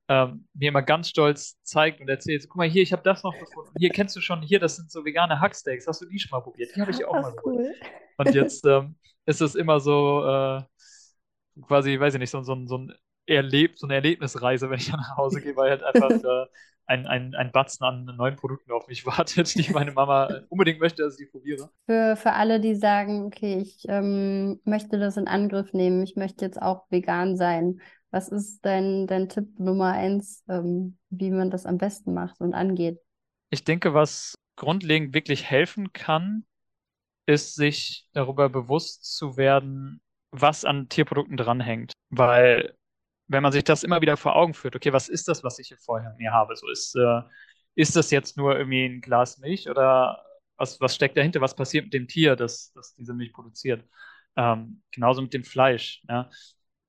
ähm, 0.09 0.49
mir 0.55 0.69
immer 0.69 0.83
ganz 0.83 1.09
stolz 1.09 1.61
zeigt 1.63 2.01
und 2.01 2.09
erzählt, 2.09 2.47
guck 2.49 2.57
mal 2.57 2.69
hier, 2.69 2.83
ich 2.83 2.93
habe 2.93 3.03
das 3.03 3.23
noch 3.25 3.39
gefunden. 3.39 3.73
Hier 3.79 3.91
kennst 3.91 4.17
du 4.17 4.21
schon, 4.21 4.43
hier, 4.43 4.61
das 4.61 4.77
sind 4.77 4.91
so 4.91 5.05
vegane 5.05 5.41
Hacksteaks. 5.41 5.87
Hast 5.87 6.01
du 6.01 6.07
die 6.07 6.19
schon 6.19 6.31
mal 6.37 6.43
probiert? 6.43 6.75
Die 6.75 6.81
habe 6.81 6.91
ich 6.93 7.05
auch 7.05 7.19
Das 7.19 7.23
mal 7.23 7.35
probiert. 7.35 7.67
cool. 7.71 7.75
Und 8.17 8.35
jetzt 8.35 8.65
ähm, 8.67 8.97
ist 9.27 9.41
es 9.43 9.55
immer 9.55 9.81
so 9.81 10.25
äh, 10.27 10.63
quasi, 11.63 11.99
weiß 11.99 12.15
ich 12.15 12.21
nicht, 12.21 12.31
so, 12.31 12.43
so, 12.43 12.57
so, 12.67 12.79
ein 12.79 12.95
Erleb 13.27 13.79
so 13.79 13.87
eine 13.87 13.95
Erlebnisreise, 13.95 14.71
wenn 14.71 14.79
ich 14.79 14.93
nach 14.93 15.17
Hause 15.17 15.41
gehe, 15.41 15.57
weil 15.57 15.71
halt 15.71 15.83
einfach 15.83 16.11
äh, 16.11 16.47
ein, 16.87 17.07
ein, 17.07 17.35
ein 17.35 17.53
Batzen 17.53 17.85
an 17.85 18.05
neuen 18.05 18.37
Produkten 18.37 18.73
auf 18.73 18.87
mich 18.89 19.07
wartet, 19.07 19.55
die 19.55 19.73
meine 19.73 19.93
Mama 19.93 20.29
unbedingt 20.49 20.81
möchte, 20.81 21.03
dass 21.03 21.19
ich 21.19 21.27
die 21.27 21.31
probiere. 21.31 21.71
Für, 21.87 22.17
für 22.17 22.33
alle, 22.33 22.61
die 22.61 22.75
sagen, 22.75 23.25
okay, 23.25 23.59
ich 23.61 23.85
ähm, 23.89 24.61
möchte 24.65 24.99
das 24.99 25.17
in 25.17 25.27
Angriff 25.29 25.73
nehmen, 25.73 26.03
ich 26.03 26.17
möchte 26.17 26.45
jetzt 26.45 26.61
auch 26.61 26.85
vegan 26.91 27.37
sein. 27.37 27.81
Was 28.11 28.29
ist 28.29 28.65
dein, 28.65 29.07
dein 29.07 29.29
Tipp 29.29 29.59
Nummer 29.59 29.93
eins, 29.93 30.45
ähm, 30.49 30.97
wie 31.11 31.31
man 31.31 31.51
das 31.51 31.67
am 31.67 31.77
besten 31.77 32.15
macht 32.15 32.41
und 32.41 32.55
angeht? 32.55 32.99
Ich 33.51 33.65
denke, 33.65 33.95
was 33.95 34.35
grundlegend 34.57 35.13
wirklich 35.13 35.45
helfen 35.45 35.93
kann, 35.93 36.45
ist, 37.27 37.57
sich 37.57 38.09
darüber 38.13 38.49
bewusst 38.49 39.17
zu 39.17 39.37
werden, 39.37 40.01
was 40.31 40.65
an 40.65 40.89
Tierprodukten 40.89 41.37
dranhängt. 41.37 41.93
Weil, 42.11 42.75
wenn 43.29 43.43
man 43.43 43.53
sich 43.53 43.65
das 43.65 43.83
immer 43.83 44.01
wieder 44.01 44.17
vor 44.17 44.37
Augen 44.37 44.55
führt, 44.55 44.77
okay, 44.77 44.93
was 44.93 45.09
ist 45.09 45.29
das, 45.29 45.43
was 45.45 45.59
ich 45.59 45.69
hier 45.69 45.79
vorher 45.79 46.15
mir 46.19 46.33
habe? 46.33 46.57
So 46.57 46.69
ist, 46.69 46.95
äh, 46.97 47.23
ist 47.75 47.97
das 47.97 48.11
jetzt 48.11 48.37
nur 48.37 48.57
irgendwie 48.57 48.85
ein 48.87 49.01
Glas 49.01 49.39
Milch 49.39 49.69
oder 49.69 50.23
was, 50.57 50.81
was 50.81 50.95
steckt 50.95 51.17
dahinter? 51.17 51.41
Was 51.41 51.57
passiert 51.57 51.85
mit 51.85 51.95
dem 51.95 52.09
Tier, 52.09 52.37
das, 52.37 52.73
das 52.73 52.95
diese 52.95 53.15
Milch 53.15 53.33
produziert? 53.33 53.85
Ähm, 54.37 54.83
genauso 54.91 55.23
mit 55.23 55.35
dem 55.35 55.45
Fleisch. 55.45 56.03
Ja. 56.09 56.31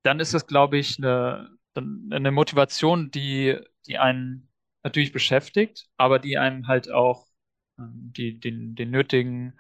Dann 0.04 0.20
ist 0.20 0.34
das, 0.34 0.48
glaube 0.48 0.78
ich, 0.78 0.98
eine, 0.98 1.50
eine 1.76 2.32
Motivation, 2.32 3.12
die, 3.12 3.58
die 3.88 3.98
einen 3.98 4.50
natürlich 4.84 5.12
beschäftigt, 5.12 5.88
aber 5.98 6.20
die 6.20 6.38
einem 6.38 6.68
halt 6.68 6.92
auch 6.92 7.28
ähm, 7.78 8.14
die, 8.16 8.40
den, 8.40 8.76
den 8.76 8.92
nötigen 8.92 9.60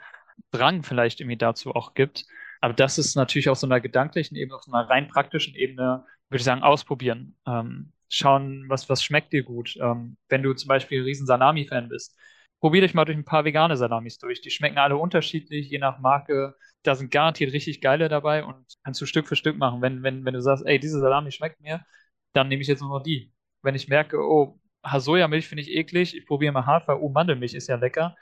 Drang 0.51 0.83
vielleicht 0.83 1.19
irgendwie 1.19 1.37
dazu 1.37 1.75
auch 1.75 1.93
gibt. 1.93 2.25
Aber 2.61 2.73
das 2.73 2.97
ist 2.97 3.15
natürlich 3.15 3.49
auf 3.49 3.57
so 3.57 3.67
einer 3.67 3.81
gedanklichen 3.81 4.35
Ebene, 4.37 4.55
auf 4.55 4.63
so 4.63 4.71
einer 4.71 4.89
rein 4.89 5.07
praktischen 5.07 5.53
Ebene, 5.55 6.05
würde 6.29 6.39
ich 6.39 6.43
sagen, 6.43 6.63
ausprobieren. 6.63 7.35
Ähm, 7.47 7.93
schauen, 8.09 8.65
was, 8.69 8.89
was 8.89 9.03
schmeckt 9.03 9.33
dir 9.33 9.43
gut. 9.43 9.77
Ähm, 9.81 10.17
wenn 10.29 10.43
du 10.43 10.53
zum 10.53 10.67
Beispiel 10.69 11.01
ein 11.01 11.05
riesen 11.05 11.27
Salami-Fan 11.27 11.89
bist, 11.89 12.17
probier 12.59 12.81
dich 12.81 12.93
mal 12.93 13.05
durch 13.05 13.17
ein 13.17 13.25
paar 13.25 13.45
vegane 13.45 13.77
Salamis 13.77 14.17
durch. 14.17 14.41
Die 14.41 14.51
schmecken 14.51 14.77
alle 14.77 14.97
unterschiedlich, 14.97 15.69
je 15.69 15.77
nach 15.79 15.99
Marke. 15.99 16.55
Da 16.83 16.95
sind 16.95 17.11
garantiert 17.11 17.53
richtig 17.53 17.81
geile 17.81 18.09
dabei 18.09 18.43
und 18.43 18.65
kannst 18.83 19.01
du 19.01 19.05
Stück 19.05 19.27
für 19.27 19.35
Stück 19.35 19.57
machen. 19.57 19.81
Wenn, 19.81 20.03
wenn, 20.03 20.25
wenn 20.25 20.33
du 20.33 20.41
sagst, 20.41 20.65
ey, 20.65 20.79
diese 20.79 20.99
Salami 20.99 21.31
schmeckt 21.31 21.59
mir, 21.61 21.85
dann 22.33 22.47
nehme 22.47 22.61
ich 22.61 22.67
jetzt 22.67 22.81
nur 22.81 22.89
noch 22.97 23.03
die. 23.03 23.33
Wenn 23.61 23.75
ich 23.75 23.87
merke, 23.87 24.17
oh, 24.19 24.59
Sojamilch 24.97 25.47
finde 25.47 25.63
ich 25.63 25.71
eklig, 25.71 26.15
ich 26.15 26.25
probiere 26.25 26.53
mal 26.53 26.65
Hafer, 26.65 27.01
oh, 27.01 27.09
Mandelmilch 27.09 27.53
ist 27.53 27.67
ja 27.67 27.75
lecker, 27.75 28.15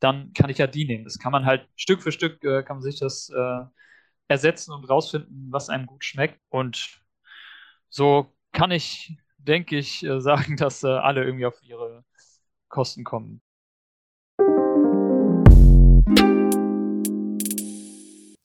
dann 0.00 0.32
kann 0.34 0.50
ich 0.50 0.58
ja 0.58 0.66
die 0.66 0.84
nehmen. 0.86 1.04
Das 1.04 1.18
kann 1.18 1.32
man 1.32 1.46
halt 1.46 1.68
Stück 1.76 2.02
für 2.02 2.12
Stück, 2.12 2.42
äh, 2.44 2.62
kann 2.62 2.76
man 2.76 2.82
sich 2.82 2.98
das 2.98 3.30
äh, 3.30 3.60
ersetzen 4.28 4.72
und 4.72 4.84
rausfinden, 4.84 5.48
was 5.50 5.68
einem 5.68 5.86
gut 5.86 6.04
schmeckt. 6.04 6.40
Und 6.50 7.00
so 7.90 8.32
kann 8.52 8.70
ich, 8.70 9.16
denke 9.38 9.76
ich, 9.76 10.04
äh, 10.04 10.20
sagen, 10.20 10.56
dass 10.56 10.82
äh, 10.84 10.88
alle 10.88 11.24
irgendwie 11.24 11.46
auf 11.46 11.62
ihre 11.62 12.04
Kosten 12.68 13.04
kommen. 13.04 13.42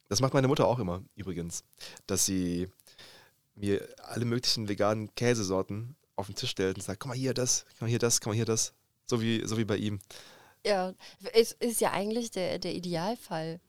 Das 0.10 0.22
macht 0.22 0.34
meine 0.34 0.48
Mutter 0.48 0.68
auch 0.68 0.80
immer, 0.80 1.04
übrigens. 1.16 1.64
Dass 2.08 2.26
sie 2.26 2.70
mir 3.56 3.88
alle 4.04 4.26
möglichen 4.26 4.68
veganen 4.68 5.14
Käsesorten 5.16 5.96
auf 6.16 6.28
den 6.28 6.36
Tisch 6.36 6.52
stellt 6.52 6.78
und 6.78 6.82
sagt, 6.82 7.00
guck 7.00 7.10
mal 7.10 7.18
hier 7.18 7.34
das, 7.34 7.66
guck 7.74 7.82
mal 7.82 7.90
hier 7.90 8.00
das, 8.00 8.20
guck 8.20 8.28
mal 8.28 8.36
hier 8.36 8.46
das. 8.46 8.74
So 9.08 9.22
wie, 9.22 9.46
so 9.46 9.58
wie 9.58 9.66
bei 9.66 9.78
ihm. 9.78 10.00
Ja, 10.66 10.94
es 11.34 11.52
ist 11.52 11.82
ja 11.82 11.92
eigentlich 11.92 12.32
der, 12.32 12.58
der 12.58 12.74
Idealfall, 12.74 13.60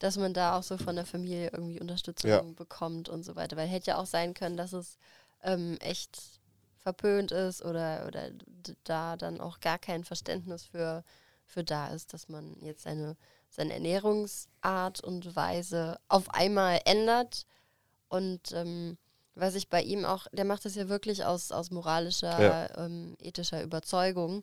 dass 0.00 0.16
man 0.16 0.34
da 0.34 0.58
auch 0.58 0.62
so 0.62 0.76
von 0.78 0.96
der 0.96 1.06
Familie 1.06 1.50
irgendwie 1.52 1.80
Unterstützung 1.80 2.30
Ja. 2.30 2.42
bekommt 2.42 3.08
und 3.08 3.22
so 3.22 3.36
weiter. 3.36 3.56
Weil 3.56 3.68
hätte 3.68 3.92
ja 3.92 3.98
auch 3.98 4.06
sein 4.06 4.34
können, 4.34 4.56
dass 4.56 4.72
es 4.72 4.98
ähm, 5.42 5.76
echt 5.80 6.18
verpönt 6.78 7.30
ist 7.30 7.62
oder, 7.64 8.06
oder 8.08 8.30
da 8.84 9.16
dann 9.16 9.40
auch 9.40 9.60
gar 9.60 9.78
kein 9.78 10.02
Verständnis 10.02 10.64
für, 10.64 11.04
für 11.44 11.62
da 11.62 11.88
ist, 11.88 12.12
dass 12.14 12.28
man 12.28 12.56
jetzt 12.62 12.82
seine, 12.82 13.16
seine 13.50 13.74
Ernährungsart 13.74 15.04
und 15.04 15.36
Weise 15.36 15.98
auf 16.08 16.30
einmal 16.30 16.80
ändert. 16.86 17.44
Und 18.08 18.52
ähm, 18.52 18.96
was 19.34 19.54
ich 19.54 19.68
bei 19.68 19.82
ihm 19.82 20.04
auch, 20.06 20.26
der 20.32 20.46
macht 20.46 20.64
das 20.64 20.74
ja 20.74 20.88
wirklich 20.88 21.24
aus, 21.26 21.52
aus 21.52 21.70
moralischer, 21.70 22.40
Ja. 22.42 22.84
ähm, 22.86 23.16
ethischer 23.20 23.62
Überzeugung. 23.62 24.42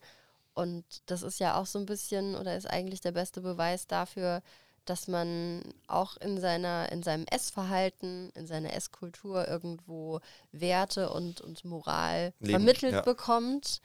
Und 0.54 0.86
das 1.08 1.24
ist 1.24 1.40
ja 1.40 1.56
auch 1.60 1.66
so 1.66 1.80
ein 1.80 1.86
bisschen 1.88 2.36
oder 2.36 2.56
ist 2.56 2.70
eigentlich 2.70 3.02
der 3.02 3.12
beste 3.12 3.42
Beweis 3.42 3.88
dafür, 3.88 4.42
dass 4.90 5.08
man 5.08 5.62
auch 5.88 6.18
in 6.18 6.40
seiner, 6.40 6.92
in 6.92 7.04
seinem 7.04 7.26
Essverhalten, 7.26 8.32
in 8.36 8.48
seiner 8.48 8.74
Esskultur 8.74 9.48
irgendwo 9.48 10.20
Werte 10.52 11.10
und, 11.10 11.42
und 11.42 11.66
Moral 11.66 12.34
Leben, 12.40 12.52
vermittelt 12.52 12.94
ja. 12.94 13.02
bekommt. 13.02 13.82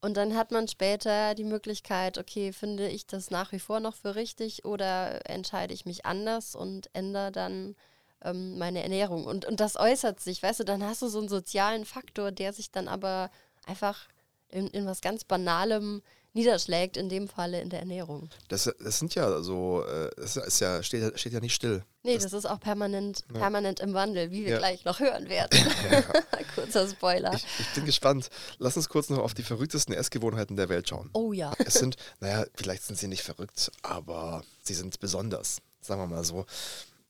Und 0.00 0.16
dann 0.16 0.36
hat 0.36 0.50
man 0.50 0.66
später 0.66 1.34
die 1.34 1.44
Möglichkeit, 1.44 2.18
okay, 2.18 2.52
finde 2.52 2.88
ich 2.88 3.06
das 3.06 3.30
nach 3.30 3.52
wie 3.52 3.60
vor 3.60 3.78
noch 3.78 3.94
für 3.94 4.16
richtig 4.16 4.64
oder 4.64 5.28
entscheide 5.30 5.72
ich 5.72 5.86
mich 5.86 6.04
anders 6.04 6.56
und 6.56 6.90
ändere 6.92 7.30
dann 7.30 7.76
ähm, 8.24 8.58
meine 8.58 8.82
Ernährung. 8.82 9.24
Und, 9.24 9.44
und 9.44 9.60
das 9.60 9.76
äußert 9.76 10.20
sich, 10.20 10.42
weißt 10.42 10.60
du, 10.60 10.64
dann 10.64 10.82
hast 10.82 11.02
du 11.02 11.08
so 11.08 11.18
einen 11.18 11.28
sozialen 11.28 11.84
Faktor, 11.84 12.32
der 12.32 12.52
sich 12.52 12.72
dann 12.72 12.88
aber 12.88 13.30
einfach 13.64 14.08
in, 14.48 14.66
in 14.68 14.86
was 14.86 15.00
ganz 15.00 15.24
Banalem 15.24 16.02
niederschlägt, 16.34 16.96
in 16.96 17.08
dem 17.08 17.28
Falle 17.28 17.60
in 17.60 17.68
der 17.70 17.80
Ernährung. 17.80 18.30
Das, 18.48 18.64
das 18.82 18.98
sind 18.98 19.14
ja 19.14 19.42
so, 19.42 19.84
äh, 19.84 20.10
das 20.16 20.36
ist 20.36 20.60
ja, 20.60 20.82
steht, 20.82 21.02
ja- 21.02 21.16
steht 21.18 21.32
ja 21.32 21.40
nicht 21.40 21.54
still. 21.54 21.84
Nee, 22.02 22.14
Das- 22.14 22.24
das, 22.24 22.32
ist 22.32 22.46
auch 22.46 22.58
permanent, 22.60 23.24
Ja. 23.32 23.40
permanent 23.40 23.80
im 23.80 23.94
Wandel, 23.94 24.30
wie 24.30 24.44
wir 24.44 24.52
Ja. 24.52 24.58
gleich 24.58 24.84
noch 24.84 24.98
hören 25.00 25.28
werden. 25.28 25.58
Kurzer 26.54 26.88
Spoiler. 26.88 27.34
Ich, 27.34 27.44
ich 27.60 27.74
bin 27.74 27.84
gespannt. 27.84 28.28
Lass 28.58 28.76
uns 28.76 28.88
kurz 28.88 29.08
noch 29.10 29.18
auf 29.18 29.34
die 29.34 29.42
verrücktesten 29.42 29.94
Essgewohnheiten 29.94 30.56
der 30.56 30.68
Welt 30.68 30.88
schauen. 30.88 31.10
oh 31.12 31.32
ja. 31.32 31.52
Es 31.64 31.74
sind, 31.74 31.96
naja, 32.20 32.44
vielleicht 32.54 32.82
sind 32.84 32.98
sie 32.98 33.08
nicht 33.08 33.22
verrückt, 33.22 33.70
aber 33.82 34.42
sie 34.62 34.74
sind 34.74 34.98
besonders, 35.00 35.58
sagen 35.80 36.00
wir 36.00 36.06
mal 36.06 36.24
so. 36.24 36.46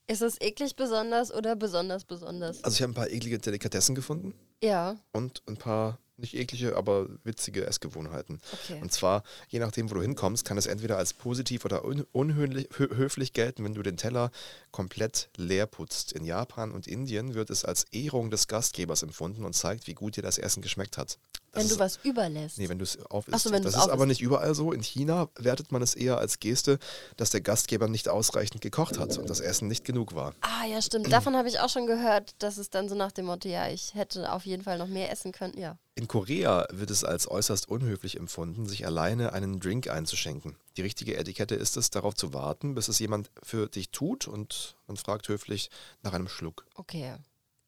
Ist 0.08 0.20
es 0.20 0.40
eklig 0.40 0.76
besonders 0.76 1.32
oder 1.32 1.56
besonders 1.56 2.04
besonders? 2.04 2.62
Also 2.64 2.74
ich 2.76 2.82
habe 2.82 2.92
ein 2.92 2.94
paar 2.94 3.08
eklige 3.08 3.38
Delikatessen 3.38 3.94
gefunden 3.94 4.34
Ja, 4.62 4.96
und 5.12 5.42
ein 5.46 5.56
paar 5.56 5.98
nicht 6.22 6.34
eklige, 6.34 6.76
aber 6.76 7.08
witzige 7.24 7.66
Essgewohnheiten. 7.66 8.40
okay. 8.52 8.80
Und 8.80 8.92
zwar, 8.92 9.22
je 9.48 9.58
nachdem, 9.58 9.90
wo 9.90 9.94
du 9.94 10.02
hinkommst, 10.02 10.44
kann 10.46 10.56
es 10.56 10.66
entweder 10.66 10.96
als 10.96 11.12
positiv 11.12 11.64
oder 11.66 11.84
un 11.84 12.06
unhöflich 12.12 12.68
hö- 12.78 12.96
höflich 12.96 13.32
gelten, 13.34 13.64
wenn 13.64 13.74
du 13.74 13.82
den 13.82 13.96
Teller 13.98 14.30
komplett 14.70 15.28
leer 15.36 15.66
putzt. 15.66 16.12
In 16.12 16.24
Japan 16.24 16.72
und 16.72 16.86
Indien 16.86 17.34
wird 17.34 17.50
es 17.50 17.64
als 17.64 17.84
Ehrung 17.92 18.30
des 18.30 18.48
Gastgebers 18.48 19.02
empfunden 19.02 19.44
und 19.44 19.54
zeigt, 19.54 19.86
wie 19.86 19.94
gut 19.94 20.16
dir 20.16 20.22
das 20.22 20.38
Essen 20.38 20.62
geschmeckt 20.62 20.96
hat. 20.96 21.18
Wenn 21.54 21.68
du 21.68 21.74
ist- 21.74 21.78
was 21.80 21.98
überlässt. 22.02 22.58
Nee, 22.58 22.68
wenn 22.68 22.78
du 22.78 22.84
es 22.84 22.98
auf 23.10 23.26
Ach 23.30 23.38
so, 23.38 23.50
Das 23.50 23.64
ist 23.66 23.74
aber 23.76 23.92
aufisst. 23.94 24.08
nicht 24.08 24.20
überall 24.22 24.54
so. 24.54 24.72
In 24.72 24.82
China 24.82 25.28
wertet 25.36 25.70
man 25.70 25.82
es 25.82 25.94
eher 25.94 26.16
als 26.18 26.40
Geste, 26.40 26.78
dass 27.18 27.30
der 27.30 27.42
Gastgeber 27.42 27.88
nicht 27.88 28.08
ausreichend 28.08 28.62
gekocht 28.62 28.98
hat 28.98 29.18
und 29.18 29.28
das 29.28 29.40
Essen 29.40 29.68
nicht 29.68 29.84
genug 29.84 30.14
war. 30.14 30.34
Ah, 30.40 30.64
ja, 30.66 30.80
stimmt. 30.80 31.12
Davon 31.12 31.36
habe 31.36 31.48
ich 31.48 31.60
auch 31.60 31.68
schon 31.68 31.86
gehört, 31.86 32.30
dass 32.38 32.56
es 32.56 32.70
dann 32.70 32.88
so 32.88 32.94
nach 32.94 33.12
dem 33.12 33.26
Motto, 33.26 33.48
ja, 33.48 33.68
ich 33.68 33.94
hätte 33.94 34.32
auf 34.32 34.46
jeden 34.46 34.62
Fall 34.62 34.78
noch 34.78 34.86
mehr 34.88 35.10
essen 35.12 35.32
können. 35.32 35.58
Ja. 35.58 35.76
In 35.94 36.08
Korea 36.08 36.66
wird 36.70 36.90
es 36.90 37.04
als 37.04 37.30
äußerst 37.30 37.68
unhöflich 37.68 38.16
empfunden, 38.16 38.64
sich 38.66 38.86
alleine 38.86 39.34
einen 39.34 39.60
Drink 39.60 39.90
einzuschenken. 39.90 40.56
Die 40.78 40.82
richtige 40.82 41.18
Etikette 41.18 41.54
ist 41.54 41.76
es, 41.76 41.90
darauf 41.90 42.14
zu 42.14 42.32
warten, 42.32 42.74
bis 42.74 42.88
es 42.88 42.98
jemand 42.98 43.30
für 43.42 43.68
dich 43.68 43.90
tut 43.90 44.26
und 44.26 44.74
man 44.86 44.96
fragt 44.96 45.28
höflich 45.28 45.68
nach 46.02 46.14
einem 46.14 46.28
Schluck. 46.28 46.64
Okay. 46.76 47.16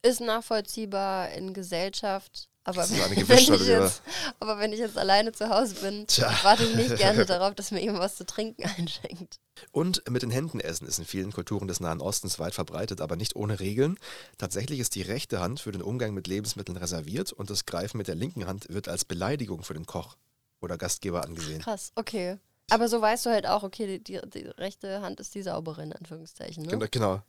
Ist 0.01 0.21
nachvollziehbar 0.21 1.31
in 1.31 1.53
Gesellschaft, 1.53 2.49
aber 2.65 2.89
wenn 2.89 3.37
ich 3.37 3.67
jetzt, 3.67 4.01
aber 4.39 4.57
wenn 4.57 4.73
ich 4.73 4.79
jetzt 4.79 4.97
alleine 4.97 5.31
zu 5.31 5.49
Hause 5.49 5.75
bin, 5.75 6.07
Tja. 6.07 6.35
warte 6.41 6.63
ich 6.63 6.75
nicht 6.75 6.97
gerne 6.97 7.25
darauf, 7.27 7.53
dass 7.53 7.69
mir 7.69 7.79
jemand 7.79 7.99
was 7.99 8.15
zu 8.15 8.25
trinken 8.25 8.63
einschenkt. 8.77 9.39
Und 9.71 10.09
mit 10.09 10.23
den 10.23 10.31
Händen 10.31 10.59
essen 10.59 10.87
ist 10.87 10.97
in 10.97 11.05
vielen 11.05 11.31
Kulturen 11.31 11.67
des 11.67 11.79
Nahen 11.79 12.01
Ostens 12.01 12.39
weit 12.39 12.55
verbreitet, 12.55 13.01
aber 13.01 13.15
nicht 13.15 13.35
ohne 13.35 13.59
Regeln. 13.59 13.97
Tatsächlich 14.39 14.79
ist 14.79 14.95
die 14.95 15.03
rechte 15.03 15.39
Hand 15.39 15.59
für 15.59 15.71
den 15.71 15.83
Umgang 15.83 16.15
mit 16.15 16.27
Lebensmitteln 16.27 16.77
reserviert 16.77 17.31
und 17.31 17.51
das 17.51 17.67
Greifen 17.67 17.97
mit 17.97 18.07
der 18.07 18.15
linken 18.15 18.47
Hand 18.47 18.67
wird 18.69 18.87
als 18.87 19.05
Beleidigung 19.05 19.63
für 19.63 19.75
den 19.75 19.85
Koch 19.85 20.17
oder 20.59 20.77
Gastgeber 20.77 21.23
angesehen. 21.23 21.61
Krass, 21.61 21.91
okay. 21.95 22.39
Aber 22.71 22.89
so 22.89 22.99
weißt 22.99 23.27
du 23.27 23.29
halt 23.29 23.45
auch, 23.45 23.61
okay, 23.61 23.85
die, 23.85 24.03
die, 24.03 24.19
die 24.27 24.47
rechte 24.57 25.01
Hand 25.01 25.19
ist 25.19 25.35
die 25.35 25.43
saubere, 25.43 25.83
in 25.83 25.93
Anführungszeichen. 25.93 26.63
Ne? 26.63 26.69
Genau, 26.69 26.87
Genau. 26.89 27.21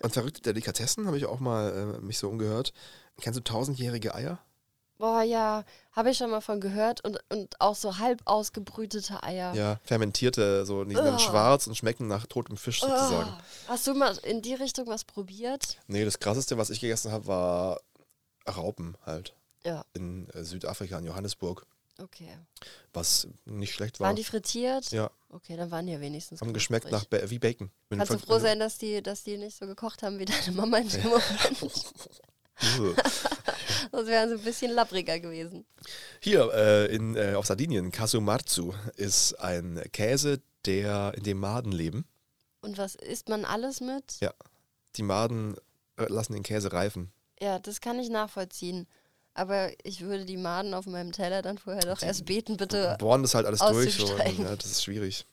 Und 0.00 0.12
verrückte 0.12 0.42
Delikatessen 0.42 1.06
habe 1.06 1.16
ich 1.16 1.26
auch 1.26 1.40
mal 1.40 1.98
äh, 1.98 2.04
mich 2.04 2.18
so 2.18 2.28
umgehört. 2.28 2.72
Kennst 3.20 3.38
du 3.38 3.42
tausendjährige 3.44 4.14
Eier? 4.14 4.38
Boah, 4.98 5.22
ja, 5.22 5.64
habe 5.92 6.10
ich 6.10 6.16
schon 6.16 6.30
mal 6.30 6.40
von 6.40 6.58
gehört 6.58 7.04
und, 7.04 7.18
und 7.28 7.60
auch 7.60 7.74
so 7.74 7.98
halb 7.98 8.22
ausgebrütete 8.24 9.22
Eier. 9.22 9.54
Ja, 9.54 9.78
fermentierte, 9.84 10.64
so 10.64 10.84
die 10.84 10.94
sind 10.94 11.04
dann 11.04 11.16
Oh. 11.16 11.18
schwarz 11.18 11.66
und 11.66 11.76
schmecken 11.76 12.06
nach 12.06 12.24
totem 12.26 12.56
Fisch 12.56 12.80
sozusagen. 12.80 13.28
Oh, 13.30 13.42
hast 13.68 13.86
du 13.86 13.92
mal 13.94 14.16
in 14.22 14.40
die 14.40 14.54
Richtung 14.54 14.86
was 14.86 15.04
probiert? 15.04 15.78
Nee, 15.86 16.04
das 16.06 16.18
krasseste, 16.18 16.56
was 16.56 16.70
ich 16.70 16.80
gegessen 16.80 17.12
habe, 17.12 17.26
war 17.26 17.80
Raupen 18.48 18.96
halt. 19.04 19.34
Ja. 19.64 19.84
in 19.94 20.30
äh, 20.30 20.44
Südafrika, 20.44 20.96
in 20.98 21.04
Johannesburg, 21.06 21.66
Okay. 22.00 22.30
was 22.94 23.26
nicht 23.44 23.74
schlecht 23.74 23.98
war. 24.00 24.06
Waren 24.06 24.16
die 24.16 24.22
frittiert? 24.24 24.92
ja, 24.92 25.10
Okay, 25.28 25.56
dann 25.56 25.70
waren 25.72 25.86
die 25.86 25.92
ja 25.92 26.00
wenigstens. 26.00 26.40
haben 26.40 26.52
geschmeckt 26.54 26.90
nach 26.90 27.04
ba 27.04 27.18
wie 27.28 27.38
Bacon. 27.40 27.70
Wenn 27.90 27.98
Kannst 27.98 28.14
du 28.14 28.18
froh 28.18 28.38
sein, 28.38 28.60
dass 28.60 28.78
die, 28.78 29.02
dass 29.02 29.24
die 29.24 29.36
nicht 29.36 29.58
so 29.58 29.66
gekocht 29.66 30.02
haben 30.04 30.18
wie 30.20 30.24
deine 30.24 30.52
Mama 30.52 30.78
in 30.78 30.88
dem 30.88 31.02
Moment. 31.02 31.24
Ugh. 32.78 32.94
Das 33.92 34.06
wäre 34.06 34.28
so 34.28 34.34
ein 34.34 34.42
bisschen 34.42 34.72
labbriger 34.72 35.20
gewesen. 35.20 35.64
Hier 36.20 36.52
äh, 36.52 36.94
in, 36.94 37.16
äh, 37.16 37.34
auf 37.34 37.46
Sardinien, 37.46 37.90
Casumarzu, 37.92 38.74
ist 38.96 39.34
ein 39.34 39.82
Käse, 39.92 40.42
der 40.66 41.14
in 41.16 41.22
dem 41.22 41.38
Maden 41.38 41.72
leben. 41.72 42.04
Und 42.60 42.78
was 42.78 42.94
isst 42.94 43.28
man 43.28 43.44
alles 43.44 43.80
mit? 43.80 44.20
Ja. 44.20 44.34
Die 44.96 45.02
Maden 45.02 45.56
äh, 45.96 46.06
lassen 46.08 46.32
den 46.32 46.42
Käse 46.42 46.72
reifen. 46.72 47.12
Ja, 47.40 47.58
das 47.58 47.80
kann 47.80 47.98
ich 47.98 48.10
nachvollziehen. 48.10 48.86
Aber 49.34 49.70
ich 49.84 50.00
würde 50.00 50.24
die 50.24 50.38
Maden 50.38 50.72
auf 50.74 50.86
meinem 50.86 51.12
Teller 51.12 51.42
dann 51.42 51.58
vorher 51.58 51.82
doch 51.82 52.02
erst 52.02 52.24
beten, 52.24 52.56
bitte. 52.56 52.96
Bohren 52.98 53.22
das 53.22 53.34
halt 53.34 53.46
alles 53.46 53.60
durch. 53.60 54.00
Auszusteigen. 54.00 54.44
ja, 54.44 54.56
das 54.56 54.70
ist 54.70 54.82
schwierig. 54.82 55.26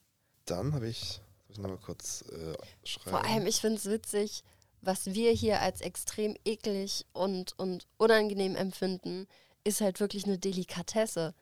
Dann 0.46 0.74
habe 0.74 0.90
ich, 0.90 1.22
muss 1.48 1.58
ich 1.58 1.64
nochmal 1.64 1.80
kurz 1.80 2.24
äh, 2.30 2.54
schreiben. 2.86 3.10
Vor 3.10 3.26
allem, 3.26 3.48
ich 3.48 3.62
finde 3.62 3.78
es 3.78 3.86
witzig, 3.86 4.44
was 4.86 5.14
wir 5.14 5.32
hier 5.32 5.62
als 5.62 5.82
extrem 5.82 6.36
eklig 6.46 7.06
und, 7.14 7.58
und 7.58 7.88
unangenehm 7.98 8.56
empfinden, 8.56 9.28
ist 9.64 9.82
halt 9.82 10.00
wirklich 10.00 10.26
eine 10.26 10.38
Delikatesse. 10.38 11.34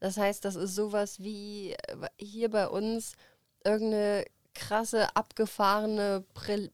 Das 0.00 0.16
heißt, 0.16 0.44
das 0.44 0.56
ist 0.56 0.74
sowas 0.74 1.20
wie 1.20 1.72
äh, 1.72 2.08
hier 2.18 2.50
bei 2.50 2.68
uns 2.68 3.12
irgendeine 3.64 4.24
krasse, 4.54 5.14
abgefahrene 5.14 6.24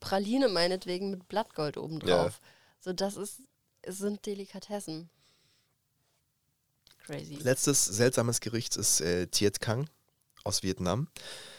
Praline 0.01 0.49
meinetwegen 0.49 1.11
mit 1.11 1.29
Blattgold 1.29 1.77
obendrauf. 1.77 2.41
So, 2.81 2.93
das 2.93 3.17
ist, 3.17 3.43
sind 3.87 4.25
Delikatessen. 4.25 5.11
Crazy. 7.05 7.35
Letztes 7.35 7.85
seltsames 7.85 8.41
Gericht 8.41 8.77
ist 8.77 9.01
äh, 9.01 9.27
Tiet 9.27 9.61
Kang 9.61 9.89
aus 10.45 10.63
Vietnam, 10.63 11.09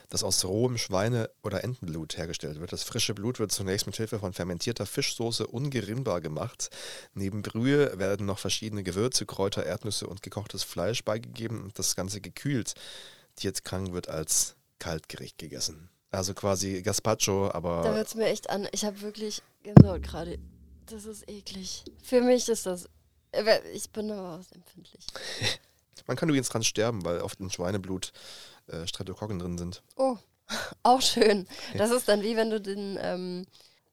das 0.10 0.24
aus 0.24 0.45
rohem 0.45 0.78
Schweine- 0.78 1.30
oder 1.43 1.64
Entenblut 1.64 2.18
hergestellt 2.18 2.60
wird. 2.60 2.72
Das 2.72 2.84
frische 2.84 3.14
Blut 3.14 3.39
wird 3.39 3.51
zunächst 3.51 3.86
mit 3.88 3.97
Hilfe 3.97 4.20
von 4.20 4.34
fermentierter 4.34 4.86
Fischsoße 4.86 5.47
ungerinnbar 5.47 6.22
gemacht. 6.22 6.70
Neben 7.14 7.41
Brühe 7.41 7.97
werden 7.99 8.26
noch 8.26 8.39
verschiedene 8.39 8.84
Gewürze, 8.84 9.26
Kräuter, 9.26 9.66
Erdnüsse 9.66 10.08
und 10.08 10.22
gekochtes 10.22 10.64
Fleisch 10.64 11.03
beigegeben 11.03 11.62
und 11.62 11.78
das 11.78 11.95
Ganze 11.95 12.22
gekühlt. 12.22 12.74
Tiet 13.36 13.64
Kang 13.66 13.93
wird 13.93 14.08
als 14.08 14.55
Kaltgericht 14.80 15.38
gegessen. 15.38 15.89
Also 16.12 16.34
quasi 16.34 16.82
Gazpacho, 16.82 17.49
Da 17.49 17.55
aber 17.55 17.95
wird 17.95 18.08
es 18.08 18.16
mir 18.16 18.28
echt 18.28 18.49
an. 18.49 18.68
Ich 18.72 18.86
habe 18.86 19.01
wirklich 19.01 19.41
Gänsehaut 19.64 20.03
gerade. 20.03 20.39
Das 20.86 21.05
ist 21.05 21.30
eklig. 21.30 21.84
Für 22.01 22.22
mich 22.22 22.47
ist 22.47 22.66
das. 22.66 22.88
Ich 23.74 23.89
bin 23.89 24.10
aber 24.10 24.41
empfindlich. 24.55 25.05
man 26.08 26.16
kann 26.16 26.30
übrigens 26.30 26.47
dran 26.47 26.64
sterben, 26.64 27.03
weil 27.03 27.20
oft 27.20 27.39
in 27.41 27.49
Schweineblut 27.49 28.14
äh, 28.68 28.88
Streptokokken 28.88 29.39
drin 29.39 29.57
sind. 29.57 29.84
Oh, 29.95 30.18
auch 30.84 31.01
schön. 31.01 31.47
Das 31.78 31.91
ist 31.91 32.07
dann 32.07 32.22
wie 32.24 32.36
wenn 32.36 32.49
du 32.49 32.59
den, 32.61 32.97
ähm, 33.01 33.45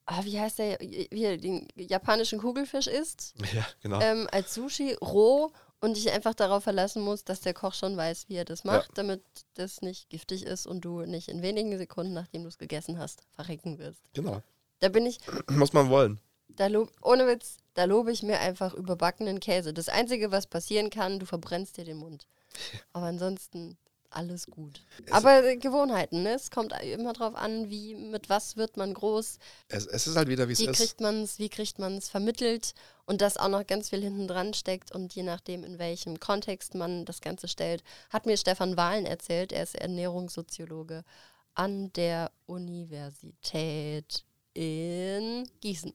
ah, 0.07 0.25
wie 0.25 0.39
heißt 0.41 0.59
der, 0.59 0.79
wie, 0.81 1.37
den 1.39 1.69
japanischen 1.77 2.39
Kugelfisch 2.39 2.87
isst, 2.87 3.35
Ja, 3.53 3.67
genau. 3.83 4.01
ähm, 4.01 4.29
als 4.31 4.55
Sushi 4.55 4.95
roh 4.95 5.53
und 5.81 5.97
dich 5.97 6.11
einfach 6.13 6.35
darauf 6.35 6.65
verlassen 6.65 7.03
musst, 7.03 7.29
dass 7.29 7.41
der 7.41 7.53
Koch 7.55 7.75
schon 7.75 7.97
weiß, 7.97 8.29
wie 8.29 8.37
er 8.37 8.45
das 8.47 8.65
macht, 8.65 8.91
damit 8.95 9.23
das 9.55 9.83
nicht 9.83 10.09
giftig 10.09 10.45
ist 10.47 10.67
und 10.67 10.81
du 10.85 11.01
nicht 11.03 11.29
in 11.29 11.43
wenigen 11.43 11.77
Sekunden, 11.77 12.15
nachdem 12.15 12.43
du 12.43 12.49
es 12.49 12.57
gegessen 12.59 12.99
hast, 12.99 13.23
verrecken 13.33 13.79
wirst. 13.79 14.01
Genau. 14.15 14.41
Da 14.81 14.89
bin 14.89 15.05
ich, 15.07 15.19
Muss 15.51 15.73
man 15.75 15.91
wollen. 15.91 16.21
da 16.49 16.69
lob, 16.69 16.91
ohne 17.03 17.27
Witz, 17.27 17.59
da 17.75 17.85
lobe 17.85 18.13
ich 18.13 18.23
mir 18.23 18.41
einfach 18.41 18.73
überbackenen 18.73 19.41
Käse. 19.41 19.75
Das 19.75 19.89
Einzige, 19.91 20.31
was 20.33 20.47
passieren 20.47 20.89
kann, 20.89 21.19
du 21.19 21.27
verbrennst 21.27 21.77
dir 21.77 21.85
den 21.85 21.99
Mund. 21.99 22.27
Aber 22.95 23.07
ansonsten 23.07 23.77
alles 24.15 24.47
gut. 24.47 24.83
Aber 25.11 25.45
äh, 25.45 25.57
Gewohnheiten, 25.57 26.23
ne? 26.23 26.35
Es 26.35 26.51
kommt 26.51 26.73
immer 26.83 27.13
drauf 27.13 27.35
an, 27.35 27.71
wie, 27.71 27.95
mit 27.95 28.29
was 28.29 28.57
wird 28.57 28.77
man 28.77 28.95
groß, 28.95 29.39
Es, 29.69 29.87
es 29.87 30.07
ist 30.07 30.17
halt 30.17 30.29
wieder, 30.29 30.49
wie 30.49 30.53
es 30.53 30.61
ist. 30.61 30.77
kriegt 30.77 31.01
man 31.01 31.23
es, 31.23 31.39
wie 31.39 31.49
kriegt 31.49 31.79
man 31.79 31.97
es 31.97 32.09
vermittelt 32.09 32.75
und 33.07 33.21
dass 33.21 33.37
auch 33.37 33.49
noch 33.49 33.67
ganz 33.67 33.91
viel 33.91 34.03
hinten 34.03 34.29
dran 34.29 34.55
steckt 34.55 34.93
und 34.93 35.15
je 35.15 35.23
nachdem, 35.23 35.65
in 35.65 35.79
welchem 35.79 36.21
Kontext 36.21 36.75
man 36.75 37.05
das 37.05 37.21
Ganze 37.21 37.49
stellt, 37.49 37.83
hat 38.11 38.27
mir 38.27 38.37
Stefan 38.37 38.77
Wahlen 38.77 39.07
erzählt, 39.07 39.53
er 39.53 39.63
ist 39.63 39.75
Ernährungssoziologe 39.75 41.05
an 41.55 41.93
der 41.93 42.31
Universität 42.47 44.25
in 44.55 45.49
Gießen. 45.61 45.93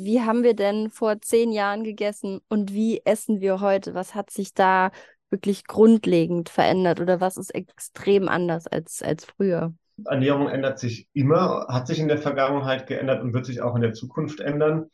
Wie 0.00 0.20
haben 0.20 0.44
wir 0.44 0.54
denn 0.54 0.90
vor 0.90 1.20
zehn 1.20 1.50
Jahren 1.50 1.82
gegessen 1.82 2.40
und 2.48 2.72
wie 2.72 3.02
essen 3.04 3.40
wir 3.40 3.60
heute? 3.60 3.94
Was 3.94 4.14
hat 4.14 4.30
sich 4.30 4.54
da 4.54 4.92
wirklich 5.28 5.66
grundlegend 5.66 6.50
verändert 6.50 7.00
oder 7.00 7.20
was 7.20 7.36
ist 7.36 7.52
extrem 7.52 8.28
anders 8.28 8.68
als, 8.68 9.02
als 9.02 9.24
früher? 9.24 9.74
Ernährung 10.04 10.48
ändert 10.48 10.78
sich 10.78 11.08
immer, 11.14 11.66
hat 11.68 11.88
sich 11.88 11.98
in 11.98 12.06
der 12.06 12.18
Vergangenheit 12.18 12.86
geändert 12.86 13.22
und 13.22 13.34
wird 13.34 13.44
sich 13.44 13.60
auch 13.60 13.74
in 13.74 13.82
der 13.82 13.92
Zukunft 13.92 14.38
ändern. 14.38 14.86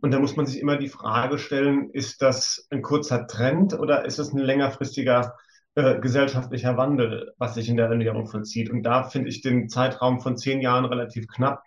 Und 0.00 0.12
da 0.12 0.20
muss 0.20 0.36
man 0.36 0.46
sich 0.46 0.60
immer 0.60 0.76
die 0.76 0.88
Frage 0.88 1.38
stellen, 1.38 1.90
ist 1.90 2.22
das 2.22 2.68
ein 2.70 2.82
kurzer 2.82 3.26
Trend 3.26 3.76
oder 3.76 4.04
ist 4.04 4.20
es 4.20 4.32
ein 4.32 4.38
längerfristiger 4.38 5.34
äh, 5.74 5.98
gesellschaftlicher 5.98 6.76
Wandel, 6.76 7.32
was 7.38 7.54
sich 7.54 7.68
in 7.68 7.76
der 7.76 7.88
Ernährung 7.88 8.28
vollzieht? 8.28 8.70
Und 8.70 8.84
da 8.84 9.02
finde 9.02 9.28
ich 9.28 9.42
den 9.42 9.68
Zeitraum 9.68 10.20
von 10.20 10.36
zehn 10.36 10.60
Jahren 10.60 10.84
relativ 10.84 11.26
knapp, 11.26 11.64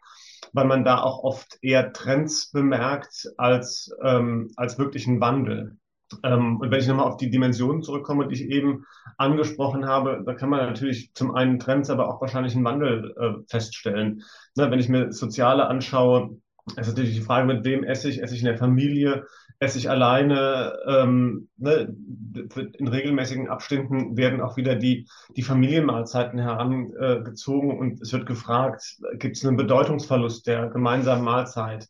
weil 0.56 0.66
man 0.66 0.86
da 0.86 1.02
auch 1.02 1.24
oft 1.24 1.58
eher 1.62 1.92
Trends 1.92 2.50
bemerkt 2.50 3.28
als, 3.38 3.94
ähm, 4.02 4.52
als 4.56 4.80
wirklichen 4.80 5.20
Wandel. 5.20 5.78
Ähm, 6.24 6.62
und 6.62 6.72
wenn 6.72 6.80
ich 6.80 6.88
nochmal 6.88 7.08
auf 7.08 7.18
die 7.18 7.30
Dimensionen 7.30 7.84
zurückkomme, 7.84 8.28
die 8.28 8.36
ich 8.36 8.50
eben 8.50 8.86
angesprochen 9.18 9.86
habe, 9.86 10.24
da 10.26 10.34
kann 10.34 10.50
man 10.50 10.66
natürlich 10.66 11.14
zum 11.14 11.36
einen 11.36 11.60
Trends, 11.60 11.90
aber 11.90 12.08
auch 12.08 12.22
wahrscheinlich 12.22 12.56
einen 12.56 12.64
Wandel 12.64 13.14
äh, 13.20 13.44
feststellen. 13.50 14.24
Ne, 14.56 14.72
wenn 14.72 14.80
ich 14.80 14.88
mir 14.88 15.12
Soziale 15.12 15.68
anschaue, 15.68 16.38
ist 16.78 16.88
natürlich 16.88 17.16
die 17.16 17.22
Frage, 17.22 17.48
mit 17.48 17.66
wem 17.66 17.84
esse 17.84 18.08
ich? 18.10 18.24
Esse 18.24 18.36
ich 18.36 18.42
in 18.42 18.48
der 18.48 18.58
Familie? 18.58 19.26
Esse 19.60 19.78
ich 19.78 19.90
alleine? 19.90 20.78
Ähm, 20.88 21.50
ne, 21.58 21.96
in 22.78 22.88
regelmäßigen 22.88 23.50
Abständen 23.50 24.18
werden 24.18 24.42
auch 24.42 24.58
wieder 24.58 24.76
die, 24.76 25.08
die 25.36 25.44
Familienmahlzeiten 25.44 26.40
herangezogen 26.40 27.78
und 27.78 28.02
es 28.02 28.14
wird 28.14 28.26
gefragt, 28.26 28.98
gibt 29.14 29.38
es 29.38 29.46
einen 29.46 29.58
Bedeutungsverlust 29.58 30.46
der 30.48 30.68
gemeinsamen 30.68 31.24
Mahlzeit? 31.24 31.88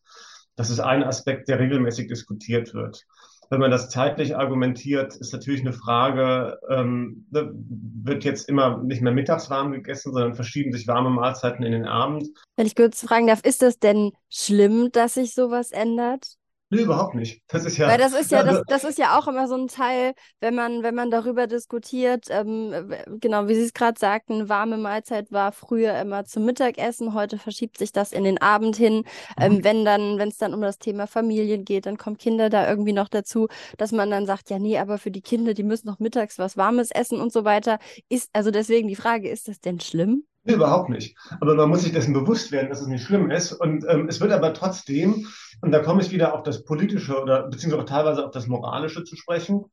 Das 0.56 0.70
ist 0.70 0.80
ein 0.80 1.04
Aspekt, 1.04 1.50
der 1.50 1.60
regelmäßig 1.60 2.08
diskutiert 2.08 2.74
wird 2.74 3.06
wenn 3.50 3.60
man 3.60 3.72
das 3.72 3.90
zeitlich 3.90 4.36
argumentiert, 4.36 5.16
ist 5.16 5.34
natürlich 5.34 5.62
eine 5.62 5.74
Frage, 5.74 6.60
ähm, 6.70 7.26
wird 7.32 8.24
jetzt 8.24 8.50
immer 8.50 8.82
nicht 8.84 9.02
mehr 9.02 9.14
mittags 9.14 9.50
warm 9.50 9.72
gegessen, 9.72 10.14
sondern 10.14 10.36
verschieben 10.36 10.72
sich 10.72 10.88
warme 10.88 11.10
Mahlzeiten 11.10 11.64
in 11.64 11.72
den 11.72 11.86
Abend. 11.86 12.28
Wenn 12.56 12.68
ich 12.68 12.76
kurz 12.76 13.02
fragen 13.02 13.28
darf, 13.28 13.42
ist 13.44 13.62
das 13.62 13.80
denn 13.80 14.12
schlimm, 14.30 14.92
dass 14.92 15.16
sich 15.16 15.34
sowas 15.34 15.72
ändert? 15.72 16.36
Nee, 16.70 16.82
überhaupt 16.82 17.14
nicht. 17.14 17.44
Das 17.48 17.64
ist 17.64 17.78
ja. 17.78 17.88
Weil 17.88 18.00
das 18.00 18.14
ist 18.14 18.32
ja, 18.32 18.40
also, 18.40 18.52
das, 18.52 18.64
das 18.68 18.84
ist 18.84 18.98
ja 18.98 19.20
auch 19.20 19.28
immer 19.28 19.48
so 19.48 19.56
ein 19.56 19.68
Teil, 19.68 20.14
wenn 20.40 20.56
man, 20.56 20.82
wenn 20.82 20.96
man 20.96 21.12
darüber 21.12 21.46
diskutiert, 21.46 22.26
ähm, 22.30 22.92
genau, 23.20 23.48
wie 23.48 23.54
Sie 23.54 23.62
es 23.62 23.74
gerade 23.74 24.00
sagten, 24.00 24.50
warme 24.50 24.78
Mahlzeit 24.78 25.32
war 25.32 25.52
früher 25.52 26.00
immer 26.00 26.26
zum 26.26 26.44
Mittagessen, 26.46 27.14
heute 27.14 27.38
verschiebt 27.38 27.78
sich 27.78 27.92
das 27.92 28.12
in 28.12 28.24
den 28.24 28.42
Abend 28.42 28.76
hin. 28.78 29.04
Ähm, 29.40 29.64
wenn 29.64 29.86
dann, 29.86 30.18
wenn 30.18 30.30
es 30.30 30.38
dann 30.38 30.56
um 30.56 30.62
das 30.62 30.80
Thema 30.80 31.06
Familien 31.06 31.66
geht, 31.66 31.86
dann 31.86 31.98
kommen 31.98 32.18
Kinder 32.18 32.50
da 32.50 32.68
irgendwie 32.68 32.94
noch 32.94 33.10
dazu, 33.10 33.48
dass 33.78 33.92
man 33.92 34.10
dann 34.10 34.26
sagt, 34.26 34.50
ja, 34.50 34.58
nee, 34.58 34.80
aber 34.80 34.98
für 34.98 35.12
die 35.12 35.22
Kinder, 35.22 35.54
die 35.54 35.64
müssen 35.64 35.88
noch 35.88 36.00
mittags 36.00 36.40
was 36.40 36.58
Warmes 36.58 36.90
essen 36.92 37.22
und 37.22 37.32
so 37.32 37.46
weiter. 37.46 37.78
Ist, 38.10 38.30
also 38.34 38.50
deswegen 38.50 38.88
die 38.88 38.96
Frage, 38.96 39.30
ist 39.30 39.48
das 39.48 39.60
denn 39.60 39.80
schlimm? 39.80 40.26
Nee, 40.48 40.54
überhaupt 40.54 40.90
nicht. 40.90 41.18
Aber 41.40 41.56
man 41.56 41.70
muss 41.70 41.82
sich 41.82 41.92
dessen 41.92 42.14
bewusst 42.14 42.52
werden, 42.52 42.70
dass 42.70 42.80
es 42.80 42.88
nicht 42.88 43.04
schlimm 43.04 43.32
ist. 43.32 43.52
Und 43.52 43.84
ähm, 43.90 44.08
es 44.08 44.22
wird 44.22 44.32
aber 44.32 44.54
trotzdem, 44.54 45.26
und 45.62 45.72
da 45.72 45.80
komme 45.80 46.04
ich 46.04 46.12
wieder 46.12 46.36
auf 46.36 46.44
das 46.44 46.64
Politische 46.64 47.20
oder 47.20 47.48
beziehungsweise 47.48 47.82
auch 47.82 47.88
teilweise 47.90 48.24
auf 48.24 48.32
das 48.32 48.46
Moralische 48.46 49.04
zu 49.04 49.16
sprechen, 49.16 49.66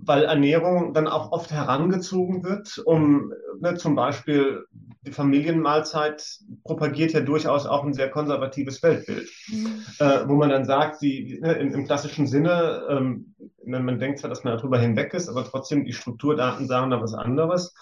weil 0.00 0.24
Ernährung 0.24 0.92
dann 0.94 1.06
auch 1.06 1.30
oft 1.30 1.52
herangezogen 1.52 2.42
wird, 2.42 2.82
um 2.84 3.32
ne, 3.60 3.76
zum 3.76 3.94
Beispiel 3.94 4.64
die 5.02 5.12
Familienmahlzeit 5.12 6.40
propagiert 6.64 7.12
ja 7.12 7.20
durchaus 7.20 7.64
auch 7.64 7.84
ein 7.84 7.94
sehr 7.94 8.10
konservatives 8.10 8.82
Weltbild, 8.82 9.28
mhm. 9.46 9.84
äh, 10.00 10.26
wo 10.26 10.34
man 10.34 10.50
dann 10.50 10.64
sagt, 10.64 11.02
die, 11.02 11.38
ne, 11.40 11.52
im, 11.52 11.72
im, 11.72 11.84
klassischen 11.84 12.26
Sinne, 12.26 12.82
ähm, 12.90 13.36
man 13.64 14.00
denkt 14.00 14.18
zwar, 14.18 14.30
dass 14.30 14.42
man 14.42 14.56
darüber 14.56 14.80
hinweg 14.80 15.14
ist, 15.14 15.28
aber 15.28 15.44
trotzdem 15.44 15.84
die 15.84 15.92
Strukturdaten 15.92 16.66
sagen 16.66 16.90
da 16.90 17.00
was 17.00 17.14
anderes 17.14 17.74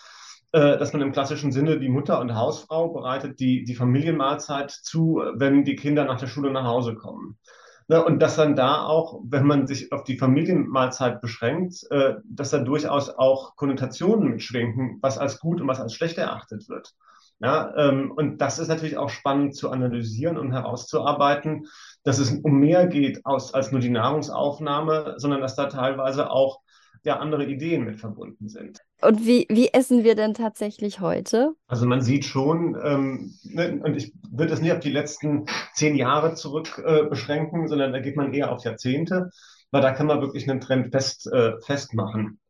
dass 0.54 0.92
man 0.92 1.02
im 1.02 1.10
klassischen 1.10 1.50
Sinne 1.50 1.80
die 1.80 1.88
Mutter 1.88 2.20
und 2.20 2.34
Hausfrau 2.36 2.88
bereitet 2.90 3.40
die, 3.40 3.64
die 3.64 3.74
Familienmahlzeit 3.74 4.70
zu, 4.70 5.20
wenn 5.34 5.64
die 5.64 5.74
Kinder 5.74 6.04
nach 6.04 6.20
der 6.20 6.28
Schule 6.28 6.52
nach 6.52 6.64
Hause 6.64 6.94
kommen. 6.94 7.38
Ne, 7.86 8.02
und 8.02 8.18
dass 8.20 8.36
dann 8.36 8.56
da 8.56 8.86
auch, 8.86 9.20
wenn 9.24 9.44
man 9.46 9.66
sich 9.66 9.92
auf 9.92 10.04
die 10.04 10.16
Familienmahlzeit 10.16 11.20
beschränkt, 11.20 11.84
äh, 11.90 12.14
dass 12.24 12.50
da 12.50 12.58
durchaus 12.58 13.10
auch 13.10 13.56
Konnotationen 13.56 14.30
mitschwenken, 14.30 14.98
was 15.02 15.18
als 15.18 15.38
gut 15.38 15.60
und 15.60 15.68
was 15.68 15.80
als 15.80 15.92
schlecht 15.92 16.16
erachtet 16.16 16.66
wird. 16.70 16.94
Ja, 17.40 17.74
ähm, 17.76 18.10
und 18.12 18.38
das 18.38 18.58
ist 18.58 18.68
natürlich 18.68 18.96
auch 18.96 19.10
spannend 19.10 19.54
zu 19.54 19.70
analysieren 19.70 20.38
und 20.38 20.52
herauszuarbeiten, 20.52 21.66
dass 22.04 22.18
es 22.18 22.30
um 22.30 22.58
mehr 22.58 22.86
geht 22.86 23.26
aus, 23.26 23.52
als 23.52 23.70
nur 23.70 23.82
die 23.82 23.90
Nahrungsaufnahme, 23.90 25.16
sondern 25.18 25.42
dass 25.42 25.54
da 25.54 25.66
teilweise 25.66 26.30
auch 26.30 26.60
ja 27.02 27.18
andere 27.18 27.44
Ideen 27.44 27.84
mit 27.84 27.96
verbunden 27.96 28.48
sind. 28.48 28.78
Und 29.04 29.26
wie, 29.26 29.46
wie 29.50 29.68
essen 29.72 30.02
wir 30.02 30.14
denn 30.14 30.34
tatsächlich 30.34 31.00
heute? 31.00 31.54
Also 31.66 31.86
man 31.86 32.00
sieht 32.00 32.24
schon, 32.24 32.76
ähm, 32.82 33.34
ne, 33.44 33.80
und 33.82 33.96
ich 33.96 34.12
würde 34.30 34.50
das 34.50 34.60
nicht 34.60 34.72
auf 34.72 34.80
die 34.80 34.90
letzten 34.90 35.46
zehn 35.74 35.94
Jahre 35.94 36.34
zurück 36.34 36.82
äh, 36.84 37.04
beschränken, 37.04 37.68
sondern 37.68 37.92
da 37.92 38.00
geht 38.00 38.16
man 38.16 38.32
eher 38.32 38.50
auf 38.50 38.64
Jahrzehnte, 38.64 39.30
weil 39.70 39.82
da 39.82 39.92
kann 39.92 40.06
man 40.06 40.20
wirklich 40.20 40.48
einen 40.48 40.60
Trend 40.60 40.90
fest, 40.90 41.30
äh, 41.32 41.60
festmachen. 41.60 42.40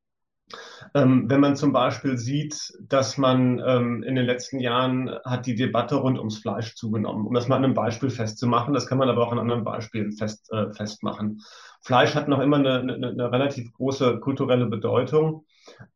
Ähm, 0.94 1.28
wenn 1.28 1.40
man 1.40 1.56
zum 1.56 1.72
Beispiel 1.72 2.18
sieht, 2.18 2.72
dass 2.80 3.18
man 3.18 3.60
ähm, 3.66 4.02
in 4.02 4.14
den 4.14 4.26
letzten 4.26 4.60
Jahren 4.60 5.10
hat 5.24 5.46
die 5.46 5.54
Debatte 5.54 5.96
rund 5.96 6.18
ums 6.18 6.38
Fleisch 6.38 6.74
zugenommen, 6.74 7.26
um 7.26 7.34
das 7.34 7.48
mal 7.48 7.56
an 7.56 7.64
einem 7.64 7.74
Beispiel 7.74 8.10
festzumachen, 8.10 8.74
das 8.74 8.86
kann 8.86 8.98
man 8.98 9.08
aber 9.08 9.26
auch 9.26 9.32
an 9.32 9.38
anderen 9.38 9.64
Beispielen 9.64 10.12
fest, 10.12 10.52
äh, 10.52 10.72
festmachen. 10.72 11.40
Fleisch 11.82 12.14
hat 12.14 12.28
noch 12.28 12.40
immer 12.40 12.56
eine, 12.56 12.80
eine, 12.80 13.08
eine 13.08 13.32
relativ 13.32 13.72
große 13.72 14.20
kulturelle 14.20 14.66
Bedeutung. 14.66 15.44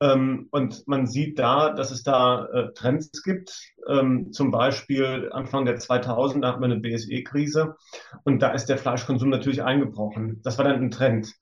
Ähm, 0.01 0.49
und 0.51 0.87
man 0.87 1.07
sieht 1.07 1.39
da, 1.39 1.71
dass 1.73 1.91
es 1.91 2.03
da 2.03 2.47
äh, 2.47 2.73
Trends 2.75 3.23
gibt. 3.23 3.75
Ähm, 3.87 4.33
zum 4.33 4.51
Beispiel 4.51 5.31
Anfang 5.33 5.65
der 5.65 5.79
2000er 5.79 6.47
hatten 6.47 6.61
wir 6.61 6.67
eine 6.67 6.81
BSE-Krise 6.81 7.77
und 8.25 8.43
da 8.43 8.51
ist 8.53 8.67
der 8.67 8.79
Fleischkonsum 8.79 9.29
natürlich 9.29 9.63
eingebrochen. 9.63 10.41
Das 10.43 10.59
war 10.59 10.65
dann 10.65 10.83
ein 10.83 10.91
Trend. 10.91 11.33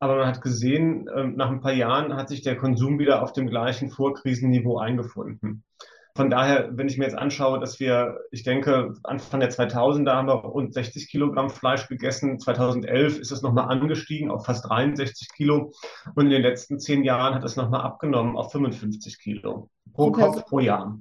Aber 0.00 0.16
man 0.16 0.26
hat 0.28 0.42
gesehen, 0.42 1.08
ähm, 1.14 1.34
nach 1.36 1.50
ein 1.50 1.60
paar 1.60 1.72
Jahren 1.72 2.14
hat 2.14 2.28
sich 2.28 2.42
der 2.42 2.56
Konsum 2.56 2.98
wieder 2.98 3.22
auf 3.22 3.32
dem 3.32 3.48
gleichen 3.48 3.90
Vorkrisenniveau 3.90 4.78
eingefunden. 4.78 5.64
Von 6.18 6.30
daher, 6.30 6.76
wenn 6.76 6.88
ich 6.88 6.98
mir 6.98 7.04
jetzt 7.04 7.16
anschaue, 7.16 7.60
dass 7.60 7.78
wir, 7.78 8.18
ich 8.32 8.42
denke, 8.42 8.92
Anfang 9.04 9.38
der 9.38 9.52
2000er 9.52 10.14
haben 10.14 10.26
wir 10.26 10.34
rund 10.34 10.74
60 10.74 11.08
Kilogramm 11.08 11.48
Fleisch 11.48 11.86
gegessen. 11.86 12.40
2011 12.40 13.20
ist 13.20 13.30
es 13.30 13.42
nochmal 13.42 13.68
angestiegen 13.68 14.28
auf 14.28 14.44
fast 14.44 14.68
63 14.68 15.28
Kilo. 15.32 15.72
Und 16.16 16.24
in 16.24 16.30
den 16.30 16.42
letzten 16.42 16.80
zehn 16.80 17.04
Jahren 17.04 17.36
hat 17.36 17.44
es 17.44 17.54
nochmal 17.54 17.82
abgenommen 17.82 18.36
auf 18.36 18.50
55 18.50 19.20
Kilo 19.20 19.70
pro 19.92 20.10
Kopf 20.10 20.44
pro 20.46 20.58
Jahr. 20.58 20.98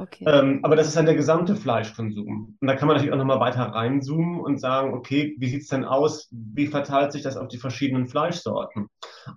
Okay. 0.00 0.24
Ähm, 0.26 0.60
aber 0.62 0.76
das 0.76 0.88
ist 0.88 0.96
dann 0.96 1.04
der 1.04 1.14
gesamte 1.14 1.54
Fleischkonsum. 1.54 2.56
Und 2.58 2.66
da 2.66 2.74
kann 2.74 2.88
man 2.88 2.96
natürlich 2.96 3.12
auch 3.12 3.18
nochmal 3.18 3.38
weiter 3.38 3.64
reinzoomen 3.64 4.40
und 4.40 4.58
sagen, 4.58 4.94
okay, 4.94 5.36
wie 5.38 5.50
sieht 5.50 5.60
es 5.60 5.68
denn 5.68 5.84
aus? 5.84 6.26
Wie 6.30 6.68
verteilt 6.68 7.12
sich 7.12 7.20
das 7.20 7.36
auf 7.36 7.48
die 7.48 7.58
verschiedenen 7.58 8.06
Fleischsorten? 8.06 8.88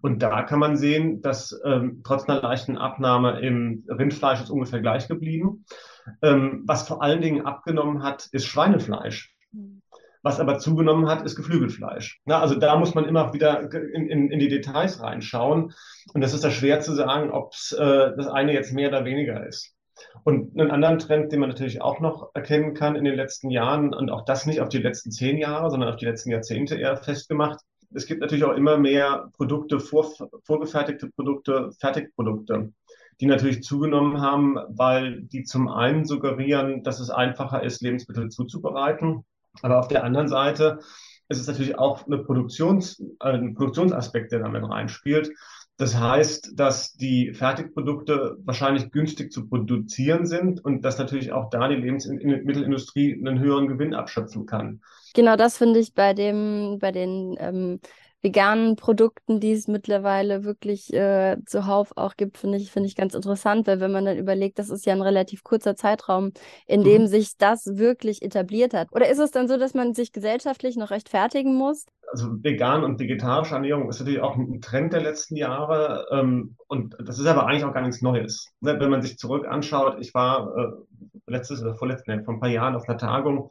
Und 0.01 0.24
da 0.24 0.43
kann 0.43 0.59
man 0.59 0.78
sehen, 0.78 1.22
dass 1.22 1.59
ähm, 1.66 1.99
trotz 2.05 2.30
einer 2.30 2.41
leichten 2.41 2.78
Abnahme 2.78 3.41
im 3.41 3.84
Rindfleisch 3.89 4.41
ist 4.41 4.51
ungefähr 4.51 4.80
gleich 4.80 5.09
geblieben. 5.09 5.66
Ähm, 6.22 6.64
was 6.66 6.88
vor 6.88 7.01
allen 7.01 7.20
Dingen 7.20 7.45
abgenommen 7.45 8.01
hat, 8.01 8.30
ist 8.32 8.45
Schweinefleisch. 8.45 9.36
Was 10.22 10.39
aber 10.39 10.59
zugenommen 10.59 11.09
hat, 11.09 11.24
ist 11.24 11.36
Geflügelfleisch. 11.36 12.22
Na, 12.24 12.39
also 12.39 12.55
da 12.55 12.78
muss 12.78 12.95
man 12.95 13.03
immer 13.03 13.34
wieder 13.34 13.70
in, 13.74 14.07
in, 14.07 14.32
in, 14.32 14.39
die 14.39 14.47
Details 14.47 15.01
reinschauen. 15.01 15.74
Und 16.14 16.22
das 16.22 16.34
ist 16.34 16.45
da 16.45 16.51
schwer 16.51 16.80
zu 16.80 16.93
sagen, 16.93 17.32
ob 17.32 17.51
äh, 17.74 18.16
das 18.16 18.28
eine 18.28 18.53
jetzt 18.53 18.72
mehr 18.72 18.88
oder 18.88 19.03
weniger 19.03 19.45
ist. 19.45 19.73
Und 20.24 20.60
einen 20.60 20.72
anderen 20.72 21.00
Trend, 21.00 21.32
den 21.32 21.39
man 21.39 21.50
natürlich 21.50 21.82
auch 21.82 22.00
noch 22.00 22.32
erkennen 22.34 22.74
kann 22.74 22.96
in 22.96 23.04
den 23.04 23.16
letzten 23.16 23.50
Jahren, 23.50 23.94
und 23.94 24.10
auch 24.10 24.26
das 24.26 24.46
nicht 24.46 24.62
auf 24.62 24.70
die 24.70 24.80
letzten 24.80 25.12
zehn 25.12 25.38
Jahre, 25.38 25.70
sondern 25.70 25.89
auf 25.89 25.98
die 25.98 26.06
letzten 26.06 26.32
Jahrzehnte 26.32 26.76
eher 26.76 26.98
festgemacht, 26.98 27.60
es 27.96 28.08
gibt 28.08 28.22
natürlich 28.22 28.44
auch 28.44 28.56
immer 28.56 28.78
mehr 28.78 29.30
Produkte, 29.34 29.80
vor, 29.80 30.12
vorgefertigte 30.46 31.10
Produkte, 31.10 31.72
Fertigprodukte, 31.80 32.74
die 33.22 33.26
natürlich 33.26 33.64
zugenommen 33.64 34.22
haben, 34.22 34.58
weil 34.70 35.22
die 35.22 35.44
zum 35.44 35.68
einen 35.68 36.06
suggerieren, 36.06 36.84
dass 36.84 37.00
es 37.00 37.10
einfacher 37.10 37.64
ist, 37.64 37.82
Lebensmittel 37.82 38.30
zuzubereiten. 38.30 39.24
Aber 39.62 39.80
auf 39.80 39.88
der 39.88 40.04
anderen 40.04 40.28
Seite 40.28 40.80
ist 41.30 41.39
es 41.39 41.48
natürlich 41.48 41.78
auch 41.78 42.06
eine 42.08 42.18
Produktions, 42.18 43.00
äh, 43.20 43.30
ein 43.30 43.54
Produktionsaspekt, 43.54 44.32
der 44.32 44.39
damit 44.39 44.64
reinspielt. 44.68 45.32
Das 45.78 46.00
heißt, 46.00 46.52
dass 46.56 46.94
die 46.94 47.34
Fertigprodukte 47.34 48.38
wahrscheinlich 48.44 48.92
günstig 48.92 49.32
zu 49.32 49.48
produzieren 49.48 50.28
sind 50.28 50.64
und 50.64 50.86
dass 50.86 51.00
natürlich 51.00 51.32
auch 51.32 51.50
da 51.50 51.68
die 51.68 51.76
Lebensmittelindustrie 51.76 53.14
einen 53.14 53.40
höheren 53.40 53.68
Gewinn 53.68 53.96
abschöpfen 53.96 54.46
kann. 54.46 54.82
Genau 55.16 55.36
das 55.36 55.58
finde 55.58 55.80
ich 55.80 55.94
bei 55.94 56.14
dem, 56.14 56.78
bei 56.80 56.92
den 56.92 57.36
ähm, 57.40 57.80
veganen 58.24 58.78
Produkten, 58.78 59.42
die 59.42 59.52
es 59.52 59.68
mittlerweile 59.68 60.46
wirklich 60.46 60.94
äh, 60.94 61.38
zuhauf 61.46 61.92
auch 61.98 62.16
gibt, 62.16 62.38
finde 62.38 62.58
ich, 62.58 62.72
finde 62.72 62.88
ich 62.88 62.96
ganz 62.96 63.14
interessant, 63.14 63.68
weil 63.68 63.82
wenn 63.82 63.92
man 63.92 64.06
dann 64.06 64.18
überlegt, 64.18 64.58
das 64.60 64.70
ist 64.70 64.86
ja 64.86 64.94
ein 64.94 65.02
relativ 65.02 65.44
kurzer 65.44 65.76
Zeitraum, 65.76 66.32
in 66.66 66.80
mhm. 66.80 66.86
dem 66.86 67.08
sich 67.08 67.38
das 67.38 67.78
wirklich 67.78 68.22
etabliert 68.22 68.74
hat. 68.74 68.88
Oder 68.94 69.10
ist 69.10 69.20
es 69.20 69.32
dann 69.32 69.50
so, 69.50 69.58
dass 69.58 69.74
man 69.74 69.94
sich 69.94 70.14
gesellschaftlich 70.14 70.78
noch 70.78 70.90
rechtfertigen 70.90 71.54
muss? 71.56 71.86
Also 72.12 72.30
vegan 72.42 72.84
und 72.84 73.00
vegetarische 73.00 73.56
Ernährung 73.56 73.90
ist 73.90 74.00
natürlich 74.00 74.22
auch 74.22 74.38
ein 74.38 74.62
Trend 74.62 74.94
der 74.94 75.02
letzten 75.02 75.36
Jahre 75.36 76.06
ähm, 76.12 76.56
und 76.68 76.96
das 77.00 77.20
ist 77.20 77.26
aber 77.26 77.48
eigentlich 77.48 77.66
auch 77.66 77.74
gar 77.74 77.82
nichts 77.82 78.02
Neues. 78.02 78.54
Ne? 78.62 78.80
Wenn 78.80 78.90
man 78.90 79.02
sich 79.02 79.18
zurück 79.18 79.46
anschaut, 79.48 79.98
ich 80.00 80.14
war 80.14 80.56
äh, 80.56 80.72
letztes 81.28 81.62
oder 81.62 81.76
vorletztes, 81.76 82.24
vor 82.24 82.36
ein 82.36 82.40
paar 82.40 82.50
Jahren 82.50 82.76
auf 82.76 82.88
einer 82.88 82.98
Tagung 82.98 83.50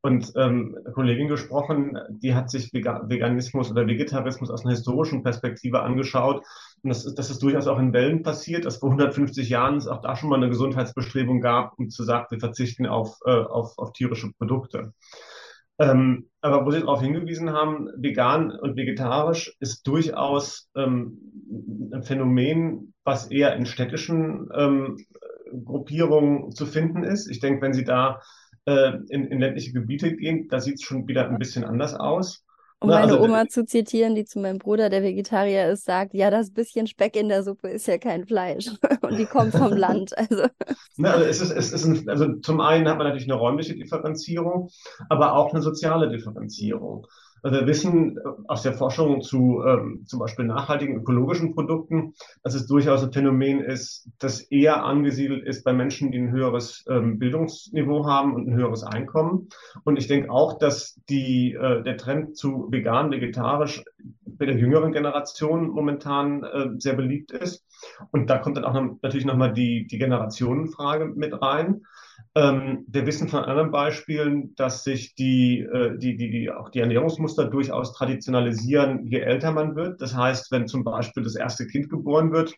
und 0.00 0.32
ähm, 0.36 0.76
eine 0.84 0.92
Kollegin 0.92 1.28
gesprochen, 1.28 1.98
die 2.10 2.34
hat 2.34 2.50
sich 2.50 2.72
Veganismus 2.72 3.70
oder 3.70 3.86
Vegetarismus 3.86 4.50
aus 4.50 4.64
einer 4.64 4.74
historischen 4.74 5.22
Perspektive 5.22 5.82
angeschaut. 5.82 6.44
Und 6.82 6.90
das 6.90 7.04
ist, 7.04 7.18
das 7.18 7.30
ist 7.30 7.42
durchaus 7.42 7.66
auch 7.66 7.78
in 7.78 7.92
Wellen 7.92 8.22
passiert, 8.22 8.64
dass 8.64 8.78
vor 8.78 8.90
150 8.90 9.48
Jahren 9.48 9.76
es 9.76 9.88
auch 9.88 10.00
da 10.00 10.16
schon 10.16 10.30
mal 10.30 10.36
eine 10.36 10.48
Gesundheitsbestrebung 10.48 11.40
gab, 11.40 11.78
um 11.78 11.88
zu 11.90 12.04
sagen, 12.04 12.26
wir 12.30 12.38
verzichten 12.38 12.86
auf, 12.86 13.18
äh, 13.24 13.30
auf, 13.30 13.76
auf 13.78 13.92
tierische 13.92 14.30
Produkte. 14.38 14.92
Ähm, 15.80 16.28
aber 16.40 16.66
wo 16.66 16.70
Sie 16.70 16.80
darauf 16.80 17.00
hingewiesen 17.00 17.52
haben, 17.52 17.88
vegan 17.96 18.50
und 18.50 18.76
vegetarisch 18.76 19.54
ist 19.60 19.86
durchaus 19.86 20.68
ähm, 20.76 21.18
ein 21.92 22.02
Phänomen, 22.02 22.94
was 23.04 23.30
eher 23.30 23.54
in 23.54 23.64
städtischen 23.64 24.48
ähm, 24.54 24.98
Gruppierungen 25.64 26.52
zu 26.52 26.66
finden 26.66 27.04
ist. 27.04 27.28
Ich 27.28 27.40
denke, 27.40 27.62
wenn 27.62 27.72
Sie 27.72 27.84
da 27.84 28.20
äh, 28.68 28.98
in, 29.08 29.26
in, 29.26 29.40
ländliche 29.40 29.72
Gebiete 29.72 30.14
gehen, 30.14 30.46
da 30.48 30.60
sieht 30.60 30.74
es 30.74 30.82
schon 30.82 31.08
wieder 31.08 31.28
ein 31.28 31.38
bisschen 31.38 31.64
anders 31.64 31.94
aus. 31.94 32.44
Um 32.80 32.90
meine 32.90 33.12
also, 33.12 33.20
Oma 33.20 33.48
zu 33.48 33.64
zitieren, 33.64 34.14
die 34.14 34.24
zu 34.24 34.38
meinem 34.38 34.58
Bruder, 34.58 34.88
der 34.88 35.02
Vegetarier 35.02 35.68
ist, 35.68 35.84
sagt, 35.84 36.14
ja, 36.14 36.30
das 36.30 36.52
bisschen 36.52 36.86
Speck 36.86 37.16
in 37.16 37.28
der 37.28 37.42
Suppe 37.42 37.70
ist 37.70 37.88
ja 37.88 37.98
kein 37.98 38.24
Fleisch. 38.24 38.68
Und 39.00 39.18
die 39.18 39.24
kommt 39.24 39.52
vom 39.52 39.72
Land. 39.76 40.16
Also. 40.16 40.44
Ne, 40.96 41.10
also, 41.10 41.24
es 41.24 41.40
ist, 41.40 41.50
es 41.50 41.72
ist 41.72 41.84
ein, 41.86 42.08
also 42.08 42.34
zum 42.36 42.60
einen 42.60 42.86
hat 42.86 42.98
man 42.98 43.06
natürlich 43.06 43.28
eine 43.28 43.40
räumliche 43.40 43.74
Differenzierung, 43.74 44.68
aber 45.08 45.34
auch 45.34 45.52
eine 45.52 45.62
soziale 45.62 46.08
Differenzierung. 46.08 47.06
Also 47.42 47.60
wir 47.60 47.66
wissen 47.66 48.16
äh, 48.16 48.20
aus 48.46 48.62
der 48.62 48.72
Forschung 48.72 49.22
zu 49.22 49.62
ähm, 49.66 50.04
zum 50.06 50.18
Beispiel 50.18 50.44
nachhaltigen 50.44 50.96
ökologischen 50.96 51.54
Produkten, 51.54 52.14
dass 52.42 52.54
es 52.54 52.66
durchaus 52.66 53.02
ein 53.02 53.12
Phänomen 53.12 53.60
ist, 53.60 54.08
das 54.18 54.40
eher 54.40 54.84
angesiedelt 54.84 55.44
ist 55.44 55.64
bei 55.64 55.72
Menschen, 55.72 56.10
die 56.12 56.18
ein 56.18 56.30
höheres 56.30 56.84
ähm, 56.88 57.18
Bildungsniveau 57.18 58.06
haben 58.06 58.34
und 58.34 58.48
ein 58.48 58.54
höheres 58.54 58.82
Einkommen. 58.82 59.48
Und 59.84 59.96
ich 59.96 60.06
denke 60.06 60.30
auch, 60.30 60.58
dass 60.58 61.00
die, 61.08 61.54
äh, 61.54 61.82
der 61.82 61.96
Trend 61.96 62.36
zu 62.36 62.68
vegan, 62.70 63.10
vegetarisch 63.10 63.84
bei 64.24 64.46
der 64.46 64.56
jüngeren 64.56 64.92
Generation 64.92 65.68
momentan 65.68 66.42
äh, 66.44 66.68
sehr 66.78 66.94
beliebt 66.94 67.32
ist. 67.32 67.64
Und 68.10 68.30
da 68.30 68.38
kommt 68.38 68.56
dann 68.56 68.64
auch 68.64 68.74
noch, 68.74 68.98
natürlich 69.02 69.26
nochmal 69.26 69.52
die, 69.52 69.86
die 69.86 69.98
Generationenfrage 69.98 71.06
mit 71.06 71.40
rein. 71.40 71.82
Ähm, 72.38 72.84
wir 72.86 73.04
wissen 73.04 73.28
von 73.28 73.42
anderen 73.44 73.72
Beispielen, 73.72 74.54
dass 74.54 74.84
sich 74.84 75.16
die, 75.16 75.60
äh, 75.60 75.98
die, 75.98 76.16
die, 76.16 76.30
die, 76.30 76.50
auch 76.52 76.68
die 76.68 76.78
Ernährungsmuster 76.78 77.46
durchaus 77.46 77.92
traditionalisieren, 77.94 79.04
je 79.06 79.18
älter 79.18 79.50
man 79.50 79.74
wird. 79.74 80.00
Das 80.00 80.14
heißt, 80.14 80.52
wenn 80.52 80.68
zum 80.68 80.84
Beispiel 80.84 81.24
das 81.24 81.34
erste 81.34 81.66
Kind 81.66 81.90
geboren 81.90 82.30
wird, 82.32 82.54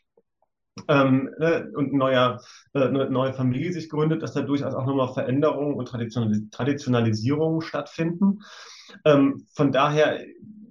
ähm, 0.87 1.31
ne, 1.39 1.71
und 1.75 1.95
neuer, 1.95 2.43
äh, 2.75 2.83
eine 2.83 3.09
neue 3.09 3.33
Familie 3.33 3.73
sich 3.73 3.89
gründet, 3.89 4.23
dass 4.23 4.35
da 4.35 4.43
durchaus 4.43 4.75
auch 4.75 4.85
nochmal 4.85 5.15
Veränderungen 5.15 5.75
und 5.75 5.89
Traditionalis 5.89 6.51
Traditionalisierungen 6.51 7.63
stattfinden. 7.63 8.41
Ähm, 9.07 9.47
von 9.55 9.73
daher, 9.73 10.21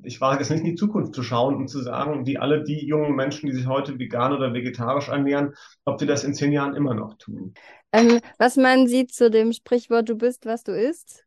ich 0.04 0.22
wage 0.22 0.41
es 0.41 0.50
nicht 0.50 0.62
in 0.62 0.66
die 0.72 0.76
Zukunft 0.76 1.14
zu 1.14 1.24
schauen 1.24 1.56
und 1.56 1.68
zu 1.68 1.82
sagen, 1.82 2.26
wie 2.26 2.38
alle 2.38 2.64
die 2.64 2.86
jungen 2.86 3.16
Menschen, 3.16 3.47
die 3.47 3.56
sich 3.56 3.68
heute 3.68 4.00
vegan 4.00 4.34
oder 4.34 4.54
vegetarisch 4.54 5.10
ernähren, 5.10 5.54
ob 5.86 6.00
sie 6.00 6.06
das 6.06 6.24
in 6.24 6.34
zehn 6.34 6.52
Jahren 6.52 6.76
immer 6.76 6.93
noch 6.93 7.18
tun. 7.18 7.54
Ähm, 7.91 8.20
was 8.38 8.56
meinen 8.56 8.88
Sie 8.88 9.08
zu 9.08 9.32
dem 9.32 9.52
Sprichwort, 9.52 10.10
du 10.10 10.16
bist, 10.16 10.45
was 10.45 10.64
du 10.64 10.72
isst? 10.74 11.26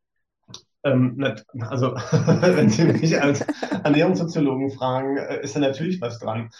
ähm, 0.84 1.24
also 1.60 1.94
wenn 2.40 2.68
Sie 2.68 2.84
mich 2.84 3.20
als 3.20 3.44
Ernährungssoziologen 3.84 4.70
fragen, 4.70 5.16
äh, 5.16 5.42
ist 5.42 5.54
da 5.54 5.60
natürlich 5.60 6.00
was 6.00 6.18
dran, 6.18 6.50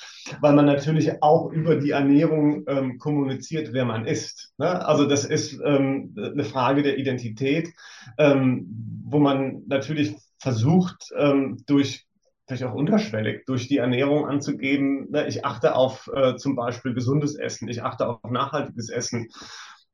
weil 0.40 0.52
man 0.52 0.66
natürlich 0.66 1.22
auch 1.22 1.50
über 1.50 1.76
die 1.76 1.90
Ernährung 1.90 2.64
ähm, 2.68 2.98
kommuniziert, 2.98 3.72
wer 3.72 3.84
man 3.84 4.06
ist. 4.06 4.52
Ne? 4.58 4.84
Also 4.86 5.06
das 5.06 5.24
ist 5.24 5.58
ähm, 5.64 6.14
eine 6.16 6.44
Frage 6.44 6.82
der 6.82 6.98
Identität, 6.98 7.72
ähm, 8.18 9.02
wo 9.04 9.18
man 9.18 9.62
natürlich 9.66 10.16
versucht, 10.43 11.12
ähm, 11.16 11.62
durch 11.66 12.07
vielleicht 12.47 12.64
auch 12.64 12.74
unterschwellig 12.74 13.47
durch 13.47 13.68
die 13.68 13.78
Ernährung 13.78 14.26
anzugeben, 14.26 15.09
ne, 15.11 15.26
ich 15.28 15.45
achte 15.45 15.74
auf 15.76 16.11
äh, 16.12 16.36
zum 16.36 16.57
Beispiel 16.57 16.93
gesundes 16.93 17.36
Essen, 17.36 17.68
ich 17.68 17.82
achte 17.82 18.09
auf 18.09 18.18
nachhaltiges 18.28 18.90
Essen 18.90 19.28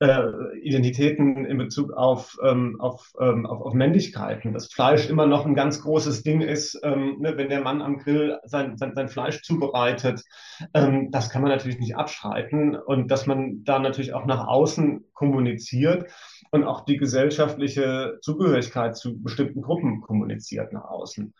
äh, 0.00 0.58
Identitäten 0.62 1.44
in 1.44 1.58
Bezug 1.58 1.92
auf, 1.92 2.36
ähm, 2.44 2.80
auf, 2.80 3.12
ähm, 3.20 3.46
auf, 3.46 3.60
auf 3.60 3.74
Männlichkeiten. 3.74 4.52
Dass 4.52 4.72
Fleisch 4.72 5.08
immer 5.08 5.26
noch 5.26 5.44
ein 5.44 5.54
ganz 5.54 5.82
großes 5.82 6.22
Ding 6.22 6.40
ist, 6.40 6.78
ähm, 6.82 7.16
ne, 7.18 7.36
wenn 7.36 7.48
der 7.48 7.62
Mann 7.62 7.82
am 7.82 7.98
Grill 7.98 8.38
sein, 8.44 8.76
sein, 8.76 8.94
sein 8.94 9.08
Fleisch 9.08 9.42
zubereitet. 9.42 10.22
Ähm, 10.74 11.10
das 11.10 11.30
kann 11.30 11.42
man 11.42 11.50
natürlich 11.50 11.80
nicht 11.80 11.96
abstreiten. 11.96 12.76
Und 12.76 13.10
dass 13.10 13.26
man 13.26 13.64
da 13.64 13.78
natürlich 13.78 14.14
auch 14.14 14.26
nach 14.26 14.46
außen 14.46 15.04
kommuniziert 15.14 16.10
und 16.50 16.64
auch 16.64 16.84
die 16.84 16.96
gesellschaftliche 16.96 18.18
Zugehörigkeit 18.22 18.96
zu 18.96 19.20
bestimmten 19.20 19.62
Gruppen 19.62 20.00
kommuniziert 20.00 20.72
nach 20.72 20.84
außen. 20.84 21.34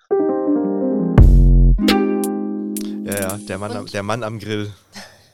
Ja, 3.05 3.21
ja, 3.21 3.39
der 3.39 3.59
Mann, 3.59 3.73
am, 3.73 3.87
der 3.87 4.03
Mann 4.03 4.23
am 4.23 4.39
Grill. 4.39 4.71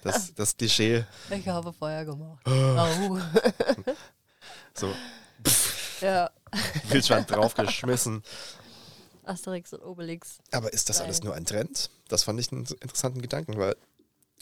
Das, 0.05 0.33
das 0.37 0.57
Klischee. 0.57 1.05
Ich 1.31 1.49
habe 1.49 1.73
Feuer 1.73 2.05
gemacht. 2.05 2.47
Oh. 2.47 3.19
so. 4.75 4.95
ja. 6.01 6.31
Wildschwein 6.89 7.27
draufgeschmissen. 7.27 8.23
Asterix 9.25 9.73
und 9.73 9.83
Obelix. 9.83 10.39
Aber 10.53 10.73
ist 10.73 10.89
das 10.89 10.99
Geil. 10.99 11.07
alles 11.07 11.23
nur 11.23 11.35
ein 11.35 11.47
Trend? 11.47 11.91
Das 12.09 12.23
fand 12.23 12.39
ich 12.39 12.53
einen 12.53 12.67
interessanten 12.81 13.23
Gedanken, 13.23 13.57
weil 13.59 13.75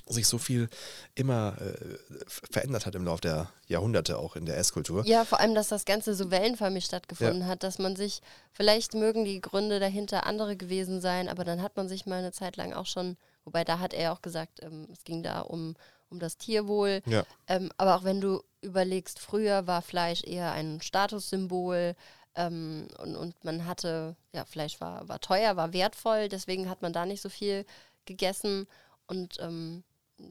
sich 0.07 0.27
so 0.27 0.37
viel 0.39 0.69
immer 1.15 1.57
äh, 1.61 2.25
verändert 2.27 2.87
hat 2.87 2.95
im 2.97 3.05
Laufe 3.05 3.21
der 3.21 3.49
Jahrhunderte, 3.69 4.19
auch 4.19 4.35
in 4.35 4.47
der 4.47 4.57
Esskultur. 4.59 5.07
Ja, 5.07 5.25
vor 5.25 5.41
allem, 5.41 5.55
dass 5.55 5.69
das 5.69 5.85
Ganze 5.85 6.15
so 6.15 6.31
wellenförmig 6.31 6.85
stattgefunden 6.85 7.47
hat, 7.47 7.63
dass 7.63 7.79
man 7.79 7.95
sich, 7.95 8.21
vielleicht 8.53 8.95
mögen 8.95 9.25
die 9.25 9.41
Gründe 9.41 9.79
dahinter 9.79 10.27
andere 10.27 10.57
gewesen 10.57 11.01
sein, 11.01 11.29
aber 11.29 11.45
dann 11.45 11.63
hat 11.63 11.77
man 11.77 11.89
sich 11.89 12.05
mal 12.05 12.19
eine 12.19 12.33
Zeit 12.33 12.57
lang 12.57 12.73
auch 12.73 12.87
schon, 12.87 13.17
wobei 13.45 13.65
da 13.65 13.79
hat 13.79 13.95
er 13.95 14.13
auch 14.13 14.23
gesagt, 14.23 14.63
ähm, 14.63 14.89
es 14.93 15.05
ging 15.05 15.23
da 15.23 15.41
um, 15.41 15.75
um 16.11 16.19
das 16.19 16.37
Tierwohl. 16.37 17.03
Ja. 17.07 17.25
Ähm, 17.47 17.71
aber 17.77 17.97
auch 17.97 18.05
wenn 18.05 18.21
du 18.21 18.43
überlegst, 18.61 19.19
früher 19.19 19.67
war 19.67 19.83
Fleisch 19.83 20.23
eher 20.25 20.53
ein 20.53 20.81
Statussymbol 20.81 21.95
ähm, 22.35 22.89
und, 22.99 23.17
und 23.17 23.45
man 23.45 23.67
hatte, 23.67 24.17
ja, 24.33 24.45
Fleisch 24.45 24.81
war, 24.81 25.09
war 25.09 25.21
teuer, 25.21 25.57
war 25.57 25.73
wertvoll, 25.73 26.29
deswegen 26.29 26.69
hat 26.69 26.83
man 26.83 26.93
da 26.93 27.07
nicht 27.07 27.21
so 27.21 27.29
viel 27.29 27.67
gegessen 28.05 28.67
und 29.07 29.37
ähm, 29.41 29.85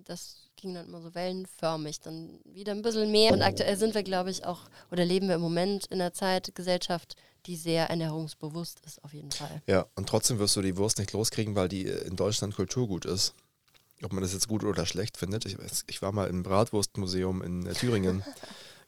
das 0.06 0.50
ging 0.56 0.74
dann 0.74 0.88
immer 0.88 1.02
so 1.02 1.14
wellenförmig, 1.14 2.00
dann 2.00 2.40
wieder 2.46 2.72
ein 2.72 2.82
bisschen 2.82 3.12
mehr. 3.12 3.34
Und 3.34 3.42
aktuell 3.42 3.76
sind 3.78 3.94
wir, 3.96 4.04
glaube 4.04 4.30
ich, 4.30 4.46
auch, 4.46 4.62
oder 4.92 5.04
leben 5.04 5.28
wir 5.28 5.36
im 5.36 5.42
Moment 5.42 5.88
in 5.88 6.00
einer 6.02 6.14
Zeit, 6.14 6.54
Gesellschaft, 6.56 7.16
die 7.46 7.56
sehr 7.56 7.90
ernährungsbewusst 7.90 8.80
ist, 8.86 9.04
auf 9.04 9.14
jeden 9.14 9.32
Fall. 9.32 9.62
Ja, 9.68 9.86
und 9.96 10.08
trotzdem 10.08 10.40
wirst 10.40 10.56
du 10.56 10.62
die 10.62 10.78
Wurst 10.78 10.98
nicht 10.98 11.12
loskriegen, 11.14 11.56
weil 11.56 11.68
die 11.70 11.86
äh, 11.88 12.06
in 12.08 12.16
Deutschland 12.16 12.56
Kulturgut 12.56 13.06
ist. 13.06 13.34
Ob 14.04 14.14
man 14.14 14.24
das 14.24 14.34
jetzt 14.34 14.48
gut 14.48 14.64
oder 14.64 14.86
schlecht 14.88 15.18
findet. 15.18 15.46
Ich, 15.46 15.58
ich 15.88 16.02
war 16.02 16.12
mal 16.12 16.28
im 16.28 16.42
Bratwurstmuseum 16.42 17.42
in 17.44 17.66
äh, 17.68 17.74
Thüringen. 17.74 18.24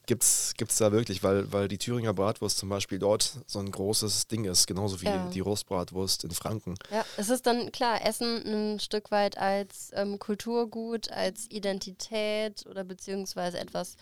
Gibt's, 0.05 0.53
gibt's 0.57 0.77
da 0.79 0.91
wirklich, 0.91 1.23
weil, 1.23 1.53
weil 1.53 1.69
die 1.69 1.77
Thüringer 1.77 2.13
Bratwurst 2.13 2.57
zum 2.57 2.67
Beispiel 2.67 2.99
dort 2.99 3.39
so 3.47 3.59
ein 3.59 3.71
großes 3.71 4.27
Ding 4.27 4.43
ist, 4.43 4.67
genauso 4.67 4.99
wie 5.01 5.05
Ja. 5.05 5.27
die 5.29 5.39
Rostbratwurst 5.39 6.25
in 6.25 6.31
Franken. 6.31 6.75
Ja, 6.91 7.05
es 7.15 7.29
ist 7.29 7.45
dann 7.45 7.71
klar, 7.71 8.05
Essen 8.05 8.43
ein 8.45 8.79
Stück 8.81 9.11
weit 9.11 9.37
als 9.37 9.91
ähm, 9.93 10.19
Kulturgut, 10.19 11.09
als 11.09 11.49
Identität 11.49 12.65
oder 12.69 12.83
beziehungsweise 12.83 13.59
etwas, 13.59 13.95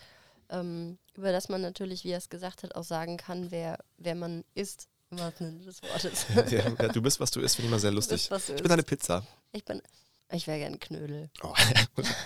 ähm, 0.52 0.98
über 1.14 1.32
das 1.32 1.48
man 1.48 1.60
natürlich, 1.60 2.04
wie 2.04 2.10
er 2.10 2.18
es 2.18 2.28
gesagt 2.28 2.62
hat, 2.62 2.76
auch 2.76 2.84
sagen 2.84 3.16
kann, 3.16 3.50
wer, 3.50 3.78
wer 3.96 4.14
man 4.14 4.44
ist, 4.54 4.88
im 5.10 5.18
wahrsten 5.18 5.50
Sinne 5.50 5.64
des 5.64 5.82
Wortes. 5.82 6.26
ja, 6.52 6.60
ja, 6.68 6.88
du 6.88 7.02
bist, 7.02 7.18
was 7.20 7.30
du 7.30 7.40
isst, 7.40 7.56
finde 7.56 7.66
ich 7.66 7.70
mal 7.72 7.80
sehr 7.80 7.90
lustig. 7.90 8.28
bist, 8.28 8.50
ich 8.50 8.62
bin 8.62 8.70
eine 8.70 8.82
Pizza. 8.82 9.26
Ich 9.52 9.64
bin, 9.64 9.82
ich 10.30 10.46
wäre 10.46 10.58
gern 10.58 10.78
Knödel. 10.78 11.30
Oh, 11.42 11.54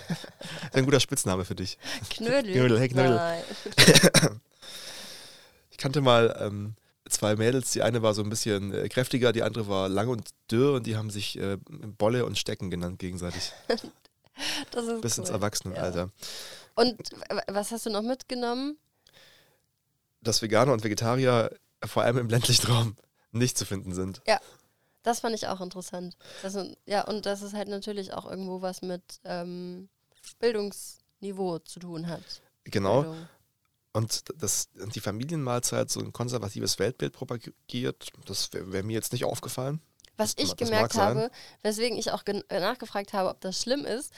ein 0.73 0.85
guter 0.85 0.99
Spitzname 0.99 1.45
für 1.45 1.55
dich. 1.55 1.77
Knödel? 2.09 2.53
Knödel, 2.53 2.79
hey, 2.79 2.89
Knödel. 2.89 3.15
Nein. 3.15 3.43
Ich 5.69 5.81
kannte 5.81 6.01
mal 6.01 6.35
ähm, 6.41 6.73
zwei 7.07 7.35
Mädels, 7.35 7.69
die 7.69 7.83
eine 7.83 8.01
war 8.01 8.15
so 8.15 8.23
ein 8.23 8.31
bisschen 8.31 8.73
äh, 8.73 8.89
kräftiger, 8.89 9.31
die 9.31 9.43
andere 9.43 9.67
war 9.67 9.89
lang 9.89 10.07
und 10.07 10.29
dürr 10.49 10.73
und 10.73 10.87
die 10.87 10.95
haben 10.97 11.11
sich 11.11 11.37
äh, 11.37 11.57
Bolle 11.99 12.25
und 12.25 12.35
Stecken 12.35 12.71
genannt 12.71 12.97
gegenseitig. 12.97 13.51
Das 14.71 14.85
ist 14.85 15.01
Bis 15.01 15.19
ins 15.19 15.29
cool. 15.29 15.35
Erwachsenenalter. 15.35 16.09
Und 16.77 16.95
was 17.47 17.71
hast 17.71 17.87
du 17.87 17.89
noch 17.89 18.03
mitgenommen? 18.03 18.77
Dass 20.21 20.43
Veganer 20.43 20.73
und 20.73 20.83
Vegetarier 20.83 21.49
vor 21.83 22.03
allem 22.03 22.19
im 22.19 22.29
ländlichen 22.29 22.67
Raum 22.67 22.95
nicht 23.31 23.57
zu 23.57 23.65
finden 23.65 23.93
sind. 23.93 24.21
Das 25.01 25.21
fand 25.21 25.35
ich 25.35 25.47
auch 25.47 25.59
interessant. 25.59 26.17
Das, 26.43 26.55
ja, 26.85 27.03
und 27.05 27.25
dass 27.25 27.41
es 27.41 27.53
halt 27.53 27.67
natürlich 27.67 28.13
auch 28.13 28.29
irgendwo 28.29 28.61
was 28.61 28.81
mit 28.83 29.01
ähm, 29.23 29.89
Bildungsniveau 30.39 31.59
zu 31.59 31.79
tun 31.79 32.07
hat. 32.07 32.41
Genau. 32.65 33.01
Bildung. 33.01 33.27
Und 33.93 34.25
dass 34.35 34.69
die 34.73 34.99
Familienmahlzeit 34.99 35.89
so 35.89 35.99
ein 35.99 36.13
konservatives 36.13 36.77
Weltbild 36.77 37.13
propagiert, 37.13 38.09
das 38.25 38.53
wäre 38.53 38.71
wär 38.71 38.83
mir 38.83 38.93
jetzt 38.93 39.13
nicht 39.13 39.25
aufgefallen. 39.25 39.81
Was 40.17 40.35
Das 40.35 40.43
ich 40.43 40.49
das 40.51 40.57
gemerkt 40.57 40.95
habe, 40.95 41.31
weswegen 41.63 41.97
ich 41.97 42.11
auch 42.11 42.23
nachgefragt 42.51 43.13
habe, 43.13 43.29
ob 43.29 43.41
das 43.41 43.59
schlimm 43.59 43.85
ist, 43.85 44.13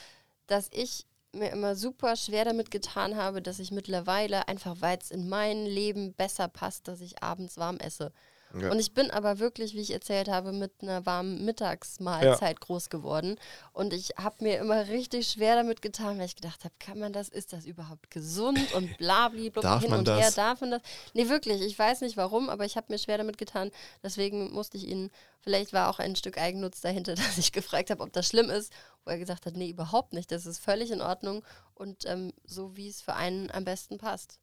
dass 0.47 0.67
ich 0.73 1.05
mir 1.33 1.51
immer 1.51 1.75
super 1.75 2.15
schwer 2.15 2.45
damit 2.45 2.71
getan 2.71 3.15
habe, 3.15 3.41
dass 3.41 3.59
ich 3.59 3.71
mittlerweile 3.71 4.47
einfach, 4.47 4.77
weil 4.79 4.97
es 4.97 5.11
in 5.11 5.29
mein 5.29 5.65
Leben 5.65 6.13
besser 6.13 6.47
passt, 6.47 6.87
dass 6.87 7.01
ich 7.01 7.23
abends 7.23 7.57
warm 7.57 7.77
esse. 7.77 8.11
Ja. 8.59 8.71
Und 8.71 8.79
ich 8.79 8.93
bin 8.93 9.11
aber 9.11 9.39
wirklich, 9.39 9.75
wie 9.75 9.81
ich 9.81 9.91
erzählt 9.91 10.27
habe, 10.27 10.51
mit 10.51 10.71
einer 10.81 11.05
warmen 11.05 11.45
Mittagsmahlzeit 11.45 12.59
groß 12.59 12.89
geworden. 12.89 13.37
Und 13.73 13.93
ich 13.93 14.13
habe 14.17 14.43
mir 14.43 14.57
immer 14.57 14.87
richtig 14.87 15.27
schwer 15.27 15.55
damit 15.55 15.81
getan, 15.81 16.17
weil 16.17 16.25
ich 16.25 16.35
gedacht 16.35 16.63
habe, 16.63 16.73
kann 16.79 16.97
man 16.97 17.13
das, 17.13 17.29
ist 17.29 17.53
das 17.53 17.65
überhaupt 17.65 18.09
gesund 18.09 18.73
und 18.73 18.97
blablabla 18.97 19.61
Darf 19.61 19.83
hin 19.83 19.93
und 19.93 20.07
das? 20.07 20.19
her, 20.19 20.31
darf 20.31 20.61
man 20.61 20.71
das? 20.71 20.81
Nee, 21.13 21.29
wirklich, 21.29 21.61
ich 21.61 21.77
weiß 21.77 22.01
nicht 22.01 22.17
warum, 22.17 22.49
aber 22.49 22.65
ich 22.65 22.75
habe 22.75 22.87
mir 22.89 22.97
schwer 22.97 23.19
damit 23.19 23.37
getan. 23.37 23.71
Deswegen 24.03 24.51
musste 24.51 24.77
ich 24.77 24.87
ihn, 24.87 25.11
vielleicht 25.41 25.71
war 25.71 25.89
auch 25.89 25.99
ein 25.99 26.15
Stück 26.15 26.37
Eigennutz 26.37 26.81
dahinter, 26.81 27.15
dass 27.15 27.37
ich 27.37 27.51
gefragt 27.51 27.91
habe, 27.91 28.01
ob 28.01 28.11
das 28.13 28.27
schlimm 28.27 28.49
ist, 28.49 28.73
wo 29.05 29.11
er 29.11 29.19
gesagt 29.19 29.45
hat, 29.45 29.55
nee, 29.55 29.69
überhaupt 29.69 30.13
nicht, 30.13 30.31
das 30.31 30.45
ist 30.45 30.59
völlig 30.59 30.89
in 30.91 31.01
Ordnung 31.01 31.43
und 31.75 32.05
ähm, 32.05 32.33
so, 32.45 32.75
wie 32.75 32.89
es 32.89 33.01
für 33.01 33.13
einen 33.13 33.51
am 33.51 33.63
besten 33.63 33.97
passt. 33.99 34.39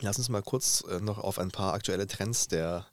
Lass 0.00 0.18
uns 0.18 0.28
mal 0.28 0.42
kurz 0.42 0.84
äh, 0.88 1.00
noch 1.00 1.18
auf 1.18 1.38
ein 1.38 1.50
paar 1.50 1.74
aktuelle 1.74 2.06
Trends 2.06 2.48
der 2.48 2.86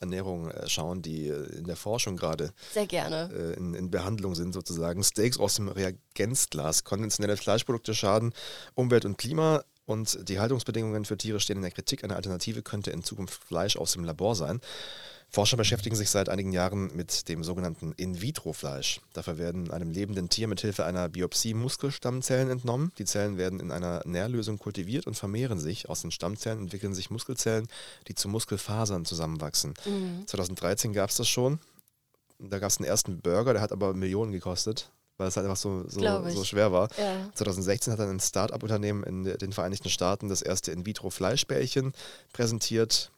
Ernährung 0.00 0.50
äh, 0.50 0.68
schauen, 0.68 1.02
die 1.02 1.28
äh, 1.28 1.58
in 1.58 1.64
der 1.64 1.76
Forschung 1.76 2.16
gerade 2.16 2.52
Sehr 2.72 2.86
gerne. 2.86 3.54
in, 3.56 3.74
in 3.74 3.90
Behandlung 3.90 4.34
sind 4.34 4.52
sozusagen. 4.52 5.02
Steaks 5.02 5.38
aus 5.38 5.56
dem 5.56 5.68
Reagenzglas, 5.68 6.84
konventionelle 6.84 7.36
Fleischprodukte 7.36 7.94
schaden 7.94 8.32
Umwelt 8.74 9.04
und 9.04 9.18
Klima 9.18 9.64
und 9.86 10.28
die 10.28 10.38
Haltungsbedingungen 10.38 11.04
für 11.04 11.16
Tiere 11.16 11.40
stehen 11.40 11.56
in 11.56 11.62
der 11.62 11.72
Kritik. 11.72 12.04
Eine 12.04 12.16
Alternative 12.16 12.62
könnte 12.62 12.90
in 12.90 13.02
Zukunft 13.02 13.42
Fleisch 13.42 13.76
aus 13.76 13.92
dem 13.92 14.04
Labor 14.04 14.36
sein. 14.36 14.60
Forscher 15.34 15.56
beschäftigen 15.56 15.96
sich 15.96 16.10
seit 16.10 16.28
einigen 16.28 16.52
Jahren 16.52 16.94
mit 16.94 17.26
dem 17.30 17.42
sogenannten 17.42 17.92
In-vitro-Fleisch. 17.92 19.00
Dafür 19.14 19.38
werden 19.38 19.70
einem 19.70 19.90
lebenden 19.90 20.28
Tier 20.28 20.46
mit 20.46 20.60
Hilfe 20.60 20.84
einer 20.84 21.08
Biopsie 21.08 21.54
Muskelstammzellen 21.54 22.50
entnommen. 22.50 22.92
Die 22.98 23.06
Zellen 23.06 23.38
werden 23.38 23.58
in 23.58 23.70
einer 23.70 24.02
Nährlösung 24.04 24.58
kultiviert 24.58 25.06
und 25.06 25.14
vermehren 25.14 25.58
sich. 25.58 25.88
Aus 25.88 26.02
den 26.02 26.10
Stammzellen 26.10 26.58
entwickeln 26.58 26.92
sich 26.92 27.10
Muskelzellen, 27.10 27.66
die 28.08 28.14
zu 28.14 28.28
Muskelfasern 28.28 29.06
zusammenwachsen. 29.06 29.72
Mhm. 29.86 30.26
2013 30.26 30.92
gab 30.92 31.08
es 31.08 31.16
das 31.16 31.28
schon. 31.28 31.58
Da 32.38 32.58
gab 32.58 32.68
es 32.68 32.76
einen 32.76 32.86
ersten 32.86 33.20
Burger, 33.20 33.54
der 33.54 33.62
hat 33.62 33.72
aber 33.72 33.94
Millionen 33.94 34.32
gekostet, 34.32 34.90
weil 35.16 35.28
es 35.28 35.36
halt 35.36 35.46
einfach 35.46 35.56
so, 35.56 35.84
so, 35.88 36.28
so 36.28 36.44
schwer 36.44 36.72
war. 36.72 36.90
Ja. 36.98 37.30
2016 37.36 37.90
hat 37.90 38.00
dann 38.00 38.10
ein 38.10 38.20
Start-up-Unternehmen 38.20 39.02
in 39.04 39.24
den 39.24 39.52
Vereinigten 39.52 39.88
Staaten 39.88 40.28
das 40.28 40.42
erste 40.42 40.72
In-vitro-Fleischbällchen 40.72 41.94
präsentiert. 42.34 43.10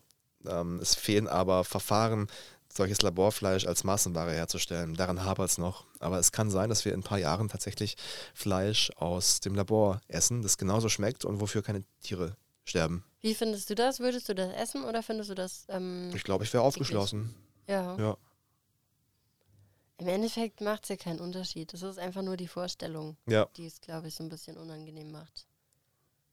Ähm, 0.47 0.79
es 0.81 0.95
fehlen 0.95 1.29
aber 1.29 1.65
Verfahren, 1.65 2.29
solches 2.73 3.03
Laborfleisch 3.03 3.67
als 3.67 3.85
Massenware 3.85 4.33
herzustellen. 4.33 4.95
Daran 4.95 5.25
hapert 5.25 5.51
es 5.51 5.59
noch. 5.59 5.85
Aber 6.01 6.19
es 6.19 6.33
kann 6.33 6.51
sein, 6.51 6.69
dass 6.69 6.85
wir 6.85 6.93
in 6.93 7.01
ein 7.01 7.05
paar 7.05 7.19
Jahren 7.19 7.49
tatsächlich 7.49 7.97
Fleisch 8.35 8.91
aus 8.97 9.41
dem 9.41 9.55
Labor 9.55 10.01
essen, 10.09 10.43
das 10.43 10.59
genauso 10.59 10.89
schmeckt 10.89 11.25
und 11.25 11.41
wofür 11.41 11.63
keine 11.63 11.85
Tiere 12.03 12.37
sterben. 12.65 13.05
Wie 13.21 13.35
findest 13.35 13.71
du 13.71 13.75
das? 13.75 14.01
Würdest 14.01 14.29
du 14.29 14.35
das 14.35 14.53
essen 14.55 14.85
oder 14.85 15.03
findest 15.03 15.31
du 15.31 15.35
das, 15.35 15.67
ähm, 15.69 16.11
Ich 16.15 16.25
glaube, 16.25 16.45
ich 16.45 16.53
wäre 16.53 16.63
aufgeschlossen. 16.65 17.35
ja. 17.69 17.97
Ja. 17.97 18.17
Im 19.99 20.09
Endeffekt 20.09 20.61
macht 20.61 20.83
es 20.83 20.89
ja 20.89 20.97
keinen 20.97 21.21
Unterschied. 21.21 21.73
Es 21.73 21.83
ist 21.83 21.99
einfach 22.01 22.23
nur 22.23 22.37
die 22.37 22.49
Vorstellung, 22.49 23.17
Ja. 23.27 23.47
die 23.57 23.67
es, 23.67 23.81
glaube 23.81 24.09
ich, 24.09 24.15
so 24.17 24.25
ein 24.25 24.29
bisschen 24.29 24.57
unangenehm 24.59 25.13
macht. 25.13 25.47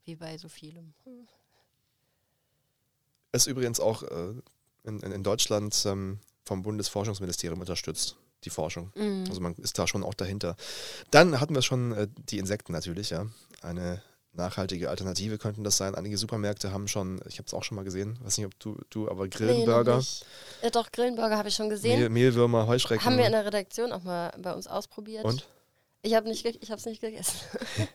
Wie 0.03 0.15
bei 0.15 0.35
so 0.39 0.49
vielem. 0.49 0.95
Ist 3.31 3.47
übrigens 3.47 3.79
auch 3.79 4.03
äh, 4.03 4.33
in, 4.83 4.99
in, 4.99 5.23
Deutschland 5.23 5.83
ähm, 5.85 6.19
vom 6.43 6.63
Bundesforschungsministerium 6.63 7.59
unterstützt, 7.59 8.17
die 8.43 8.49
Forschung. 8.49 8.91
Mhm. 8.95 9.25
Also 9.29 9.41
man 9.41 9.55
ist 9.55 9.79
da 9.79 9.87
schon 9.87 10.03
auch 10.03 10.13
dahinter. 10.13 10.55
Dann 11.11 11.39
hatten 11.39 11.55
wir 11.55 11.61
schon 11.61 11.93
äh, 11.93 12.07
die 12.29 12.39
Insekten 12.39 12.73
natürlich, 12.73 13.09
ja. 13.09 13.27
Eine 13.61 14.01
nachhaltige 14.33 14.89
Alternative 14.89 15.37
könnten 15.37 15.63
das 15.63 15.77
sein. 15.77 15.95
Einige 15.95 16.17
Supermärkte 16.17 16.71
haben 16.71 16.87
schon, 16.87 17.21
ich 17.27 17.37
habe 17.37 17.47
es 17.47 17.53
auch 17.53 17.63
schon 17.63 17.75
mal 17.75 17.83
gesehen, 17.83 18.17
weiß 18.23 18.37
nicht, 18.37 18.47
ob 18.47 18.57
du, 18.59 18.77
du 18.89 19.09
aber 19.09 19.23
Nee, 19.23 19.29
Grillenburger, 19.29 19.97
nicht. 19.97 20.25
Ja, 20.61 20.69
doch, 20.69 20.91
Grillenburger 20.91 21.37
habe 21.37 21.49
ich 21.49 21.55
schon 21.55 21.69
gesehen. 21.69 21.99
Mehl, 21.99 22.09
Mehlwürmer, 22.09 22.67
Heuschrecken. 22.67 23.05
Haben 23.05 23.17
wir 23.17 23.25
in 23.25 23.33
der 23.33 23.45
Redaktion 23.45 23.91
auch 23.91 24.03
mal 24.03 24.31
bei 24.41 24.53
uns 24.53 24.67
ausprobiert. 24.67 25.25
und? 25.25 25.47
Ich 26.03 26.15
habe 26.15 26.27
nicht, 26.27 26.45
ich 26.45 26.71
hab's 26.71 26.85
nicht 26.85 27.01
gegessen. 27.01 27.35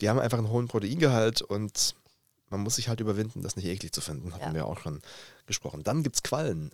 Die 0.00 0.08
haben 0.08 0.20
einfach 0.20 0.38
einen 0.38 0.50
hohen 0.50 0.68
Proteingehalt 0.68 1.42
und 1.42 1.96
man 2.50 2.60
muss 2.60 2.76
sich 2.76 2.88
halt 2.88 3.00
überwinden, 3.00 3.42
das 3.42 3.56
nicht 3.56 3.66
eklig 3.66 3.92
zu 3.92 4.00
finden. 4.00 4.32
Hatten 4.34 4.44
Ja. 4.48 4.54
wir 4.54 4.66
auch 4.66 4.78
schon 4.80 5.00
gesprochen. 5.46 5.82
Dann 5.84 6.02
gibt 6.02 6.16
es 6.16 6.22
Quallen. 6.22 6.70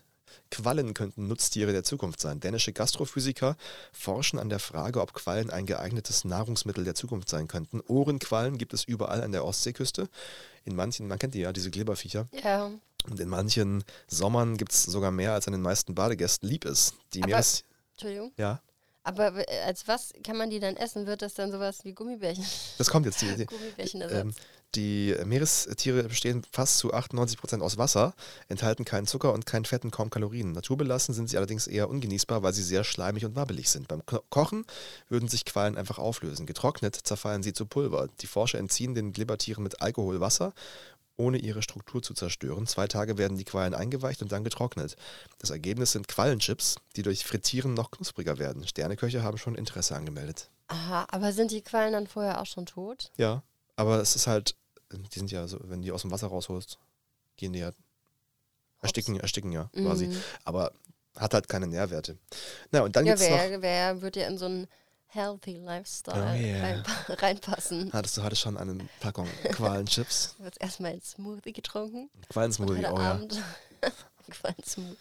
Quallen 0.50 0.94
könnten 0.94 1.28
Nutztiere 1.28 1.72
der 1.72 1.84
Zukunft 1.84 2.20
sein. 2.20 2.40
Dänische 2.40 2.72
Gastrophysiker 2.72 3.56
forschen 3.92 4.38
an 4.38 4.48
der 4.48 4.58
Frage, 4.58 5.00
ob 5.00 5.12
Quallen 5.14 5.50
ein 5.50 5.64
geeignetes 5.66 6.24
Nahrungsmittel 6.24 6.84
der 6.84 6.94
Zukunft 6.94 7.28
sein 7.28 7.46
könnten. 7.48 7.80
Ohrenquallen 7.86 8.58
gibt 8.58 8.74
es 8.74 8.84
überall 8.84 9.22
an 9.22 9.32
der 9.32 9.44
Ostseeküste. 9.44 10.08
In 10.64 10.74
manchen, 10.76 11.06
man 11.08 11.18
kennt 11.18 11.34
die 11.34 11.40
ja, 11.40 11.52
diese 11.52 11.70
Glibberviecher. 11.70 12.28
ja. 12.42 12.70
Und 13.10 13.20
in 13.20 13.28
manchen 13.28 13.84
Sommern 14.08 14.56
gibt 14.56 14.72
es 14.72 14.82
sogar 14.84 15.10
mehr, 15.10 15.34
als 15.34 15.46
an 15.46 15.52
den 15.52 15.60
meisten 15.60 15.94
Badegästen 15.94 16.48
lieb 16.48 16.64
ist. 16.64 16.94
Die 17.12 17.18
Aber- 17.22 17.28
Meeres... 17.32 17.62
Entschuldigung. 17.92 18.32
Ja, 18.38 18.62
Aber 19.02 19.44
als 19.66 19.86
was 19.86 20.14
kann 20.24 20.38
man 20.38 20.48
die 20.48 20.58
dann 20.58 20.74
essen? 20.76 21.06
Wird 21.06 21.20
das 21.20 21.34
dann 21.34 21.52
sowas 21.52 21.84
wie 21.84 21.92
Gummibärchen? 21.92 22.44
das 22.78 22.88
kommt 22.88 23.04
jetzt. 23.04 23.20
Die, 23.20 23.36
die, 23.36 23.44
Gummibärchenersatz. 23.46 24.20
Ähm, 24.22 24.34
die 24.74 25.14
Meerestiere 25.24 26.02
bestehen 26.04 26.42
fast 26.50 26.78
zu 26.78 26.92
98 26.92 27.38
Prozent 27.38 27.62
aus 27.62 27.78
Wasser, 27.78 28.14
enthalten 28.48 28.84
keinen 28.84 29.06
Zucker 29.06 29.32
und 29.32 29.46
kein 29.46 29.64
Fett 29.64 29.84
und 29.84 29.90
kaum 29.90 30.10
Kalorien. 30.10 30.52
Naturbelassen 30.52 31.14
sind 31.14 31.28
sie 31.30 31.36
allerdings 31.36 31.66
eher 31.66 31.88
ungenießbar, 31.88 32.42
weil 32.42 32.52
sie 32.52 32.62
sehr 32.62 32.84
schleimig 32.84 33.24
und 33.24 33.36
wabbelig 33.36 33.70
sind. 33.70 33.88
Beim 33.88 34.04
Ko- 34.06 34.22
Kochen 34.30 34.64
würden 35.08 35.28
sich 35.28 35.44
Quallen 35.44 35.76
einfach 35.76 35.98
auflösen. 35.98 36.46
Getrocknet 36.46 36.96
zerfallen 36.96 37.42
sie 37.42 37.52
zu 37.52 37.66
Pulver. 37.66 38.08
Die 38.20 38.26
Forscher 38.26 38.58
entziehen 38.58 38.94
den 38.94 39.12
Glibbertieren 39.12 39.62
mit 39.62 39.80
Alkohol 39.82 40.20
Wasser, 40.20 40.52
ohne 41.16 41.38
ihre 41.38 41.62
Struktur 41.62 42.02
zu 42.02 42.12
zerstören. 42.12 42.66
Zwei 42.66 42.88
Tage 42.88 43.18
werden 43.18 43.38
die 43.38 43.44
Quallen 43.44 43.74
eingeweicht 43.74 44.20
und 44.22 44.32
dann 44.32 44.42
getrocknet. 44.42 44.96
Das 45.38 45.50
Ergebnis 45.50 45.92
sind 45.92 46.08
Quallenchips, 46.08 46.74
die 46.96 47.02
durch 47.02 47.24
Frittieren 47.24 47.74
noch 47.74 47.92
knuspriger 47.92 48.38
werden. 48.38 48.66
Sterneköche 48.66 49.22
haben 49.22 49.38
schon 49.38 49.54
Interesse 49.54 49.94
angemeldet. 49.94 50.50
Aha, 50.66 51.06
aber 51.10 51.32
sind 51.32 51.52
die 51.52 51.62
Quallen 51.62 51.92
dann 51.92 52.06
vorher 52.08 52.40
auch 52.40 52.46
schon 52.46 52.66
tot? 52.66 53.12
Ja, 53.16 53.42
aber 53.76 54.00
es 54.00 54.16
ist 54.16 54.26
halt, 54.26 54.56
die 54.98 55.18
sind 55.18 55.30
ja 55.30 55.46
so, 55.46 55.58
wenn 55.62 55.82
die 55.82 55.92
aus 55.92 56.02
dem 56.02 56.10
Wasser 56.10 56.26
rausholst, 56.28 56.78
gehen 57.36 57.52
die 57.52 57.60
ja 57.60 57.72
ersticken, 58.80 59.18
ersticken 59.20 59.52
ja 59.52 59.70
quasi. 59.74 60.06
Mhm. 60.06 60.22
Aber 60.44 60.72
hat 61.16 61.32
halt 61.34 61.48
keine 61.48 61.66
Nährwerte. 61.66 62.18
Na, 62.70 62.80
und 62.82 62.96
dann 62.96 63.06
Ja, 63.06 63.14
gibt's 63.14 63.28
noch. 63.30 63.36
wer, 63.38 63.62
wer 63.62 64.02
wird 64.02 64.16
ja 64.16 64.26
in 64.26 64.36
so 64.38 64.46
einen 64.46 64.66
healthy 65.06 65.56
Lifestyle 65.58 66.16
Oh 66.32 66.34
yeah. 66.36 66.62
reinpa 66.64 66.92
reinpassen? 67.08 67.92
Hattest 67.92 68.16
du 68.16 68.22
heute 68.24 68.36
schon 68.36 68.56
eine 68.56 68.78
Packung 69.00 69.28
Qualenchips? 69.52 70.34
Wird 70.38 70.60
erstmal 70.60 70.92
ein 70.92 71.00
Smoothie 71.02 71.52
getrunken 71.52 72.10
Qualensmoothie, 72.30 72.84
oh 72.86 72.98
ja. 72.98 73.12
Abend 73.12 73.40
Qualensmu- 74.30 74.96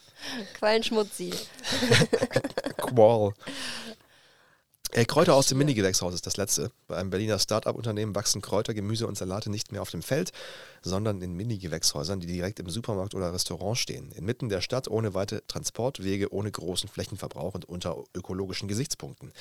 Quallenschmutzi. 0.54 1.34
Qual. 2.78 3.34
Äh, 4.96 5.06
Kräuter 5.06 5.34
aus 5.34 5.48
dem. 5.48 5.58
Minigewächshaus 5.58 6.14
ist 6.14 6.28
das 6.28 6.38
letzte. 6.38 6.72
Bei 6.88 6.98
einem 6.98 7.10
Berliner 7.10 7.40
Start-up-Unternehmen 7.40 8.14
wachsen 8.14 8.44
Kräuter, 8.44 8.76
Gemüse 8.76 9.08
und 9.08 9.18
Salate 9.18 9.50
nicht 9.50 9.72
mehr 9.72 9.82
auf 9.82 9.90
dem 9.90 10.04
Feld, 10.04 10.32
sondern 10.84 11.20
in 11.22 11.34
Mini-Gewächshäusern, 11.34 12.20
die 12.20 12.28
direkt 12.28 12.60
im 12.60 12.70
Supermarkt 12.70 13.16
oder 13.16 13.34
Restaurant 13.34 13.76
stehen. 13.76 14.12
Inmitten 14.12 14.50
der 14.50 14.62
Stadt 14.62 14.88
ohne 14.88 15.16
weite 15.16 15.42
Transportwege, 15.48 16.32
ohne 16.32 16.52
großen 16.52 16.88
Flächenverbrauch 16.90 17.56
und 17.56 17.66
unter 17.66 18.04
ökologischen 18.14 18.68
Gesichtspunkten. 18.68 19.34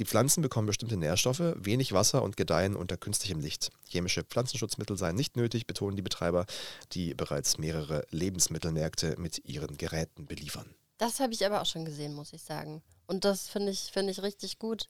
Die 0.00 0.04
Pflanzen 0.04 0.42
bekommen 0.42 0.66
bestimmte 0.66 0.96
Nährstoffe, 0.96 1.54
wenig 1.54 1.92
Wasser 1.92 2.24
und 2.24 2.36
gedeihen 2.36 2.74
unter 2.74 2.96
künstlichem 2.96 3.38
Licht. 3.38 3.70
Chemische 3.88 4.24
Pflanzenschutzmittel 4.24 4.98
seien 4.98 5.14
nicht 5.14 5.36
nötig, 5.36 5.68
betonen 5.68 5.94
die 5.94 6.02
Betreiber, 6.02 6.46
die 6.92 7.14
bereits 7.14 7.58
mehrere 7.58 8.04
Lebensmittelmärkte 8.10 9.14
mit 9.18 9.44
ihren 9.44 9.76
Geräten 9.76 10.26
beliefern. 10.26 10.74
Das 10.98 11.20
habe 11.20 11.32
ich 11.32 11.46
aber 11.46 11.60
auch 11.60 11.66
schon 11.66 11.84
gesehen, 11.84 12.12
muss 12.12 12.32
ich 12.32 12.42
sagen. 12.42 12.82
Und 13.06 13.24
das 13.24 13.48
finde 13.48 13.72
ich, 13.72 13.90
finde 13.92 14.10
ich 14.12 14.22
richtig 14.22 14.58
gut. 14.58 14.88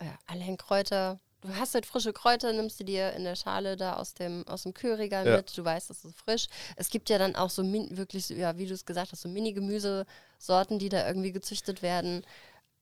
Ja, 0.00 0.16
allein 0.26 0.56
Kräuter. 0.56 1.18
Du 1.42 1.48
hast 1.56 1.72
halt 1.74 1.86
frische 1.86 2.12
Kräuter, 2.12 2.52
nimmst 2.52 2.78
du 2.80 2.84
dir 2.84 3.12
in 3.14 3.24
der 3.24 3.34
Schale 3.34 3.76
da 3.78 3.94
aus 3.96 4.12
dem, 4.12 4.46
aus 4.46 4.64
dem 4.64 4.74
Kühlregal 4.74 5.26
Ja. 5.26 5.36
mit. 5.38 5.56
Du 5.56 5.64
weißt, 5.64 5.88
das 5.88 6.04
ist 6.04 6.14
frisch. 6.16 6.48
Es 6.76 6.90
gibt 6.90 7.08
ja 7.08 7.18
dann 7.18 7.34
auch 7.34 7.48
so 7.50 7.62
wirklich, 7.64 8.26
so, 8.26 8.34
ja, 8.34 8.58
wie 8.58 8.66
du 8.66 8.74
es 8.74 8.84
gesagt 8.84 9.12
hast, 9.12 9.22
so 9.22 9.28
Mini-Gemüsesorten, 9.28 10.78
die 10.78 10.88
da 10.90 11.06
irgendwie 11.06 11.32
gezüchtet 11.32 11.80
werden. 11.82 12.24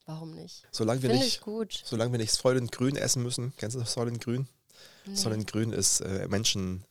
Warum 0.06 0.32
nicht? 0.34 0.64
Solange 0.72 1.02
wir 1.02 1.10
nicht 1.10 1.26
ich 1.26 1.40
gut. 1.40 1.82
Solange 1.84 2.10
wir 2.12 2.18
nicht 2.18 2.32
Soylent 2.32 2.72
Grün 2.72 2.96
essen 2.96 3.22
müssen. 3.22 3.52
Kennst 3.58 3.76
du 3.76 3.80
das 3.80 3.92
Soylent 3.92 4.22
Grün? 4.24 4.48
Nee. 5.04 5.14
Soylent 5.14 5.50
Grün 5.52 5.72
ist 5.72 6.00
äh, 6.00 6.26
Menschen 6.28 6.84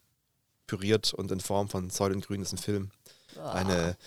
püriert 0.67 1.13
und 1.13 1.32
in 1.32 1.39
Form 1.41 1.67
von 1.67 1.89
Soylent 1.89 2.25
Grün 2.28 2.41
ist 2.41 2.53
ein 2.53 2.57
Film. 2.59 2.91
Eine, 3.43 3.97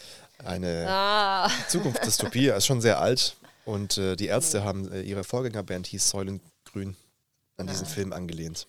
eine 0.44 0.86
Ah, 0.88 1.50
Zukunftsdystopie, 1.68 2.48
ist 2.48 2.66
schon 2.66 2.80
sehr 2.80 3.00
alt. 3.00 3.36
Und 3.64 3.98
äh, 3.98 4.16
die 4.16 4.26
Ärzte 4.26 4.64
haben 4.64 4.90
äh, 4.92 5.02
ihre 5.02 5.24
Vorgängerband 5.24 5.86
hieß 5.86 6.08
Soylent 6.10 6.42
Grün 6.64 6.96
an 7.56 7.66
diesen 7.66 7.86
Ah. 7.86 7.90
Film 7.90 8.12
angelehnt. 8.12 8.66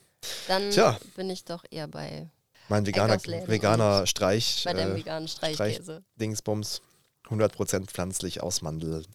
dann 0.48 0.70
Tja. 0.72 0.98
bin 1.16 1.30
ich 1.30 1.44
doch 1.46 1.64
eher 1.72 1.88
bei, 1.88 2.30
Mein 2.70 2.86
veganer, 2.86 3.18
veganer 3.24 4.06
Streich, 4.06 4.64
bei 4.66 4.74
dem 4.74 4.92
äh, 4.92 4.96
veganen 4.98 5.28
Streichkäse. 5.28 6.04
Dingsbums, 6.18 6.82
100% 7.30 7.86
pflanzlich 7.88 8.42
aus 8.44 8.62
Mandel. 8.62 9.06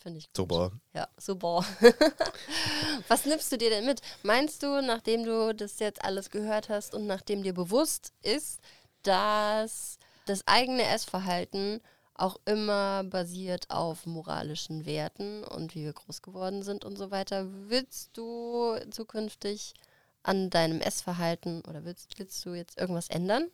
Finde 0.00 0.18
ich 0.18 0.26
gut. 0.26 0.36
Super. 0.36 0.70
Ja, 0.94 1.08
super. 1.18 1.64
Was 3.08 3.24
nimmst 3.26 3.50
du 3.50 3.58
dir 3.58 3.70
denn 3.70 3.84
mit? 3.86 4.00
Meinst 4.22 4.62
du, 4.62 4.80
nachdem 4.80 5.24
du 5.24 5.52
das 5.54 5.80
jetzt 5.80 6.04
alles 6.04 6.30
gehört 6.30 6.68
hast 6.68 6.94
und 6.94 7.06
nachdem 7.06 7.42
dir 7.42 7.52
bewusst 7.54 8.12
ist, 8.22 8.60
dass 9.02 9.98
das 10.26 10.46
eigene 10.46 10.84
Essverhalten 10.84 11.80
auch 12.18 12.40
immer 12.44 13.04
basiert 13.04 13.70
auf 13.70 14.06
moralischen 14.06 14.86
Werten 14.86 15.44
und 15.44 15.74
wie 15.74 15.84
wir 15.84 15.92
groß 15.92 16.22
geworden 16.22 16.62
sind 16.62 16.84
und 16.84 16.96
so 16.96 17.10
weiter, 17.10 17.46
willst 17.68 18.16
du 18.16 18.76
zukünftig 18.90 19.74
an 20.22 20.50
deinem 20.50 20.80
Essverhalten 20.80 21.62
oder 21.62 21.84
willst, 21.84 22.18
willst 22.18 22.44
du 22.44 22.54
jetzt 22.54 22.78
irgendwas 22.78 23.08
ändern? 23.08 23.48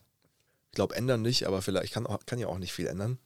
Ich 0.70 0.76
glaube, 0.76 0.94
ändern 0.94 1.22
nicht, 1.22 1.46
aber 1.46 1.60
vielleicht 1.60 1.86
ich 1.86 1.90
kann, 1.92 2.06
auch, 2.06 2.24
kann 2.24 2.38
ja 2.38 2.46
auch 2.46 2.58
nicht 2.58 2.72
viel 2.72 2.86
ändern. 2.86 3.18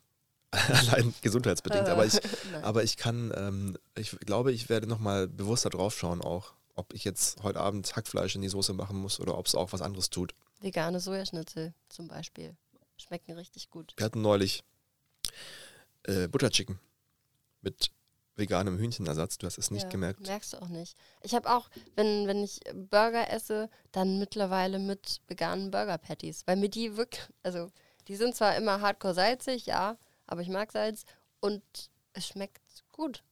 Allein 0.53 1.15
gesundheitsbedingt. 1.23 1.89
aber 1.89 2.07
ich, 2.07 2.19
aber 2.63 2.83
ich 2.83 2.97
kann, 2.97 3.33
ähm, 3.37 3.79
ich 3.97 4.11
glaube, 4.21 4.53
ich 4.53 4.69
werde 4.69 4.87
nochmal 4.87 5.29
bewusster 5.29 5.71
drauf 5.71 5.97
schauen, 5.97 6.23
auch, 6.23 6.55
ob 6.75 6.93
ich 6.95 7.05
jetzt 7.05 7.43
heute 7.43 7.61
Abend 7.61 7.95
Hackfleisch 7.95 8.35
in 8.35 8.43
die 8.43 8.49
Soße 8.49 8.73
machen 8.73 8.97
muss 8.97 9.21
oder 9.21 9.39
ob 9.39 9.47
es 9.47 9.55
auch 9.55 9.73
was 9.73 9.83
anderes 9.83 10.11
tut. 10.11 10.35
Vegane 10.61 10.99
Sojaschnitzel 10.99 11.75
zum 11.89 12.09
Beispiel. 12.09 12.57
Schmecken 12.97 13.33
richtig 13.33 13.71
gut. 13.71 13.93
Wir 13.97 14.07
hatten 14.07 14.23
neulich 14.23 14.65
äh, 16.05 16.29
Butterchicken 16.29 16.79
mit 17.63 17.91
veganem 18.37 18.79
Hühnchenersatz. 18.79 19.39
Du 19.39 19.47
hast 19.47 19.59
es 19.59 19.71
nicht 19.71 19.85
Ja, 19.85 19.89
gemerkt. 19.89 20.21
Merkst 20.27 20.53
du 20.53 20.63
auch 20.63 20.69
nicht. 20.69 20.97
Ich 21.23 21.35
habe 21.35 21.51
auch, 21.51 21.69
wenn, 21.95 22.27
wenn 22.27 22.43
ich 22.45 22.61
Burger 22.75 23.31
esse, 23.31 23.71
dann 23.93 24.19
mittlerweile 24.19 24.79
mit 24.79 25.21
veganen 25.27 25.71
Burger 25.71 25.99
Patties. 25.99 26.43
Weil 26.47 26.57
mir 26.57 26.69
die 26.69 26.97
wirklich, 26.97 27.23
also 27.43 27.71
die 28.09 28.17
sind 28.17 28.37
zwar 28.37 28.57
immer 28.57 28.81
hardcore 28.81 29.15
salzig, 29.15 29.67
ja, 29.67 29.97
aber 30.27 30.43
ich 30.43 30.49
mag 30.49 30.71
Salz 30.71 31.05
und 31.41 31.63
es 32.13 32.29
schmeckt 32.29 32.61
gut. 32.93 33.23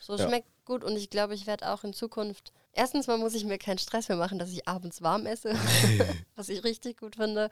So 0.00 0.16
Ja. 0.16 0.26
schmeckt 0.26 0.48
gut 0.64 0.84
und 0.84 0.96
ich 0.96 1.10
glaube, 1.10 1.34
ich 1.34 1.46
werde 1.46 1.70
auch 1.70 1.84
in 1.84 1.92
Zukunft. 1.92 2.52
Erstens 2.72 3.06
mal 3.06 3.18
muss 3.18 3.34
ich 3.34 3.44
mir 3.44 3.58
keinen 3.58 3.78
Stress 3.78 4.08
mehr 4.08 4.18
machen, 4.18 4.38
dass 4.38 4.50
ich 4.50 4.66
abends 4.68 5.00
warm 5.02 5.26
esse, 5.26 5.52
was 6.36 6.48
ich 6.48 6.64
richtig 6.64 6.98
gut 6.98 7.16
finde. 7.16 7.50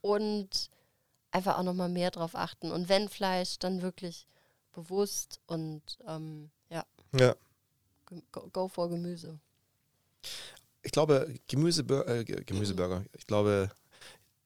Und 0.00 0.70
einfach 1.30 1.58
auch 1.58 1.62
nochmal 1.62 1.88
mehr 1.88 2.10
drauf 2.10 2.34
achten. 2.34 2.70
Und 2.70 2.88
wenn 2.88 3.08
Fleisch, 3.08 3.58
dann 3.58 3.82
wirklich 3.82 4.26
bewusst 4.72 5.40
und 5.46 5.82
ähm, 6.06 6.50
ja, 6.70 6.84
Ja. 7.18 7.34
Go, 8.32 8.48
go 8.52 8.68
for 8.68 8.88
Gemüse. 8.88 9.38
Ich 10.82 10.92
glaube, 10.92 11.34
Gemüsebur 11.48 12.06
äh, 12.08 12.24
Ge- 12.24 12.42
Gemüseburger. 12.44 13.04
Ich 13.16 13.26
glaube, 13.26 13.70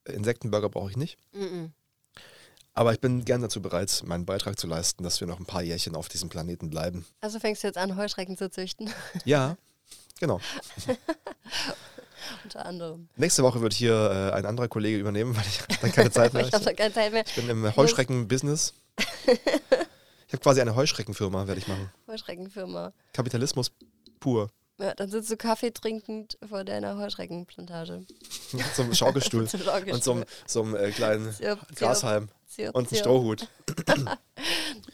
Insektenburger 0.05 0.69
brauche 0.69 0.89
ich 0.89 0.97
nicht. 0.97 1.17
Mhm. 1.31 1.71
Aber 2.73 2.91
ich 2.91 2.99
bin 2.99 3.23
gern 3.23 3.41
dazu 3.41 3.61
bereit, 3.61 4.01
meinen 4.05 4.25
Beitrag 4.25 4.59
zu 4.59 4.65
leisten, 4.67 5.03
dass 5.03 5.19
wir 5.21 5.27
noch 5.27 5.39
ein 5.39 5.45
paar 5.45 5.61
Jährchen 5.61 5.95
auf 5.95 6.09
diesem 6.09 6.27
Planeten 6.29 6.69
bleiben. 6.71 7.05
Also 7.21 7.39
fängst 7.39 7.63
du 7.63 7.67
jetzt 7.67 7.77
an, 7.77 7.95
Heuschrecken 7.95 8.35
zu 8.35 8.49
züchten, 8.49 8.91
Ja, 9.25 9.55
genau. 10.19 10.39
unter 12.43 12.65
anderem. 12.65 13.09
Nächste 13.15 13.43
Woche 13.43 13.61
wird 13.61 13.73
hier 13.73 13.93
äh, 13.93 14.35
ein 14.35 14.45
anderer 14.45 14.67
Kollege 14.67 14.97
übernehmen, 14.97 15.35
weil 15.35 15.43
ich 15.47 15.61
dann 15.81 15.91
keine 15.93 16.11
Zeit 16.11 16.33
mehr 16.33 16.45
ich 16.45 16.53
habe 16.53 16.73
keine 16.73 16.93
Zeit 16.93 17.11
mehr. 17.11 17.23
Ich 17.25 17.35
bin 17.35 17.49
im 17.49 17.75
Heuschrecken-Business. 17.75 18.73
Ich 20.27 20.35
habe 20.35 20.45
quasi 20.45 20.61
eine 20.61 20.75
Heuschreckenfirma, 20.75 21.45
werde 21.45 21.61
ich 21.61 21.67
machen. 21.67 21.91
Heuschreckenfirma. 22.07 22.91
Kapitalismus 23.13 23.71
pur. 24.19 24.49
Ja, 24.79 24.95
dann 24.95 25.07
sitzt 25.07 25.29
du 25.29 25.37
Kaffee 25.37 25.69
trinkend 25.69 26.39
vor 26.49 26.63
deiner 26.63 26.97
Heuschreckenplantage. 26.97 28.05
so 28.73 28.81
einem 28.81 28.95
Schaukelstuhl 28.95 29.47
Zum 29.47 29.61
Schaukelstuhl. 29.61 30.13
und 30.23 30.27
so 30.47 30.63
einem 30.63 30.75
äh, 30.75 30.89
kleinen 30.89 31.31
Zirp, 31.31 31.59
zirp, 31.59 31.75
Grashalm 31.75 32.29
zirp, 32.47 32.75
und 32.75 32.91
einen. 32.91 32.99
Strohhut. 32.99 33.47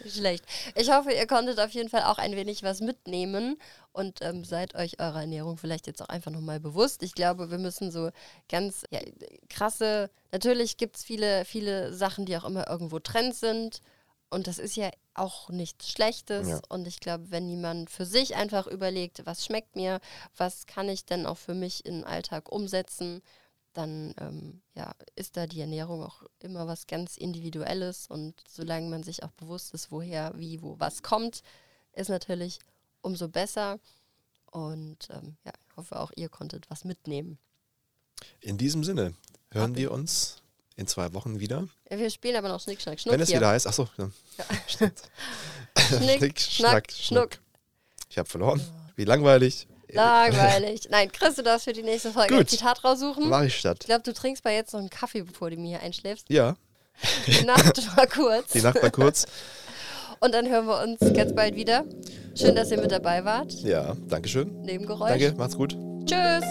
Schlecht. 0.08 0.46
Ich 0.76 0.92
hoffe, 0.92 1.12
ihr 1.12 1.28
konntet 1.28 1.60
auf 1.60 1.72
jeden 1.72 1.90
Fall 1.90 2.04
auch 2.04 2.18
ein 2.18 2.36
wenig 2.36 2.64
was 2.64 2.82
mitnehmen 2.82 3.58
und 3.92 4.20
ähm, 4.22 4.44
seid 4.44 4.76
euch 4.76 5.00
eurer 5.00 5.22
Ernährung 5.22 5.58
vielleicht 5.58 5.88
jetzt 5.88 6.02
auch 6.02 6.10
einfach 6.10 6.32
nochmal 6.32 6.60
bewusst. 6.60 7.04
Ich 7.04 7.14
glaube, 7.14 7.52
wir 7.52 7.58
müssen 7.58 7.92
so 7.92 8.10
ganz 8.48 8.84
ja, 8.92 9.00
krasse, 9.50 10.10
natürlich 10.32 10.78
gibt 10.78 10.98
es 10.98 11.04
viele, 11.04 11.46
viele 11.46 11.94
Sachen, 11.94 12.26
die 12.26 12.38
auch 12.38 12.46
immer 12.46 12.70
irgendwo 12.70 13.00
Trend 13.00 13.36
sind. 13.36 13.82
Und 14.32 14.46
das 14.46 14.60
ist 14.60 14.76
ja 14.76 14.92
auch 15.16 15.50
nichts 15.50 15.90
Schlechtes. 15.90 16.48
Ja. 16.48 16.62
Und 16.70 16.88
ich 16.88 17.00
glaube, 17.00 17.32
wenn 17.32 17.50
jemand 17.50 17.90
für 17.90 18.06
sich 18.06 18.36
einfach 18.36 18.68
überlegt, 18.68 19.26
was 19.26 19.44
schmeckt 19.44 19.76
mir, 19.76 20.00
was 20.38 20.68
kann 20.68 20.88
ich 20.88 21.06
denn 21.06 21.26
auch 21.26 21.38
für 21.38 21.56
mich 21.56 21.86
im 21.86 22.04
Alltag 22.04 22.52
umsetzen, 22.52 23.22
dann 23.74 24.14
ähm, 24.20 24.62
ja, 24.76 24.94
ist 25.16 25.38
da 25.38 25.48
die 25.48 25.62
Ernährung 25.62 26.04
auch 26.04 26.24
immer 26.40 26.68
was 26.68 26.88
ganz 26.88 27.18
Individuelles. 27.18 28.08
Und 28.08 28.36
solange 28.48 28.90
man 28.90 29.04
sich 29.04 29.24
auch 29.24 29.32
bewusst 29.32 29.74
ist, 29.74 29.92
woher, 29.92 30.34
wie, 30.36 30.62
wo 30.62 30.80
was 30.80 31.04
kommt, 31.04 31.44
ist 31.94 32.10
natürlich 32.10 32.60
umso 33.02 33.30
besser. 33.30 33.80
Und 34.52 35.08
ähm, 35.12 35.38
ja, 35.46 35.54
ich 35.70 35.78
hoffe 35.78 36.00
auch, 36.00 36.12
ihr 36.16 36.30
konntet 36.30 36.70
was 36.70 36.84
mitnehmen. 36.84 37.38
In 38.42 38.58
diesem 38.58 38.84
Sinne 38.84 39.14
hören 39.52 39.72
Okay. 39.72 39.82
wir 39.82 39.92
uns 39.92 40.42
in 40.76 40.88
zwei 40.88 41.14
Wochen 41.14 41.40
wieder. 41.40 41.68
Wir 41.90 42.10
spielen 42.10 42.36
aber 42.36 42.48
noch 42.48 42.62
Schnick, 42.62 42.82
Schnack, 42.82 43.00
Schnuck 43.00 43.14
Wenn 43.14 43.22
es 43.22 43.30
wieder 43.30 43.50
heißt, 43.50 43.68
achso, 43.68 43.88
ja. 43.98 44.10
Schnick, 45.76 46.40
Schnack, 46.40 46.92
Schnuck. 46.92 47.40
Ich 48.10 48.18
habe 48.18 48.28
verloren. 48.28 48.62
Wie 48.96 49.04
langweilig. 49.06 49.68
Langweilig. 49.94 50.88
Nein, 50.90 51.12
Chris, 51.12 51.36
du 51.36 51.44
darfst 51.44 51.66
für 51.66 51.74
die 51.74 51.84
nächste 51.84 52.12
Folge 52.12 52.34
Gut. 52.34 52.46
ein 52.46 52.48
Zitat 52.48 52.84
raussuchen. 52.84 53.30
Mach 53.30 53.42
ich 53.42 53.48
Ich 53.48 53.58
statt. 53.60 53.80
glaube, 53.86 54.04
du 54.04 54.14
trinkst 54.14 54.44
bei 54.44 54.54
jetzt 54.54 54.74
noch 54.74 54.80
einen 54.80 54.90
Kaffee, 54.90 55.24
bevor 55.24 55.50
du 55.50 55.58
mir 55.58 55.70
hier 55.78 55.82
einschläfst. 55.82 56.26
Ja, 56.30 56.56
Die 57.28 57.46
Nacht 57.46 57.82
war 57.98 58.08
kurz. 58.08 58.52
die 58.54 58.62
Nacht 58.62 58.82
war 58.82 58.92
kurz. 58.92 59.26
Und 60.22 60.34
dann 60.34 60.50
hören 60.50 60.66
wir 60.68 60.82
uns 60.82 61.00
ganz 61.14 61.34
bald 61.34 61.56
wieder. 61.56 61.86
Schön, 62.36 62.54
dass 62.56 62.72
ihr 62.72 62.82
mit 62.82 62.92
dabei 62.92 63.24
wart. 63.24 63.54
Ja, 63.64 63.96
Dankeschön. 64.08 64.62
Nebengeräusch. 64.64 65.10
Danke, 65.12 65.34
macht's 65.38 65.56
gut. 65.56 65.78
Tschüss. 66.06 66.44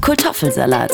Kartoffelsalat. 0.00 0.92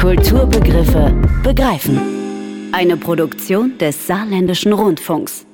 Kulturbegriffe 0.00 1.12
begreifen. 1.42 2.70
Eine 2.72 2.96
Produktion 2.96 3.76
des 3.78 4.06
Saarländischen 4.06 4.72
Rundfunks. 4.72 5.44